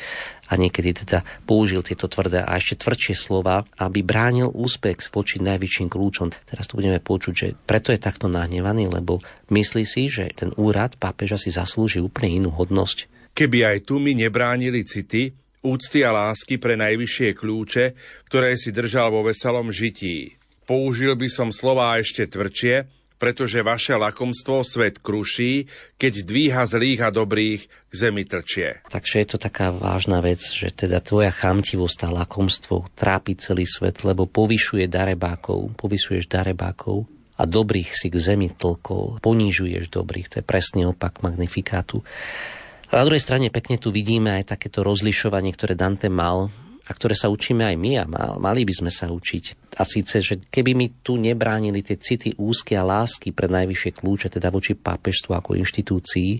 a 0.50 0.58
niekedy 0.58 1.06
teda 1.06 1.22
použil 1.46 1.86
tieto 1.86 2.10
tvrdé 2.10 2.42
a 2.42 2.58
ešte 2.58 2.82
tvrdšie 2.82 3.16
slova, 3.18 3.66
aby 3.78 4.02
bránil 4.02 4.50
úspech 4.50 5.10
voči 5.14 5.42
najvyšším 5.42 5.88
kľúčom. 5.90 6.34
Teraz 6.50 6.66
tu 6.66 6.82
budeme 6.82 6.98
počuť, 6.98 7.34
že 7.34 7.48
preto 7.54 7.94
je 7.94 8.02
takto 8.02 8.26
nahnevaný, 8.26 8.90
lebo 8.90 9.22
myslí 9.54 9.84
si, 9.86 10.10
že 10.10 10.30
ten 10.34 10.50
úrad 10.58 10.98
pápeža 10.98 11.38
si 11.38 11.54
zaslúži 11.54 12.02
úplne 12.02 12.42
inú 12.42 12.50
hodnosť. 12.54 13.32
Keby 13.36 13.68
aj 13.68 13.78
tu 13.92 14.00
mi 14.00 14.16
nebránili 14.16 14.88
city, 14.88 15.45
úcty 15.66 16.05
a 16.05 16.13
lásky 16.13 16.61
pre 16.61 16.78
najvyššie 16.78 17.34
kľúče, 17.34 17.86
ktoré 18.30 18.53
si 18.53 18.70
držal 18.70 19.09
vo 19.09 19.26
veselom 19.26 19.74
žití. 19.74 20.38
Použil 20.70 21.18
by 21.18 21.26
som 21.26 21.49
slová 21.49 21.97
ešte 21.97 22.30
tvrdšie, 22.30 22.86
pretože 23.16 23.63
vaše 23.63 23.95
lakomstvo 23.95 24.61
svet 24.61 24.99
kruší, 24.99 25.66
keď 25.95 26.13
dvíha 26.28 26.63
zlých 26.68 27.01
a 27.01 27.09
dobrých 27.09 27.61
k 27.66 27.93
zemi 27.93 28.28
trčie. 28.28 28.84
Takže 28.91 29.16
je 29.24 29.28
to 29.28 29.38
taká 29.39 29.72
vážna 29.72 30.20
vec, 30.20 30.43
že 30.43 30.70
teda 30.70 30.99
tvoja 30.99 31.32
chamtivosť 31.32 31.99
a 32.05 32.09
lakomstvo 32.24 32.91
trápi 32.93 33.39
celý 33.39 33.63
svet, 33.66 34.03
lebo 34.03 34.28
povyšuje 34.28 34.86
darebákov, 34.91 35.80
povyšuješ 35.80 36.28
darebákov 36.28 37.07
a 37.36 37.43
dobrých 37.43 37.91
si 37.95 38.07
k 38.11 38.20
zemi 38.20 38.51
tlkol, 38.51 39.20
ponižuješ 39.24 39.91
dobrých, 39.91 40.28
to 40.32 40.36
je 40.39 40.45
presný 40.45 40.88
opak 40.88 41.24
magnifikátu. 41.24 42.03
A 42.92 43.02
na 43.02 43.06
druhej 43.06 43.24
strane 43.24 43.50
pekne 43.50 43.82
tu 43.82 43.90
vidíme 43.90 44.36
aj 44.38 44.58
takéto 44.58 44.86
rozlišovanie, 44.86 45.50
ktoré 45.56 45.74
Dante 45.74 46.06
mal 46.12 46.54
a 46.86 46.92
ktoré 46.94 47.18
sa 47.18 47.34
učíme 47.34 47.66
aj 47.66 47.76
my 47.82 47.92
a 47.98 48.04
mali 48.38 48.62
by 48.62 48.74
sme 48.86 48.92
sa 48.94 49.10
učiť. 49.10 49.74
A 49.82 49.84
síce, 49.84 50.22
že 50.22 50.38
keby 50.38 50.72
mi 50.78 50.88
tu 51.02 51.18
nebránili 51.18 51.82
tie 51.82 51.98
city 51.98 52.38
úzky 52.38 52.78
a 52.78 52.86
lásky 52.86 53.34
pre 53.34 53.50
najvyššie 53.50 53.92
kľúče, 53.98 54.28
teda 54.30 54.54
voči 54.54 54.78
pápežstvu 54.78 55.34
ako 55.34 55.58
inštitúcii, 55.58 56.32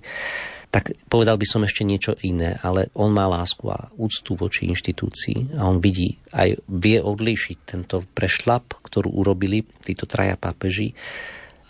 tak 0.70 0.93
povedal 1.10 1.41
by 1.41 1.48
som 1.50 1.66
ešte 1.66 1.82
niečo 1.82 2.14
iné, 2.22 2.60
ale 2.62 2.93
on 2.93 3.10
má 3.10 3.26
lásku 3.26 3.66
a 3.72 3.89
úctu 3.98 4.38
voči 4.38 4.70
inštitúcii 4.70 5.58
a 5.58 5.66
on 5.66 5.82
vidí, 5.82 6.20
aj 6.36 6.62
vie 6.68 7.02
odlíšiť 7.02 7.58
tento 7.66 8.06
prešlap, 8.14 8.78
ktorú 8.86 9.18
urobili 9.18 9.66
títo 9.82 10.06
traja 10.06 10.38
pápeži 10.38 10.93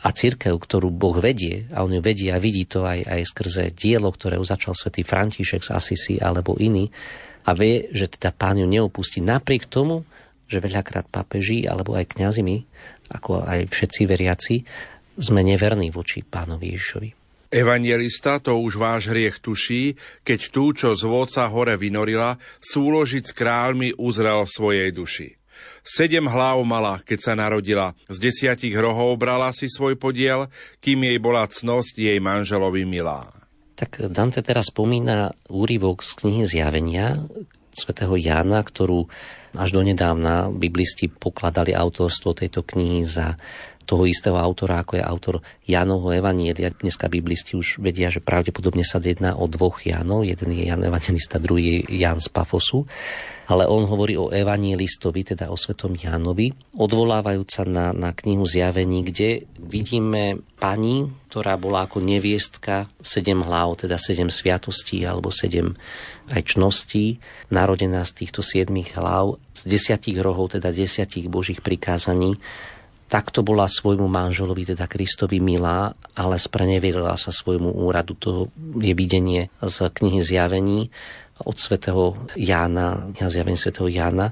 a 0.06 0.14
církev, 0.14 0.54
ktorú 0.62 0.94
Boh 0.94 1.18
vedie, 1.18 1.66
a 1.74 1.82
on 1.82 1.98
ju 1.98 2.02
vedie 2.06 2.30
a 2.30 2.38
vidí 2.38 2.70
to 2.70 2.86
aj, 2.86 3.10
aj 3.10 3.22
skrze 3.26 3.64
dielo, 3.74 4.14
ktoré 4.14 4.38
začal 4.38 4.78
svätý 4.78 5.02
František 5.02 5.66
z 5.66 5.74
Asisi 5.74 6.16
alebo 6.22 6.54
iný, 6.62 6.86
a 7.46 7.54
vie, 7.54 7.90
že 7.94 8.10
teda 8.10 8.34
pán 8.34 8.58
ju 8.58 8.66
neopustí 8.66 9.22
napriek 9.22 9.70
tomu, 9.70 10.06
že 10.46 10.62
veľakrát 10.62 11.10
pápeži 11.10 11.66
alebo 11.66 11.98
aj 11.98 12.18
kňazi 12.18 12.42
my, 12.46 12.58
ako 13.14 13.46
aj 13.46 13.70
všetci 13.70 14.02
veriaci, 14.06 14.56
sme 15.18 15.42
neverní 15.42 15.90
voči 15.90 16.22
pánovi 16.26 16.74
Ježišovi. 16.74 17.10
Evangelista 17.54 18.42
to 18.42 18.58
už 18.58 18.82
váš 18.82 19.14
hriech 19.14 19.40
tuší, 19.40 19.96
keď 20.26 20.40
tú, 20.50 20.74
čo 20.74 20.92
z 20.98 21.06
vôca 21.06 21.46
hore 21.48 21.78
vynorila, 21.78 22.36
súložiť 22.60 23.24
s 23.32 23.34
kráľmi 23.38 23.96
uzrel 23.96 24.44
v 24.44 24.54
svojej 24.54 24.90
duši. 24.92 25.30
Sedem 25.86 26.26
hlav 26.26 26.62
mala, 26.66 26.98
keď 27.04 27.20
sa 27.22 27.34
narodila, 27.38 27.94
z 28.10 28.18
desiatich 28.30 28.74
rohov 28.74 29.16
brala 29.22 29.54
si 29.54 29.70
svoj 29.70 29.96
podiel, 30.00 30.50
kým 30.82 31.06
jej 31.06 31.20
bola 31.22 31.46
cnosť 31.46 31.94
jej 32.02 32.18
manželovi 32.18 32.84
milá. 32.84 33.30
Tak 33.76 34.08
Dante 34.08 34.40
teraz 34.40 34.72
spomína 34.72 35.36
úryvok 35.52 36.00
z 36.00 36.12
knihy 36.16 36.44
Zjavenia 36.48 37.20
svätého 37.76 38.16
Jána, 38.16 38.64
ktorú 38.64 39.12
až 39.56 39.76
donedávna 39.76 40.48
biblisti 40.48 41.12
pokladali 41.12 41.76
autorstvo 41.76 42.32
tejto 42.32 42.64
knihy 42.64 43.04
za 43.04 43.36
toho 43.86 44.10
istého 44.10 44.40
autora, 44.40 44.82
ako 44.82 44.98
je 44.98 45.04
autor 45.06 45.36
Jánovho 45.68 46.10
Evanielia. 46.16 46.74
Dneska 46.74 47.06
biblisti 47.06 47.54
už 47.54 47.78
vedia, 47.78 48.10
že 48.10 48.24
pravdepodobne 48.24 48.82
sa 48.82 48.98
jedná 48.98 49.38
o 49.38 49.46
dvoch 49.46 49.86
Jánov. 49.86 50.26
Jeden 50.26 50.58
je 50.58 50.66
Jan 50.66 50.82
Evangelista, 50.82 51.38
druhý 51.38 51.86
je 51.86 52.02
Ján 52.02 52.18
z 52.18 52.32
Pafosu 52.34 52.90
ale 53.46 53.70
on 53.70 53.86
hovorí 53.86 54.18
o 54.18 54.34
evanielistovi, 54.34 55.36
teda 55.36 55.54
o 55.54 55.58
svetom 55.58 55.94
Jánovi, 55.94 56.54
odvolávajúca 56.74 57.62
na, 57.66 57.94
na 57.94 58.10
knihu 58.12 58.46
Zjavení, 58.50 59.06
kde 59.06 59.46
vidíme 59.62 60.42
pani, 60.58 61.06
ktorá 61.30 61.54
bola 61.60 61.86
ako 61.86 62.02
neviestka 62.02 62.90
sedem 63.06 63.46
hlav, 63.46 63.78
teda 63.86 64.02
sedem 64.02 64.34
sviatostí 64.34 65.06
alebo 65.06 65.30
sedem 65.30 65.78
aj 66.34 66.58
čností, 66.58 67.22
narodená 67.54 68.02
z 68.02 68.26
týchto 68.26 68.42
siedmých 68.42 68.98
hlav, 68.98 69.38
z 69.54 69.62
desiatich 69.70 70.18
rohov, 70.18 70.58
teda 70.58 70.74
desiatich 70.74 71.30
božích 71.30 71.62
prikázaní, 71.62 72.42
takto 73.06 73.46
bola 73.46 73.70
svojmu 73.70 74.10
manželovi, 74.10 74.74
teda 74.74 74.90
Kristovi 74.90 75.38
milá, 75.38 75.94
ale 76.18 76.42
sprenevierila 76.42 77.14
sa 77.14 77.30
svojmu 77.30 77.78
úradu. 77.78 78.18
To 78.18 78.50
je 78.82 78.98
videnie 78.98 79.54
z 79.62 79.78
knihy 79.94 80.26
Zjavení 80.26 80.90
od 81.44 81.58
svätého 81.60 82.16
Jána, 82.40 83.12
zjavenie 83.20 83.60
svätého 83.60 83.92
Jána. 83.92 84.32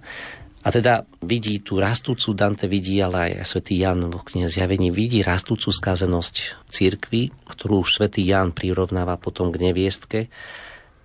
A 0.63 0.71
teda 0.71 1.03
vidí 1.19 1.59
tú 1.59 1.83
rastúcu, 1.83 2.31
Dante 2.31 2.71
vidí, 2.71 2.95
ale 3.03 3.35
aj 3.35 3.43
svätý 3.43 3.83
Jan 3.83 4.07
v 4.07 4.23
knihe 4.23 4.47
zjavení 4.47 4.95
vidí 4.95 5.19
rastúcu 5.19 5.75
skazenosť 5.75 6.63
církvy, 6.71 7.35
ktorú 7.43 7.83
už 7.83 7.99
svätý 7.99 8.23
Jan 8.23 8.55
prirovnáva 8.55 9.19
potom 9.19 9.51
k 9.51 9.59
neviestke. 9.59 10.31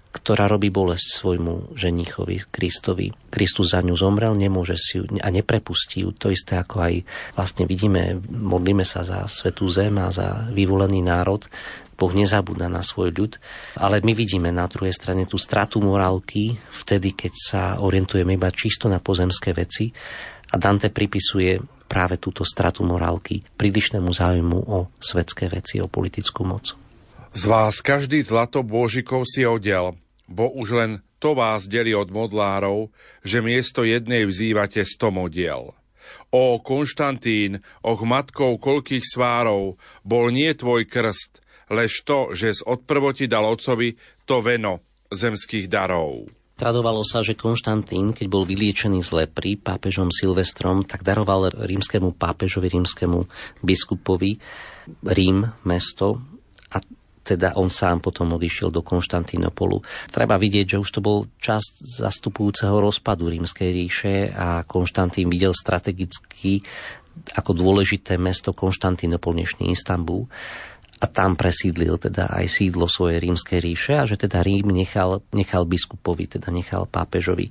Ktorá 0.08 0.48
robí 0.48 0.72
bolesť 0.72 1.20
svojmu 1.20 1.76
ženichovi 1.76 2.48
Kristovi. 2.48 3.12
Kristus 3.28 3.76
za 3.76 3.84
ňu 3.84 3.92
zomrel, 3.92 4.32
nemôže 4.32 4.80
si 4.80 4.98
ju 4.98 5.04
a 5.20 5.28
neprepustí 5.28 6.02
ju. 6.02 6.16
To 6.16 6.32
isté 6.32 6.56
ako 6.56 6.80
aj 6.80 6.94
vlastne 7.36 7.68
vidíme, 7.68 8.16
modlíme 8.26 8.88
sa 8.88 9.04
za 9.04 9.28
svetú 9.28 9.68
zem 9.68 10.00
a 10.00 10.08
za 10.08 10.48
vyvolený 10.48 11.04
národ. 11.04 11.44
Boh 11.98 12.14
nezabúda 12.14 12.70
na 12.70 12.80
svoj 12.80 13.10
ľud, 13.10 13.32
ale 13.74 13.98
my 14.00 14.14
vidíme 14.14 14.54
na 14.54 14.70
druhej 14.70 14.94
strane 14.94 15.26
tú 15.26 15.34
stratu 15.34 15.82
morálky 15.82 16.54
vtedy, 16.70 17.12
keď 17.12 17.32
sa 17.34 17.62
orientujeme 17.82 18.38
iba 18.38 18.54
čisto 18.54 18.86
na 18.86 19.02
pozemské 19.02 19.50
veci 19.50 19.90
a 20.48 20.54
Dante 20.56 20.94
pripisuje 20.94 21.58
práve 21.90 22.22
túto 22.22 22.46
stratu 22.46 22.86
morálky 22.86 23.42
prílišnému 23.42 24.14
záujmu 24.14 24.58
o 24.70 24.78
svetské 25.02 25.50
veci, 25.50 25.82
o 25.82 25.90
politickú 25.90 26.46
moc. 26.46 26.87
Z 27.36 27.44
vás 27.44 27.84
každý 27.84 28.24
zlato 28.24 28.64
bôžikov 28.64 29.28
si 29.28 29.44
oddiel, 29.44 30.00
bo 30.24 30.48
už 30.48 30.68
len 30.74 30.90
to 31.20 31.36
vás 31.36 31.66
delí 31.68 31.92
od 31.92 32.08
modlárov, 32.08 32.88
že 33.26 33.44
miesto 33.44 33.84
jednej 33.84 34.24
vzývate 34.24 34.86
sto 34.86 35.12
modiel. 35.12 35.74
O 36.32 36.60
Konštantín, 36.60 37.60
och 37.84 38.00
matkov 38.04 38.60
koľkých 38.64 39.04
svárov, 39.04 39.76
bol 40.04 40.24
nie 40.32 40.48
tvoj 40.56 40.88
krst, 40.88 41.44
lež 41.68 42.04
to, 42.04 42.32
že 42.32 42.60
z 42.60 42.64
odprvoti 42.64 43.28
dal 43.28 43.44
ocovi 43.44 43.96
to 44.24 44.40
veno 44.40 44.80
zemských 45.12 45.68
darov. 45.68 46.28
Tradovalo 46.58 47.06
sa, 47.06 47.22
že 47.22 47.38
Konštantín, 47.38 48.10
keď 48.10 48.26
bol 48.26 48.42
vyliečený 48.42 48.98
z 49.04 49.10
lepry 49.14 49.54
pápežom 49.54 50.10
Silvestrom, 50.10 50.82
tak 50.82 51.06
daroval 51.06 51.54
rímskému 51.54 52.18
pápežovi, 52.18 52.66
rímskému 52.72 53.30
biskupovi 53.62 54.42
Rím, 55.06 55.46
mesto, 55.62 56.37
teda 57.36 57.60
on 57.60 57.68
sám 57.68 58.00
potom 58.00 58.32
odišiel 58.36 58.72
do 58.72 58.80
Konštantínopolu. 58.80 59.84
Treba 60.08 60.40
vidieť, 60.40 60.76
že 60.76 60.80
už 60.80 60.88
to 60.88 61.00
bol 61.04 61.28
čas 61.36 61.60
zastupujúceho 61.80 62.80
rozpadu 62.80 63.28
rímskej 63.28 63.68
ríše 63.68 64.14
a 64.32 64.64
Konštantín 64.64 65.28
videl 65.28 65.52
strategicky 65.52 66.64
ako 67.34 67.50
dôležité 67.52 68.16
mesto 68.16 68.54
Konštantínopol, 68.54 69.36
dnešný 69.36 69.74
Istanbul 69.74 70.30
a 70.98 71.06
tam 71.06 71.38
presídlil 71.38 71.98
teda 71.98 72.30
aj 72.30 72.46
sídlo 72.50 72.90
svojej 72.90 73.22
rímskej 73.22 73.58
ríše 73.62 73.92
a 73.98 74.06
že 74.06 74.18
teda 74.18 74.42
Rím 74.42 74.74
nechal, 74.74 75.22
nechal 75.30 75.62
biskupovi, 75.62 76.26
teda 76.26 76.50
nechal 76.50 76.90
pápežovi. 76.90 77.50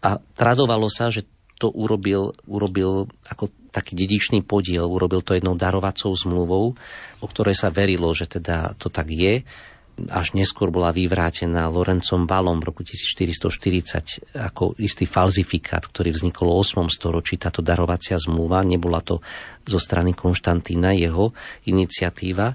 A 0.00 0.16
tradovalo 0.16 0.88
sa, 0.88 1.12
že 1.12 1.26
to 1.58 1.74
urobil, 1.74 2.32
urobil 2.46 3.10
ako 3.26 3.50
taký 3.74 3.98
dedičný 3.98 4.46
podiel, 4.46 4.86
urobil 4.86 5.20
to 5.20 5.34
jednou 5.34 5.58
darovacou 5.58 6.14
zmluvou, 6.14 6.78
o 7.20 7.26
ktorej 7.26 7.58
sa 7.58 7.68
verilo, 7.68 8.14
že 8.14 8.30
teda 8.30 8.78
to 8.78 8.88
tak 8.88 9.10
je. 9.10 9.42
Až 9.98 10.38
neskôr 10.38 10.70
bola 10.70 10.94
vyvrátená 10.94 11.66
Lorencom 11.66 12.22
Valom 12.30 12.62
v 12.62 12.70
roku 12.70 12.86
1440 12.86 14.38
ako 14.38 14.78
istý 14.78 15.10
falzifikát, 15.10 15.82
ktorý 15.82 16.14
vznikol 16.14 16.54
v 16.54 16.62
8. 16.62 16.86
storočí, 16.86 17.34
táto 17.34 17.66
darovacia 17.66 18.14
zmluva. 18.14 18.62
Nebola 18.62 19.02
to 19.02 19.18
zo 19.66 19.82
strany 19.82 20.14
Konštantína 20.14 20.94
jeho 20.94 21.34
iniciatíva. 21.66 22.54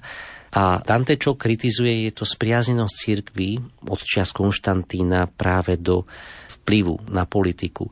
A 0.54 0.80
Dante, 0.86 1.20
čo 1.20 1.36
kritizuje, 1.36 2.08
je 2.08 2.12
to 2.16 2.24
spriaznenosť 2.24 2.96
církvy 2.96 3.60
od 3.92 4.00
čias 4.00 4.32
Konštantína 4.32 5.28
práve 5.28 5.76
do 5.76 6.08
vplyvu 6.64 7.12
na 7.12 7.28
politiku. 7.28 7.92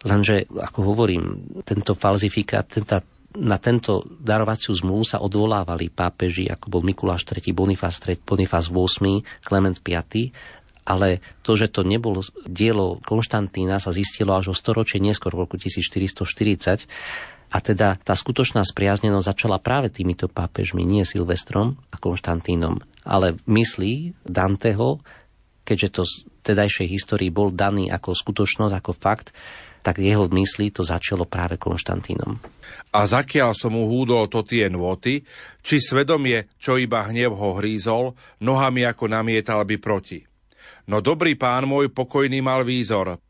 Lenže, 0.00 0.48
ako 0.48 0.96
hovorím, 0.96 1.24
tento 1.60 1.92
falzifikát, 1.92 2.64
tenta, 2.64 3.04
na 3.36 3.60
tento 3.60 4.00
darovaciu 4.08 4.72
zmluvu 4.72 5.04
sa 5.04 5.20
odvolávali 5.20 5.92
pápeži, 5.92 6.48
ako 6.48 6.66
bol 6.72 6.82
Mikuláš 6.82 7.28
III, 7.28 7.52
Bonifás 7.52 8.00
III, 8.00 8.16
Bonifás 8.24 8.72
VIII, 8.72 9.44
Klement 9.44 9.76
V, 9.76 9.88
ale 10.88 11.20
to, 11.44 11.52
že 11.54 11.68
to 11.68 11.84
nebolo 11.84 12.24
dielo 12.48 12.98
Konštantína, 13.04 13.78
sa 13.78 13.92
zistilo 13.92 14.32
až 14.34 14.50
o 14.50 14.54
storočie 14.56 14.98
neskôr, 14.98 15.36
v 15.36 15.44
roku 15.44 15.60
1440. 15.60 16.88
A 17.50 17.58
teda 17.58 17.98
tá 18.00 18.14
skutočná 18.14 18.62
spriaznenosť 18.62 19.26
začala 19.26 19.58
práve 19.58 19.90
týmito 19.90 20.30
pápežmi, 20.30 20.86
nie 20.86 21.02
Silvestrom 21.02 21.76
a 21.90 21.98
Konštantínom, 21.98 22.78
ale 23.02 23.36
myslí 23.44 24.22
Danteho, 24.22 25.02
keďže 25.66 25.88
to 25.92 26.02
v 26.06 26.14
tedajšej 26.46 26.88
histórii 26.88 27.28
bol 27.28 27.52
daný 27.52 27.90
ako 27.90 28.14
skutočnosť, 28.14 28.74
ako 28.74 28.92
fakt, 28.96 29.34
tak 29.80 30.00
jeho 30.00 30.28
mysli 30.32 30.72
to 30.72 30.84
začalo 30.84 31.24
práve 31.24 31.56
Konštantínom. 31.56 32.36
A 32.90 33.00
zakiaľ 33.06 33.54
som 33.54 33.74
mu 33.74 33.86
húdol 33.86 34.26
to 34.28 34.44
tie 34.44 34.66
nôty, 34.68 35.22
či 35.64 35.76
svedomie, 35.78 36.50
čo 36.58 36.76
iba 36.76 37.06
hnev 37.06 37.32
ho 37.34 37.56
hrízol, 37.58 38.18
nohami 38.42 38.84
ako 38.84 39.08
namietal 39.08 39.62
by 39.64 39.76
proti. 39.78 40.20
No 40.90 40.98
dobrý 40.98 41.38
pán 41.38 41.70
môj 41.70 41.92
pokojný 41.94 42.42
mal 42.42 42.66
výzor, 42.66 43.20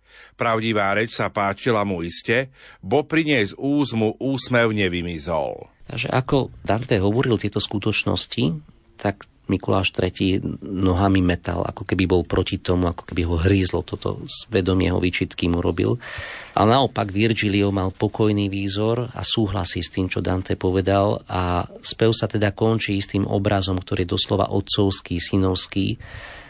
Pravdivá 0.41 0.97
reč 0.97 1.21
sa 1.21 1.29
páčila 1.29 1.85
mu 1.85 2.01
iste, 2.01 2.49
bo 2.81 3.05
pri 3.05 3.29
nej 3.29 3.45
z 3.45 3.53
úzmu 3.61 4.17
úsmev 4.17 4.73
nevymizol. 4.73 5.69
Takže 5.85 6.09
ako 6.09 6.49
Dante 6.65 6.97
hovoril 6.97 7.37
tieto 7.37 7.61
skutočnosti, 7.61 8.57
tak 8.97 9.29
Mikuláš 9.51 9.91
III 9.99 10.39
nohami 10.63 11.19
metal, 11.19 11.67
ako 11.67 11.83
keby 11.83 12.07
bol 12.07 12.23
proti 12.23 12.63
tomu, 12.63 12.87
ako 12.87 13.03
keby 13.03 13.27
ho 13.27 13.35
hrízlo 13.35 13.83
toto 13.83 14.23
svedomie 14.27 14.87
ho 14.95 15.03
výčitky 15.03 15.51
mu 15.51 15.59
robil. 15.59 15.99
Ale 16.55 16.79
naopak 16.79 17.11
Virgilio 17.11 17.75
mal 17.75 17.91
pokojný 17.91 18.47
výzor 18.47 19.11
a 19.11 19.23
súhlasí 19.27 19.83
s 19.83 19.91
tým, 19.91 20.07
čo 20.07 20.23
Dante 20.23 20.55
povedal 20.55 21.27
a 21.27 21.67
spev 21.83 22.15
sa 22.15 22.31
teda 22.31 22.55
končí 22.55 22.95
s 23.03 23.11
tým 23.11 23.27
obrazom, 23.27 23.83
ktorý 23.83 24.07
je 24.07 24.15
doslova 24.15 24.55
otcovský, 24.55 25.19
synovský, 25.19 25.99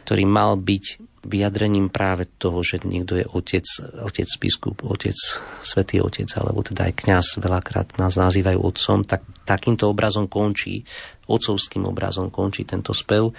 ktorý 0.05 0.25
mal 0.29 0.61
byť 0.61 1.10
vyjadrením 1.21 1.93
práve 1.93 2.25
toho, 2.41 2.65
že 2.65 2.81
niekto 2.81 3.21
je 3.21 3.27
otec, 3.29 3.67
otec 4.01 4.29
biskup, 4.41 4.81
otec, 4.85 5.17
svätý 5.61 6.01
otec, 6.01 6.29
alebo 6.41 6.65
teda 6.65 6.89
aj 6.89 6.95
kňaz, 6.97 7.27
veľakrát 7.41 8.01
nás 8.01 8.17
nazývajú 8.17 8.59
otcom, 8.61 9.05
tak 9.05 9.25
takýmto 9.45 9.93
obrazom 9.93 10.27
končí, 10.33 10.81
otcovským 11.29 11.85
obrazom 11.85 12.33
končí 12.33 12.65
tento 12.65 12.97
spev. 12.97 13.37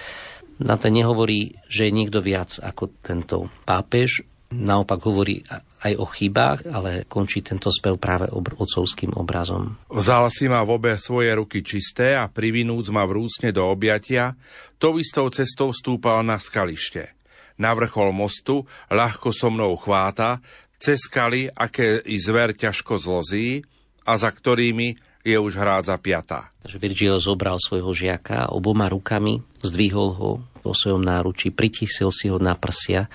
Na 0.61 0.77
to 0.77 0.93
nehovorí, 0.93 1.57
že 1.65 1.89
je 1.89 1.95
niekto 1.95 2.21
viac 2.21 2.61
ako 2.61 3.01
tento 3.01 3.49
pápež, 3.65 4.21
naopak 4.53 5.01
hovorí 5.01 5.41
aj 5.82 5.93
o 5.97 6.05
chybách, 6.05 6.69
ale 6.69 7.09
končí 7.09 7.41
tento 7.41 7.73
spev 7.73 7.97
práve 7.97 8.29
otcovským 8.29 9.17
obrazom. 9.17 9.82
Vzal 9.89 10.29
si 10.29 10.45
ma 10.45 10.61
v 10.61 10.77
obe 10.77 10.93
svoje 11.01 11.34
ruky 11.34 11.65
čisté 11.65 12.13
a 12.13 12.29
privinúc 12.29 12.93
ma 12.93 13.07
vrúcne 13.09 13.49
do 13.49 13.65
objatia, 13.65 14.38
tou 14.77 15.01
istou 15.01 15.25
cestou 15.34 15.73
stúpal 15.73 16.21
na 16.21 16.38
skalište 16.38 17.20
na 17.62 17.78
vrchol 17.78 18.09
mostu, 18.09 18.66
ľahko 18.89 19.30
so 19.30 19.53
mnou 19.53 19.78
chváta, 19.78 20.41
cez 20.82 21.05
skaly, 21.05 21.45
aké 21.53 22.01
i 22.09 22.18
zver 22.18 22.57
ťažko 22.57 22.97
zlozí 22.97 23.62
a 24.01 24.18
za 24.18 24.34
ktorými 24.34 24.97
je 25.22 25.38
už 25.38 25.53
hrádza 25.53 25.93
piata. 26.01 26.49
Virgil 26.66 27.22
zobral 27.22 27.62
svojho 27.62 27.93
žiaka 27.93 28.49
oboma 28.49 28.89
rukami, 28.89 29.45
zdvihol 29.62 30.09
ho 30.18 30.32
vo 30.66 30.74
svojom 30.74 31.05
náručí, 31.05 31.53
pritísil 31.53 32.09
si 32.09 32.34
ho 32.34 32.41
na 32.41 32.57
prsia 32.57 33.05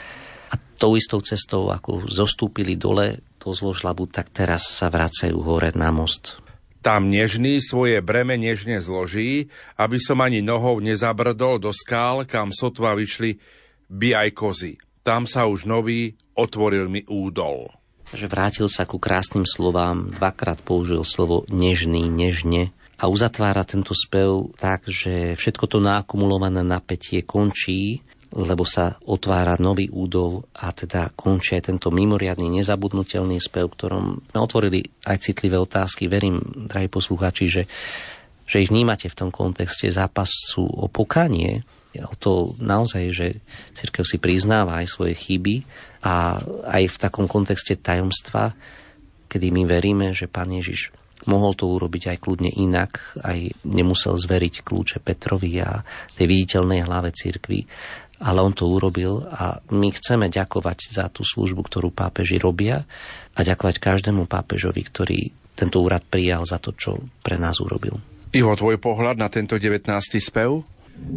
a 0.51 0.55
tou 0.79 0.95
istou 0.95 1.19
cestou, 1.23 1.75
ako 1.75 2.07
zostúpili 2.07 2.79
dole 2.79 3.19
do 3.43 3.51
zložlabu, 3.51 4.07
tak 4.07 4.31
teraz 4.31 4.71
sa 4.71 4.87
vracajú 4.87 5.35
hore 5.43 5.75
na 5.75 5.91
most. 5.91 6.39
Tam 6.87 7.11
nežný 7.11 7.59
svoje 7.59 7.99
breme 7.99 8.39
nežne 8.39 8.79
zloží, 8.79 9.51
aby 9.75 9.99
som 9.99 10.23
ani 10.23 10.39
nohou 10.39 10.79
nezabrdol 10.79 11.59
do 11.59 11.75
skál, 11.75 12.23
kam 12.23 12.55
sotva 12.55 12.95
vyšli 12.95 13.43
by 13.91 14.09
aj 14.27 14.29
kozy. 14.35 14.73
Tam 15.07 15.25
sa 15.25 15.47
už 15.47 15.71
nový 15.71 16.19
otvoril 16.35 16.91
mi 16.91 17.07
údol. 17.07 17.71
Že 18.11 18.27
vrátil 18.31 18.69
sa 18.71 18.87
ku 18.87 19.03
krásnym 19.03 19.47
slovám, 19.47 20.15
dvakrát 20.15 20.63
použil 20.63 21.03
slovo 21.03 21.43
nežný, 21.51 22.07
nežne 22.07 22.71
a 22.97 23.11
uzatvára 23.11 23.67
tento 23.67 23.93
spev 23.93 24.57
tak, 24.57 24.89
že 24.89 25.35
všetko 25.37 25.65
to 25.69 25.79
nakumulované 25.83 26.65
napätie 26.65 27.27
končí, 27.27 28.01
lebo 28.33 28.67
sa 28.67 28.99
otvára 29.07 29.61
nový 29.61 29.93
údol 29.93 30.49
a 30.57 30.73
teda 30.75 31.13
končí 31.15 31.55
aj 31.59 31.73
tento 31.73 31.89
mimoriadný, 31.95 32.61
nezabudnutelný 32.61 33.39
spev, 33.39 33.71
ktorom 33.75 34.23
sme 34.33 34.39
otvorili 34.39 34.81
aj 35.07 35.23
citlivé 35.23 35.61
otázky. 35.61 36.11
Verím, 36.11 36.43
drahí 36.67 36.91
poslucháči, 36.91 37.45
že, 37.47 37.63
že 38.49 38.65
ich 38.65 38.73
vnímate 38.73 39.07
v 39.13 39.19
tom 39.19 39.31
kontexte 39.31 39.93
zápasu 39.93 40.67
o 40.67 40.87
pokanie, 40.91 41.63
to 42.19 42.57
naozaj, 42.59 43.05
že 43.13 43.27
církev 43.77 44.05
si 44.05 44.17
priznáva 44.21 44.81
aj 44.83 44.87
svoje 44.91 45.15
chyby 45.17 45.63
a 46.05 46.39
aj 46.71 46.83
v 46.93 46.97
takom 47.01 47.27
kontexte 47.27 47.79
tajomstva, 47.79 48.55
kedy 49.27 49.51
my 49.51 49.63
veríme, 49.67 50.15
že 50.15 50.31
Pán 50.31 50.53
Ježiš 50.53 50.95
mohol 51.27 51.59
to 51.59 51.67
urobiť 51.67 52.15
aj 52.15 52.19
kľudne 52.23 52.51
inak, 52.55 53.19
aj 53.25 53.67
nemusel 53.67 54.15
zveriť 54.15 54.63
kľúče 54.63 55.03
Petrovi 55.03 55.59
a 55.59 55.83
tej 56.15 56.27
viditeľnej 56.31 56.87
hlave 56.87 57.11
církvy, 57.11 57.67
ale 58.23 58.39
on 58.41 58.55
to 58.55 58.65
urobil 58.65 59.27
a 59.29 59.61
my 59.75 59.89
chceme 59.93 60.33
ďakovať 60.33 60.79
za 60.95 61.11
tú 61.13 61.27
službu, 61.27 61.67
ktorú 61.67 61.89
pápeži 61.93 62.41
robia 62.41 62.87
a 63.37 63.41
ďakovať 63.45 63.77
každému 63.83 64.25
pápežovi, 64.25 64.81
ktorý 64.87 65.21
tento 65.57 65.81
úrad 65.81 66.05
prijal 66.05 66.45
za 66.45 66.61
to, 66.61 66.73
čo 66.73 66.97
pre 67.21 67.37
nás 67.37 67.61
urobil. 67.61 67.97
Ivo, 68.37 68.53
tvoj 68.53 68.77
pohľad 68.77 69.17
na 69.17 69.33
tento 69.33 69.57
19. 69.57 69.89
spev? 70.21 70.76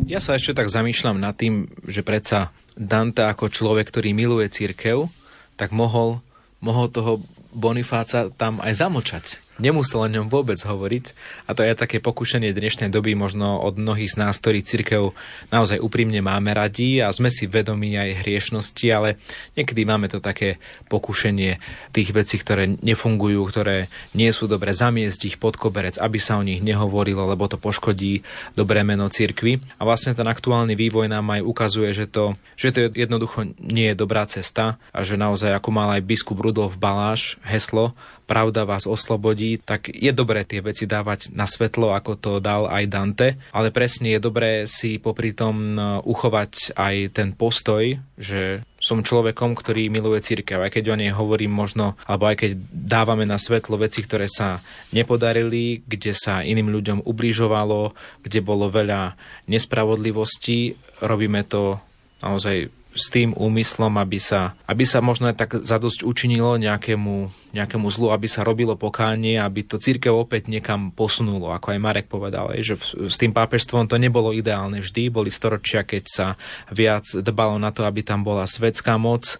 Ja 0.09 0.19
sa 0.21 0.35
ešte 0.35 0.57
tak 0.57 0.69
zamýšľam 0.69 1.21
nad 1.21 1.37
tým, 1.37 1.69
že 1.85 2.01
predsa 2.01 2.53
Dante 2.79 3.25
ako 3.25 3.51
človek, 3.51 3.89
ktorý 3.91 4.15
miluje 4.15 4.47
církev, 4.49 5.11
tak 5.59 5.75
mohol, 5.75 6.23
mohol 6.63 6.87
toho 6.87 7.19
Bonifáca 7.51 8.31
tam 8.31 8.61
aj 8.61 8.73
zamočať 8.77 9.48
nemusel 9.59 10.07
o 10.07 10.09
ňom 10.09 10.31
vôbec 10.31 10.57
hovoriť. 10.57 11.05
A 11.45 11.53
to 11.53 11.61
je 11.61 11.75
také 11.75 11.99
pokušenie 11.99 12.55
dnešnej 12.55 12.89
doby 12.89 13.13
možno 13.13 13.59
od 13.59 13.75
mnohých 13.75 14.15
z 14.15 14.17
nás, 14.17 14.39
ktorí 14.39 14.63
církev 14.63 15.13
naozaj 15.51 15.83
úprimne 15.83 16.23
máme 16.23 16.55
radi 16.55 17.03
a 17.03 17.11
sme 17.11 17.27
si 17.27 17.45
vedomí 17.45 17.99
aj 17.99 18.25
hriešnosti, 18.25 18.87
ale 18.89 19.19
niekedy 19.59 19.83
máme 19.83 20.07
to 20.07 20.23
také 20.23 20.57
pokušenie 20.87 21.59
tých 21.91 22.09
vecí, 22.15 22.39
ktoré 22.39 22.65
nefungujú, 22.79 23.43
ktoré 23.45 23.91
nie 24.15 24.31
sú 24.31 24.47
dobre, 24.47 24.71
zamiesť 24.71 25.35
ich 25.35 25.37
pod 25.37 25.59
koberec, 25.59 25.99
aby 25.99 26.17
sa 26.17 26.39
o 26.39 26.43
nich 26.43 26.63
nehovorilo, 26.63 27.27
lebo 27.27 27.45
to 27.45 27.59
poškodí 27.59 28.23
dobré 28.55 28.81
meno 28.87 29.11
církvy. 29.11 29.59
A 29.77 29.85
vlastne 29.85 30.15
ten 30.15 30.25
aktuálny 30.25 30.73
vývoj 30.73 31.11
nám 31.11 31.35
aj 31.35 31.41
ukazuje, 31.43 31.91
že 31.91 32.07
to, 32.07 32.39
že 32.55 32.71
to 32.71 32.79
jednoducho 32.95 33.51
nie 33.59 33.91
je 33.91 33.99
dobrá 33.99 34.23
cesta 34.25 34.79
a 34.95 34.99
že 35.03 35.19
naozaj, 35.19 35.51
ako 35.51 35.69
mal 35.75 35.91
aj 35.93 36.07
biskup 36.07 36.39
Rudolf 36.39 36.79
Baláš 36.79 37.35
heslo, 37.43 37.91
pravda 38.29 38.61
vás 38.61 38.85
oslobodí, 38.85 39.57
tak 39.57 39.89
je 39.89 40.13
dobré 40.13 40.45
tie 40.45 40.61
veci 40.61 40.85
dávať 40.85 41.33
na 41.33 41.49
svetlo, 41.49 41.97
ako 41.97 42.11
to 42.13 42.31
dal 42.37 42.69
aj 42.69 42.85
Dante, 42.85 43.27
ale 43.49 43.73
presne 43.73 44.13
je 44.13 44.21
dobré 44.21 44.69
si 44.69 45.01
popri 45.01 45.33
tom 45.33 45.73
e, 45.73 45.81
uchovať 46.05 46.77
aj 46.77 46.95
ten 47.17 47.33
postoj, 47.33 47.97
že 48.21 48.61
som 48.77 49.01
človekom, 49.01 49.57
ktorý 49.57 49.89
miluje 49.89 50.21
církev, 50.21 50.61
aj 50.61 50.77
keď 50.77 50.93
o 50.93 50.99
nej 51.01 51.11
hovorím 51.11 51.51
možno, 51.51 51.97
alebo 52.05 52.29
aj 52.29 52.45
keď 52.45 52.51
dávame 52.69 53.25
na 53.25 53.41
svetlo 53.41 53.81
veci, 53.81 54.05
ktoré 54.05 54.29
sa 54.29 54.61
nepodarili, 54.93 55.81
kde 55.83 56.13
sa 56.13 56.45
iným 56.45 56.69
ľuďom 56.69 57.09
ubližovalo, 57.09 57.97
kde 58.21 58.39
bolo 58.45 58.69
veľa 58.69 59.17
nespravodlivostí, 59.49 60.77
robíme 61.01 61.43
to 61.49 61.81
naozaj 62.21 62.69
s 62.99 63.07
tým 63.07 63.31
úmyslom, 63.33 63.95
aby 63.95 64.19
sa, 64.19 64.59
aby 64.67 64.83
sa 64.83 64.99
možno 64.99 65.31
aj 65.31 65.35
tak 65.39 65.51
zadosť 65.63 66.03
učinilo 66.03 66.59
nejakému, 66.59 67.31
nejakému 67.55 67.87
zlu, 67.87 68.11
aby 68.11 68.27
sa 68.27 68.43
robilo 68.43 68.75
pokánie, 68.75 69.39
aby 69.39 69.63
to 69.63 69.79
církev 69.79 70.11
opäť 70.11 70.51
niekam 70.51 70.91
posunulo, 70.91 71.55
ako 71.55 71.71
aj 71.73 71.79
Marek 71.79 72.07
povedal, 72.11 72.51
že 72.59 72.75
s 72.83 73.15
tým 73.15 73.31
pápežstvom 73.31 73.87
to 73.87 73.95
nebolo 73.95 74.35
ideálne 74.35 74.83
vždy, 74.83 75.07
boli 75.07 75.31
storočia, 75.31 75.87
keď 75.87 76.03
sa 76.05 76.27
viac 76.69 77.07
dbalo 77.07 77.55
na 77.55 77.71
to, 77.71 77.87
aby 77.87 78.03
tam 78.03 78.27
bola 78.27 78.43
svetská 78.43 78.99
moc 78.99 79.39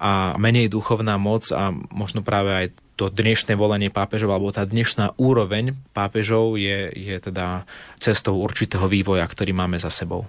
a 0.00 0.38
menej 0.40 0.72
duchovná 0.72 1.20
moc 1.20 1.52
a 1.52 1.74
možno 1.92 2.24
práve 2.24 2.48
aj 2.48 2.66
to 2.96 3.12
dnešné 3.12 3.56
volenie 3.56 3.92
pápežov 3.92 4.32
alebo 4.32 4.52
tá 4.52 4.64
dnešná 4.64 5.16
úroveň 5.20 5.76
pápežov 5.96 6.56
je, 6.56 6.92
je 6.92 7.16
teda 7.20 7.64
cestou 8.00 8.36
určitého 8.40 8.88
vývoja, 8.88 9.24
ktorý 9.24 9.56
máme 9.56 9.76
za 9.76 9.92
sebou. 9.92 10.28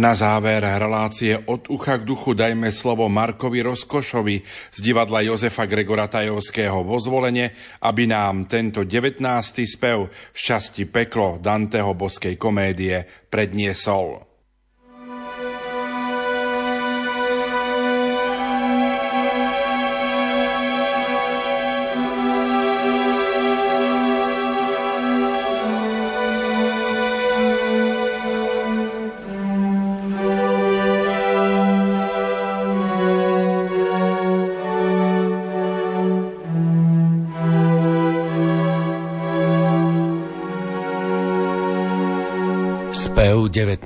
Na 0.00 0.16
záver 0.16 0.64
relácie 0.64 1.36
od 1.44 1.68
ucha 1.68 2.00
k 2.00 2.08
duchu 2.08 2.32
dajme 2.32 2.72
slovo 2.72 3.04
Markovi 3.12 3.60
Rozkošovi 3.60 4.40
z 4.72 4.78
divadla 4.80 5.20
Jozefa 5.28 5.68
Gregora 5.68 6.08
Tajovského 6.08 6.80
vo 6.80 6.96
zvolenie, 6.96 7.52
aby 7.84 8.08
nám 8.08 8.48
tento 8.48 8.80
19. 8.88 9.20
spev 9.68 10.08
Šťastí 10.32 10.88
peklo 10.88 11.36
Danteho 11.36 11.92
boskej 11.92 12.40
komédie 12.40 13.04
predniesol. 13.28 14.29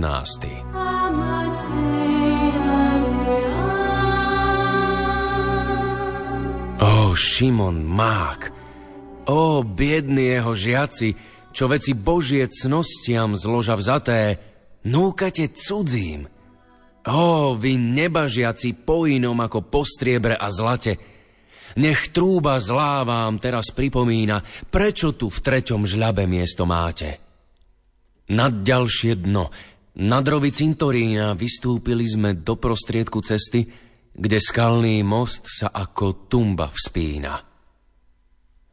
Spev 0.04 0.28
19. 0.28 0.44
Ó, 6.80 7.16
Šimon 7.16 7.80
Mák, 7.88 8.52
ó, 9.24 9.64
biední 9.64 10.36
jeho 10.36 10.52
žiaci, 10.52 11.08
čo 11.56 11.72
veci 11.72 11.96
Božie 11.96 12.44
cnostiam 12.52 13.32
zloža 13.32 13.80
vzaté, 13.80 14.36
núkate 14.84 15.48
cudzím. 15.56 16.28
Ó, 17.08 17.56
vy 17.56 17.80
nebažiaci 17.80 18.84
po 18.84 19.08
inom 19.08 19.40
ako 19.40 19.64
po 19.72 19.88
striebre 19.88 20.36
a 20.36 20.52
zlate, 20.52 21.00
nech 21.80 22.12
trúba 22.12 22.60
zlá 22.60 23.08
vám 23.08 23.40
teraz 23.40 23.72
pripomína, 23.72 24.44
prečo 24.68 25.16
tu 25.16 25.32
v 25.32 25.38
treťom 25.40 25.88
žľabe 25.88 26.28
miesto 26.28 26.68
máte. 26.68 27.24
Nad 28.24 28.64
ďalšie 28.64 29.20
dno, 29.20 29.52
nad 29.94 30.26
rovi 30.26 30.50
cintorína 30.50 31.38
vystúpili 31.38 32.02
sme 32.02 32.42
do 32.42 32.58
prostriedku 32.58 33.22
cesty, 33.22 33.62
kde 34.14 34.38
skalný 34.42 35.06
most 35.06 35.46
sa 35.46 35.70
ako 35.70 36.26
tumba 36.26 36.66
vzpína. 36.66 37.34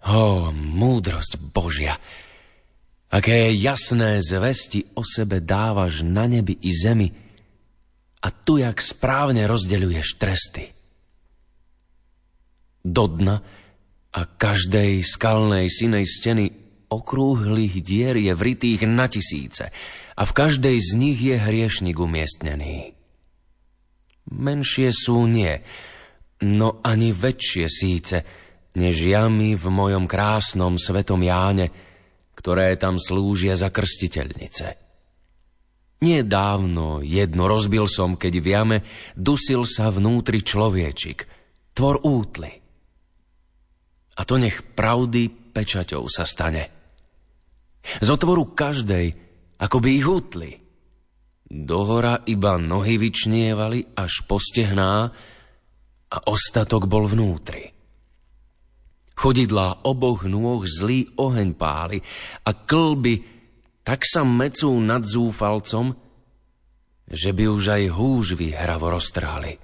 Ó, 0.09 0.49
múdrosť 0.49 1.37
Božia! 1.37 1.93
Aké 3.11 3.51
jasné 3.53 4.23
zvesti 4.23 4.87
o 4.95 5.03
sebe 5.03 5.43
dávaš 5.43 6.01
na 6.01 6.25
nebi 6.25 6.57
i 6.63 6.71
zemi 6.71 7.11
a 8.23 8.27
tu 8.31 8.57
jak 8.57 8.79
správne 8.79 9.45
rozdeľuješ 9.45 10.07
tresty. 10.15 10.65
Do 12.81 13.05
dna 13.11 13.35
a 14.15 14.21
každej 14.25 15.03
skalnej 15.05 15.67
sinej 15.67 16.07
steny 16.07 16.45
okrúhlych 16.87 17.83
dier 17.83 18.15
je 18.17 18.33
vritých 18.33 18.87
na 18.87 19.05
tisíce 19.11 19.69
a 20.15 20.21
v 20.27 20.31
každej 20.35 20.77
z 20.79 20.89
nich 20.99 21.19
je 21.19 21.35
hriešnik 21.39 21.97
umiestnený. 21.97 22.93
Menšie 24.31 24.93
sú 24.93 25.27
nie, 25.27 25.59
no 26.45 26.79
ani 26.83 27.11
väčšie 27.11 27.65
síce, 27.67 28.17
než 28.77 28.95
jamy 29.03 29.59
v 29.59 29.65
mojom 29.67 30.07
krásnom 30.07 30.79
svetom 30.79 31.19
Jáne, 31.19 31.67
ktoré 32.37 32.73
tam 32.79 32.97
slúžia 32.97 33.59
za 33.59 33.69
krstiteľnice. 33.69 34.79
Nie 36.01 36.25
dávno 36.25 37.05
jedno 37.05 37.45
rozbil 37.45 37.85
som, 37.85 38.17
keď 38.17 38.33
v 38.41 38.47
jame 38.49 38.77
dusil 39.13 39.69
sa 39.69 39.93
vnútri 39.93 40.41
človečik, 40.41 41.29
tvor 41.77 42.01
útly. 42.01 42.57
A 44.17 44.21
to 44.25 44.41
nech 44.41 44.65
pravdy 44.73 45.29
pečaťou 45.29 46.09
sa 46.09 46.25
stane. 46.25 46.73
Z 48.01 48.07
otvoru 48.09 48.49
každej, 48.49 49.30
ako 49.61 49.77
by 49.77 49.89
ich 49.93 50.05
hutli. 50.09 50.51
Dohora 51.51 52.25
iba 52.25 52.57
nohy 52.57 52.97
vyčnievali 52.97 53.93
až 53.93 54.25
postehná 54.25 55.13
a 56.11 56.17
ostatok 56.25 56.89
bol 56.89 57.05
vnútri. 57.05 57.69
Chodidlá 59.13 59.85
oboch 59.85 60.25
nôh 60.25 60.65
zlý 60.65 61.13
oheň 61.13 61.53
páli 61.53 62.01
a 62.47 62.51
klby 62.57 63.21
tak 63.85 64.07
sa 64.07 64.25
mecú 64.25 64.71
nad 64.81 65.05
zúfalcom, 65.05 65.93
že 67.11 67.29
by 67.35 67.43
už 67.51 67.63
aj 67.69 67.83
húžvy 67.91 68.55
hravo 68.55 68.89
roztráli. 68.89 69.59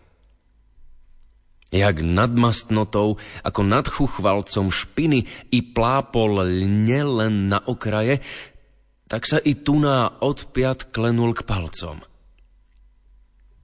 Jak 1.67 1.99
nad 1.99 2.31
mastnotou, 2.31 3.19
ako 3.43 3.61
nad 3.63 3.87
chuchvalcom 3.87 4.71
špiny 4.71 5.27
i 5.51 5.59
plápol 5.59 6.43
lne 6.43 7.01
len 7.03 7.33
na 7.51 7.59
okraje, 7.59 8.23
tak 9.07 9.23
sa 9.23 9.39
i 9.39 9.55
tuná 9.55 10.19
odpiat 10.19 10.91
klenul 10.91 11.31
k 11.31 11.47
palcom. 11.47 12.03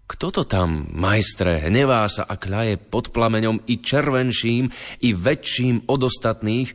Kto 0.04 0.28
to 0.32 0.44
tam, 0.44 0.92
majstre, 0.92 1.64
hnevá 1.68 2.08
sa 2.12 2.28
a 2.28 2.36
kľaje 2.36 2.80
pod 2.80 3.16
plameňom 3.16 3.68
i 3.68 3.80
červenším, 3.80 4.72
i 5.04 5.10
väčším 5.16 5.88
od 5.88 6.08
ostatných, 6.08 6.70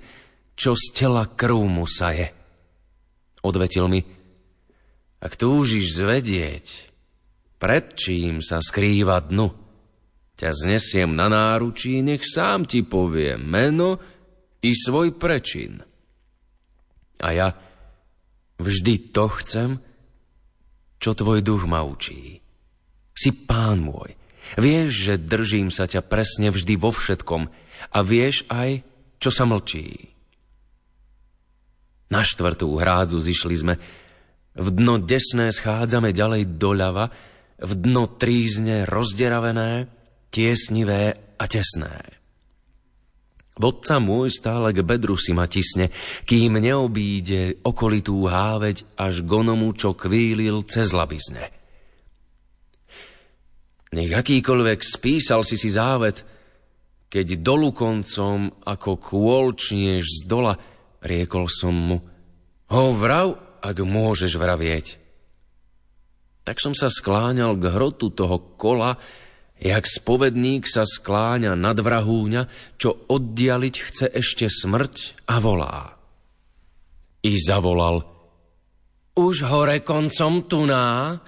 čo 0.57 0.74
z 0.74 0.85
tela 0.97 1.28
krv 1.28 1.61
mu 1.65 1.85
saje? 1.85 2.32
Odvetil 3.45 3.86
mi, 3.86 4.01
ak 5.23 5.32
túžiš 5.39 5.99
zvedieť, 6.03 6.66
pred 7.62 7.95
čím 7.95 8.43
sa 8.43 8.59
skrýva 8.59 9.23
dnu, 9.23 9.55
ťa 10.39 10.51
znesiem 10.55 11.15
na 11.15 11.27
náručí, 11.31 12.03
nech 12.03 12.23
sám 12.23 12.66
ti 12.66 12.82
povie 12.86 13.35
meno 13.39 13.99
i 14.62 14.70
svoj 14.74 15.15
prečin. 15.15 15.78
A 17.19 17.28
ja 17.35 17.51
vždy 18.59 19.14
to 19.14 19.24
chcem, 19.40 19.70
čo 20.98 21.14
tvoj 21.14 21.40
duch 21.40 21.64
ma 21.64 21.86
učí. 21.86 22.43
Si 23.14 23.30
pán 23.35 23.82
môj, 23.82 24.14
vieš, 24.59 25.10
že 25.10 25.14
držím 25.18 25.70
sa 25.70 25.86
ťa 25.86 26.02
presne 26.06 26.51
vždy 26.51 26.74
vo 26.78 26.90
všetkom 26.90 27.43
a 27.94 27.98
vieš 28.02 28.47
aj, 28.51 28.82
čo 29.18 29.30
sa 29.30 29.47
mlčí. 29.47 30.14
Na 32.09 32.24
štvrtú 32.24 32.72
hrádzu 32.78 33.18
zišli 33.20 33.56
sme, 33.59 33.74
v 34.59 34.68
dno 34.74 34.98
desné 34.98 35.55
schádzame 35.55 36.10
ďalej 36.10 36.59
doľava, 36.59 37.14
v 37.59 37.72
dno 37.78 38.10
trízne 38.10 38.86
rozderavené, 38.86 39.86
tiesnivé 40.35 41.35
a 41.39 41.44
tesné. 41.47 42.18
Vodca 43.59 43.98
môj 43.98 44.30
stále 44.30 44.70
k 44.70 44.86
bedru 44.86 45.18
si 45.18 45.35
ma 45.35 45.51
tisne, 45.51 45.90
kým 46.22 46.62
neobíde 46.62 47.66
okolitú 47.66 48.30
háveď 48.30 48.94
až 48.94 49.26
gonomu, 49.26 49.74
čo 49.74 49.98
kvílil 49.98 50.62
cez 50.62 50.94
labizne. 50.94 51.51
Nech 53.89 54.12
akýkoľvek 54.14 54.78
spísal 54.85 55.43
si 55.43 55.59
si 55.59 55.74
závet, 55.74 56.22
keď 57.09 57.40
dolu 57.40 57.74
koncom 57.74 58.62
ako 58.62 59.01
kôlčnieš 59.01 60.05
z 60.05 60.20
dola, 60.28 60.55
riekol 61.01 61.48
som 61.48 61.74
mu, 61.74 61.98
ho 62.68 62.85
vrav, 62.93 63.59
ak 63.64 63.76
môžeš 63.80 64.39
vravieť. 64.39 64.86
Tak 66.44 66.62
som 66.62 66.76
sa 66.76 66.93
skláňal 66.93 67.56
k 67.56 67.74
hrotu 67.74 68.12
toho 68.12 68.55
kola, 68.60 68.97
jak 69.59 69.85
spovedník 69.86 70.66
sa 70.70 70.86
skláňa 70.86 71.59
nad 71.59 71.78
vrahúňa, 71.78 72.47
čo 72.78 72.94
oddialiť 73.10 73.74
chce 73.74 74.06
ešte 74.14 74.47
smrť 74.47 75.26
a 75.26 75.43
volá. 75.43 75.98
I 77.26 77.35
zavolal, 77.35 78.06
už 79.18 79.51
hore 79.51 79.82
koncom 79.82 80.47
tuná, 80.47 81.18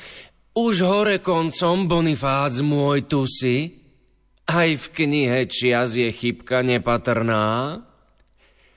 už 0.54 0.74
hore 0.86 1.18
koncom 1.18 1.90
Bonifác 1.90 2.62
môj 2.62 3.10
tu 3.10 3.26
si, 3.26 3.74
aj 4.46 4.68
v 4.78 4.86
knihe 4.94 5.46
čias 5.50 5.98
je 5.98 6.10
chybka 6.10 6.62
nepatrná. 6.62 7.78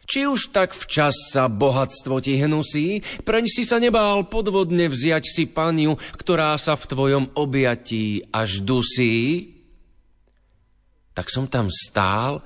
Či 0.03 0.27
už 0.27 0.51
tak 0.51 0.75
včas 0.75 1.15
sa 1.31 1.47
bohatstvo 1.47 2.19
ti 2.19 2.35
hnusí, 2.35 2.99
preň 3.23 3.47
si 3.47 3.63
sa 3.63 3.79
nebál 3.79 4.27
podvodne 4.27 4.91
vziať 4.91 5.23
si 5.23 5.43
paniu, 5.47 5.95
ktorá 6.19 6.59
sa 6.59 6.75
v 6.75 6.87
tvojom 6.91 7.25
objatí 7.39 8.19
až 8.35 8.59
dusí? 8.67 9.47
Tak 11.15 11.31
som 11.31 11.47
tam 11.47 11.71
stál, 11.71 12.43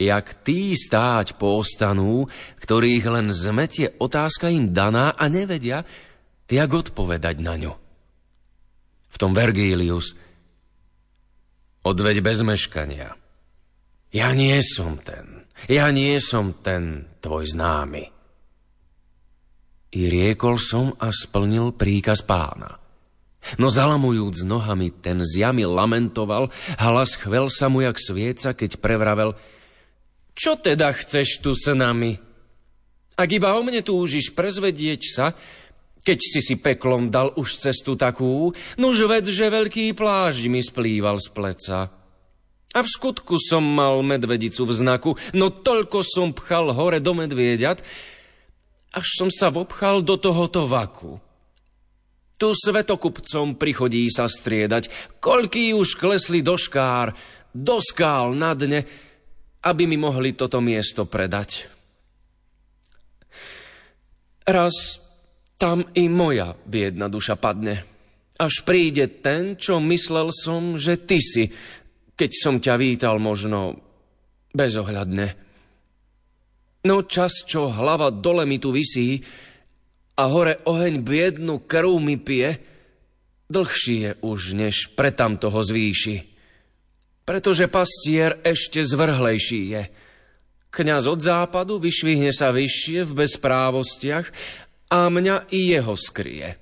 jak 0.00 0.46
tí 0.46 0.72
stáť 0.72 1.36
postanú, 1.36 2.30
ktorých 2.62 3.04
len 3.10 3.26
zmetie 3.34 3.92
otázka 4.00 4.48
im 4.48 4.72
daná 4.72 5.12
a 5.12 5.28
nevedia, 5.28 5.84
jak 6.48 6.70
odpovedať 6.72 7.36
na 7.44 7.54
ňu. 7.58 7.72
V 9.08 9.16
tom 9.20 9.36
Vergilius 9.36 10.16
odveď 11.84 12.24
bez 12.24 12.40
meškania. 12.40 13.12
Ja 14.08 14.32
nie 14.32 14.56
som 14.64 14.96
ten. 15.04 15.27
Ja 15.66 15.90
nie 15.90 16.14
som 16.22 16.54
ten 16.62 17.10
tvoj 17.18 17.58
známy. 17.58 18.04
I 19.88 20.00
riekol 20.06 20.60
som 20.60 20.94
a 21.02 21.10
splnil 21.10 21.74
príkaz 21.74 22.22
pána. 22.22 22.78
No 23.56 23.72
zalamujúc 23.72 24.44
nohami, 24.44 24.92
ten 24.92 25.24
zjami 25.24 25.64
lamentoval, 25.64 26.52
hlas 26.76 27.16
chvel 27.16 27.48
sa 27.48 27.72
mu 27.72 27.80
jak 27.80 27.96
svieca, 27.96 28.52
keď 28.52 28.76
prevravel 28.78 29.32
Čo 30.36 30.60
teda 30.60 30.92
chceš 30.94 31.42
tu 31.42 31.56
s 31.56 31.66
nami? 31.72 32.14
Ak 33.18 33.26
iba 33.34 33.56
o 33.58 33.64
mne 33.66 33.82
túžiš 33.82 34.30
prezvedieť 34.30 35.02
sa, 35.10 35.34
keď 36.06 36.18
si 36.22 36.40
si 36.44 36.54
peklom 36.54 37.10
dal 37.10 37.34
už 37.34 37.58
cestu 37.58 37.98
takú, 37.98 38.54
nuž 38.78 39.02
ved, 39.10 39.26
že 39.26 39.50
veľký 39.50 39.90
plášť 39.98 40.46
mi 40.46 40.62
splýval 40.62 41.18
z 41.18 41.28
pleca. 41.34 41.97
A 42.76 42.84
v 42.84 42.88
skutku 42.88 43.40
som 43.40 43.64
mal 43.64 44.04
medvedicu 44.04 44.68
v 44.68 44.72
znaku, 44.76 45.10
no 45.32 45.48
toľko 45.48 46.04
som 46.04 46.36
pchal 46.36 46.72
hore 46.76 47.00
do 47.00 47.16
medviediat, 47.16 47.80
až 48.92 49.06
som 49.16 49.28
sa 49.32 49.48
vopchal 49.48 50.04
do 50.04 50.20
tohoto 50.20 50.68
vaku. 50.68 51.16
Tu 52.38 52.48
svetokupcom 52.54 53.58
prichodí 53.58 54.06
sa 54.12 54.30
striedať, 54.30 55.16
koľký 55.18 55.74
už 55.74 55.98
klesli 55.98 56.44
do 56.44 56.54
škár, 56.54 57.16
do 57.50 57.82
skál 57.82 58.36
na 58.36 58.54
dne, 58.54 58.86
aby 59.64 59.90
mi 59.90 59.98
mohli 59.98 60.38
toto 60.38 60.62
miesto 60.62 61.02
predať. 61.08 61.66
Raz 64.46 65.02
tam 65.58 65.82
i 65.98 66.06
moja 66.06 66.54
biedna 66.62 67.10
duša 67.10 67.34
padne. 67.34 67.82
Až 68.38 68.62
príde 68.62 69.10
ten, 69.10 69.58
čo 69.58 69.82
myslel 69.82 70.30
som, 70.30 70.78
že 70.78 70.94
ty 70.94 71.18
si, 71.18 71.50
keď 72.18 72.30
som 72.34 72.58
ťa 72.58 72.74
vítal 72.74 73.22
možno 73.22 73.78
bezohľadne. 74.50 75.26
No 76.90 77.06
čas, 77.06 77.46
čo 77.46 77.70
hlava 77.70 78.10
dole 78.10 78.42
mi 78.42 78.58
tu 78.58 78.74
visí, 78.74 79.22
a 80.18 80.26
hore 80.26 80.66
oheň 80.66 80.94
biednu 81.06 81.62
krv 81.62 81.94
mi 82.02 82.18
pije, 82.18 82.58
dlhší 83.46 83.96
je 84.02 84.12
už, 84.26 84.40
než 84.58 84.90
pretam 84.98 85.38
toho 85.38 85.62
zvýši. 85.62 86.26
Pretože 87.22 87.70
pastier 87.70 88.42
ešte 88.42 88.82
zvrhlejší 88.82 89.62
je. 89.70 89.82
Kňaz 90.74 91.06
od 91.06 91.22
západu 91.22 91.78
vyšvihne 91.78 92.34
sa 92.34 92.50
vyššie 92.50 93.06
v 93.06 93.12
bezprávostiach 93.24 94.26
a 94.90 95.06
mňa 95.06 95.54
i 95.54 95.70
jeho 95.70 95.94
skrie. 95.94 96.58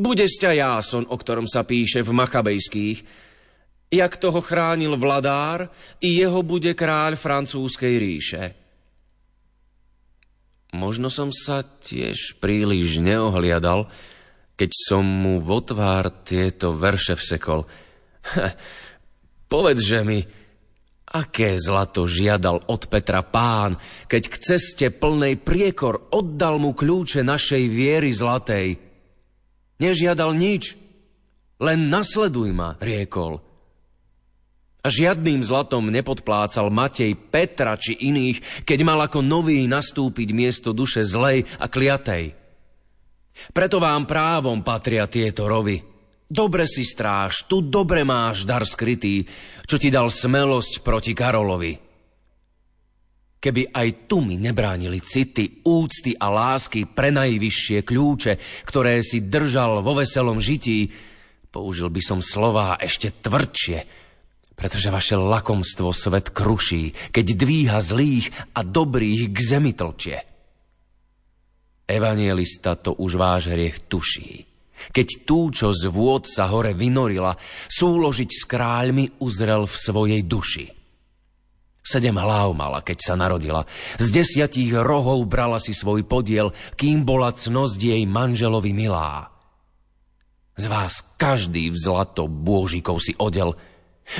Bude 0.00 0.24
sťa 0.24 0.50
Jáson, 0.56 1.04
o 1.10 1.16
ktorom 1.18 1.44
sa 1.44 1.66
píše 1.66 2.00
v 2.00 2.16
Machabejských, 2.16 2.98
jak 3.90 4.16
toho 4.16 4.38
chránil 4.38 4.94
vladár, 4.94 5.66
i 5.98 6.22
jeho 6.22 6.46
bude 6.46 6.72
kráľ 6.78 7.18
francúzskej 7.18 7.94
ríše. 7.98 8.44
Možno 10.70 11.10
som 11.10 11.34
sa 11.34 11.66
tiež 11.66 12.38
príliš 12.38 13.02
neohliadal, 13.02 13.90
keď 14.54 14.70
som 14.70 15.02
mu 15.02 15.42
vo 15.42 15.58
tvár 15.58 16.22
tieto 16.22 16.70
verše 16.70 17.18
vsekol. 17.18 17.66
Povedže 19.50 20.06
mi, 20.06 20.22
aké 21.10 21.58
zlato 21.58 22.06
žiadal 22.06 22.70
od 22.70 22.86
Petra 22.86 23.26
pán, 23.26 23.74
keď 24.06 24.22
k 24.30 24.34
ceste 24.38 24.86
plnej 24.94 25.42
priekor 25.42 26.14
oddal 26.14 26.62
mu 26.62 26.70
kľúče 26.70 27.26
našej 27.26 27.66
viery 27.66 28.14
zlatej. 28.14 28.78
Nežiadal 29.82 30.38
nič, 30.38 30.78
len 31.58 31.90
nasleduj 31.90 32.54
ma, 32.54 32.78
riekol– 32.78 33.42
a 34.80 34.88
žiadným 34.88 35.44
zlatom 35.44 35.92
nepodplácal 35.92 36.72
Matej 36.72 37.12
Petra 37.16 37.76
či 37.76 37.96
iných, 38.00 38.64
keď 38.64 38.78
mal 38.80 38.98
ako 39.04 39.20
nový 39.20 39.68
nastúpiť 39.68 40.28
miesto 40.32 40.72
duše 40.72 41.04
zlej 41.04 41.44
a 41.60 41.68
kliatej. 41.68 42.32
Preto 43.52 43.80
vám 43.80 44.08
právom 44.08 44.60
patria 44.60 45.08
tieto 45.08 45.48
rovy. 45.48 45.80
Dobre 46.30 46.64
si 46.70 46.86
stráž, 46.86 47.50
tu 47.50 47.58
dobre 47.58 48.06
máš 48.06 48.46
dar 48.46 48.62
skrytý, 48.62 49.26
čo 49.66 49.76
ti 49.76 49.90
dal 49.90 50.08
smelosť 50.08 50.86
proti 50.86 51.10
Karolovi. 51.10 51.74
Keby 53.40 53.72
aj 53.72 54.04
tu 54.04 54.20
mi 54.20 54.36
nebránili 54.36 55.00
city, 55.00 55.64
úcty 55.64 56.12
a 56.12 56.28
lásky 56.28 56.84
pre 56.84 57.08
najvyššie 57.08 57.82
kľúče, 57.82 58.32
ktoré 58.68 59.00
si 59.00 59.26
držal 59.32 59.80
vo 59.80 59.96
veselom 59.96 60.38
žití, 60.38 60.92
použil 61.48 61.88
by 61.88 62.02
som 62.04 62.20
slová 62.20 62.76
ešte 62.78 63.10
tvrdšie, 63.10 63.99
pretože 64.60 64.92
vaše 64.92 65.16
lakomstvo 65.16 65.88
svet 65.96 66.36
kruší, 66.36 66.92
keď 67.08 67.26
dvíha 67.32 67.80
zlých 67.80 68.28
a 68.52 68.60
dobrých 68.60 69.32
k 69.32 69.38
zemi 69.40 69.72
tlčie. 69.72 70.20
Evanielista 71.88 72.76
to 72.76 72.92
už 73.00 73.16
váš 73.16 73.48
hriech 73.50 73.88
tuší. 73.88 74.44
Keď 74.92 75.08
tú, 75.24 75.48
čo 75.48 75.72
z 75.72 75.88
vôd 75.88 76.28
sa 76.28 76.48
hore 76.52 76.76
vynorila, 76.76 77.34
súložiť 77.72 78.30
s 78.30 78.42
kráľmi 78.44 79.24
uzrel 79.24 79.64
v 79.64 79.74
svojej 79.74 80.22
duši. 80.24 80.66
Sedem 81.80 82.14
hlav 82.14 82.52
mala, 82.52 82.84
keď 82.84 82.98
sa 83.00 83.14
narodila. 83.16 83.64
Z 83.96 84.12
desiatich 84.12 84.70
rohov 84.76 85.24
brala 85.24 85.56
si 85.58 85.72
svoj 85.72 86.04
podiel, 86.04 86.52
kým 86.76 87.02
bola 87.08 87.32
cnosť 87.32 87.80
jej 87.80 88.02
manželovi 88.04 88.70
milá. 88.76 89.32
Z 90.60 90.68
vás 90.68 91.00
každý 91.16 91.72
v 91.72 91.76
zlato 91.80 92.28
bôžikov 92.28 93.00
si 93.00 93.16
odel, 93.16 93.56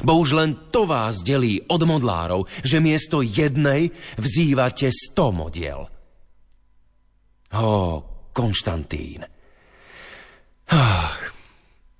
Bo 0.06 0.22
už 0.22 0.38
len 0.38 0.50
to 0.70 0.86
vás 0.86 1.26
delí 1.26 1.58
od 1.66 1.82
modlárov, 1.82 2.46
že 2.62 2.78
miesto 2.78 3.26
jednej 3.26 3.90
vzývate 4.16 4.88
sto 4.94 5.34
modiel. 5.34 5.90
Ó, 7.50 7.70
Konštantín. 8.30 9.26
Ach, 10.70 11.18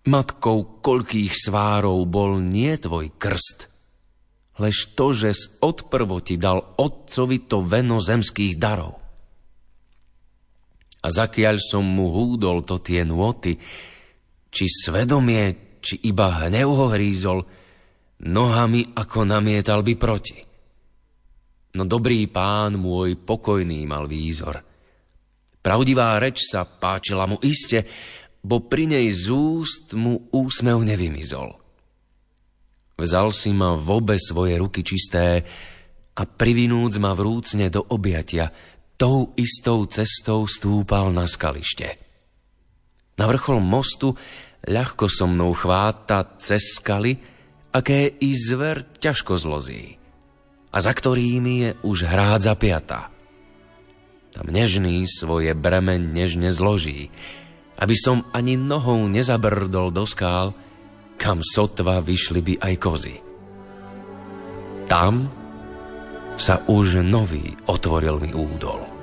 matkou 0.06 0.78
koľkých 0.78 1.34
svárov 1.34 2.06
bol 2.06 2.38
nie 2.38 2.70
tvoj 2.78 3.10
krst, 3.18 3.66
lež 4.62 4.94
to, 4.94 5.10
že 5.10 5.34
z 5.34 5.42
odprvo 5.58 6.22
ti 6.22 6.38
dal 6.38 6.78
otcovi 6.78 7.50
to 7.50 7.66
veno 7.66 7.98
zemských 7.98 8.54
darov. 8.54 9.02
A 11.00 11.08
zakiaľ 11.08 11.56
som 11.58 11.82
mu 11.82 12.12
húdol 12.12 12.62
to 12.62 12.78
tie 12.78 13.02
nôty, 13.02 13.56
či 14.52 14.64
svedomie, 14.68 15.80
či 15.80 15.96
iba 16.06 16.46
hnev 16.46 16.68
ho 16.70 16.86
hrízol, 16.92 17.42
nohami 18.24 18.92
ako 18.96 19.24
namietal 19.24 19.80
by 19.80 19.94
proti. 19.96 20.38
No 21.70 21.86
dobrý 21.86 22.26
pán 22.26 22.76
môj 22.76 23.14
pokojný 23.22 23.86
mal 23.86 24.10
výzor. 24.10 24.58
Pravdivá 25.60 26.16
reč 26.18 26.48
sa 26.48 26.64
páčila 26.64 27.28
mu 27.28 27.36
iste, 27.44 27.86
bo 28.40 28.64
pri 28.64 28.88
nej 28.88 29.06
z 29.12 29.28
úst 29.30 29.92
mu 29.92 30.32
úsmev 30.32 30.80
nevymizol. 30.80 31.60
Vzal 32.96 33.32
si 33.32 33.52
ma 33.52 33.76
v 33.76 33.88
obe 33.92 34.16
svoje 34.20 34.56
ruky 34.60 34.84
čisté 34.84 35.44
a 36.16 36.22
privinúc 36.24 37.00
ma 37.00 37.16
vrúcne 37.16 37.72
do 37.72 37.80
objatia, 37.92 38.52
tou 39.00 39.32
istou 39.40 39.88
cestou 39.88 40.44
stúpal 40.44 41.08
na 41.08 41.24
skalište. 41.24 41.96
Na 43.16 43.24
vrchol 43.28 43.60
mostu 43.60 44.12
ľahko 44.68 45.08
so 45.08 45.24
mnou 45.28 45.56
chváta 45.56 46.36
cez 46.40 46.76
skaly, 46.76 47.16
aké 47.70 48.10
i 48.10 48.30
zver 48.34 48.82
ťažko 48.98 49.38
zlozí 49.38 49.98
a 50.70 50.76
za 50.78 50.92
ktorými 50.94 51.54
je 51.62 51.70
už 51.82 52.06
hrádza 52.06 52.54
piata. 52.54 53.10
Tam 54.30 54.46
nežný 54.46 55.06
svoje 55.10 55.50
bremen 55.58 56.14
nežne 56.14 56.54
zloží, 56.54 57.10
aby 57.80 57.96
som 57.98 58.22
ani 58.30 58.54
nohou 58.54 59.10
nezabrdol 59.10 59.90
do 59.90 60.06
skál, 60.06 60.54
kam 61.18 61.42
sotva 61.42 61.98
vyšli 61.98 62.40
by 62.40 62.54
aj 62.62 62.74
kozy. 62.78 63.16
Tam 64.86 65.30
sa 66.38 66.62
už 66.70 67.02
nový 67.02 67.58
otvoril 67.66 68.22
mi 68.22 68.30
údol. 68.30 68.99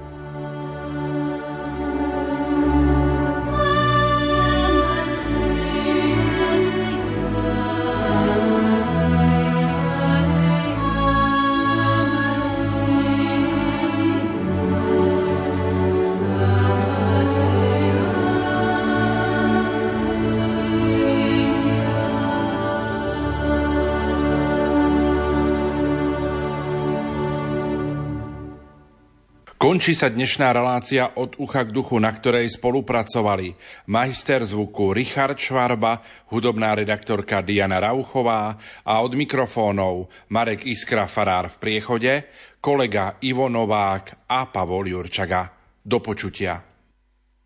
Končí 29.77 29.93
sa 29.93 30.09
dnešná 30.09 30.57
relácia 30.57 31.05
od 31.21 31.37
ucha 31.37 31.61
k 31.61 31.69
duchu, 31.69 32.01
na 32.01 32.09
ktorej 32.09 32.49
spolupracovali 32.49 33.53
majster 33.93 34.41
zvuku 34.41 34.89
Richard 34.89 35.37
Švarba, 35.37 36.01
hudobná 36.33 36.73
redaktorka 36.73 37.45
Diana 37.45 37.77
Rauchová 37.77 38.57
a 38.81 38.93
od 39.05 39.13
mikrofónov 39.13 40.09
Marek 40.33 40.65
Iskra 40.65 41.05
Farár 41.05 41.53
v 41.53 41.61
priechode, 41.61 42.13
kolega 42.57 43.21
Ivo 43.21 43.53
Novák 43.53 44.25
a 44.25 44.49
Pavol 44.49 44.89
Jurčaga. 44.89 45.45
Do 45.85 46.01
počutia. 46.01 46.57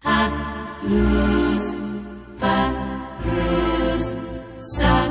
Ha, 0.07 0.19
luz, 0.87 1.75
pa, 2.39 2.71
luz, 3.27 4.15
sa. 4.79 5.10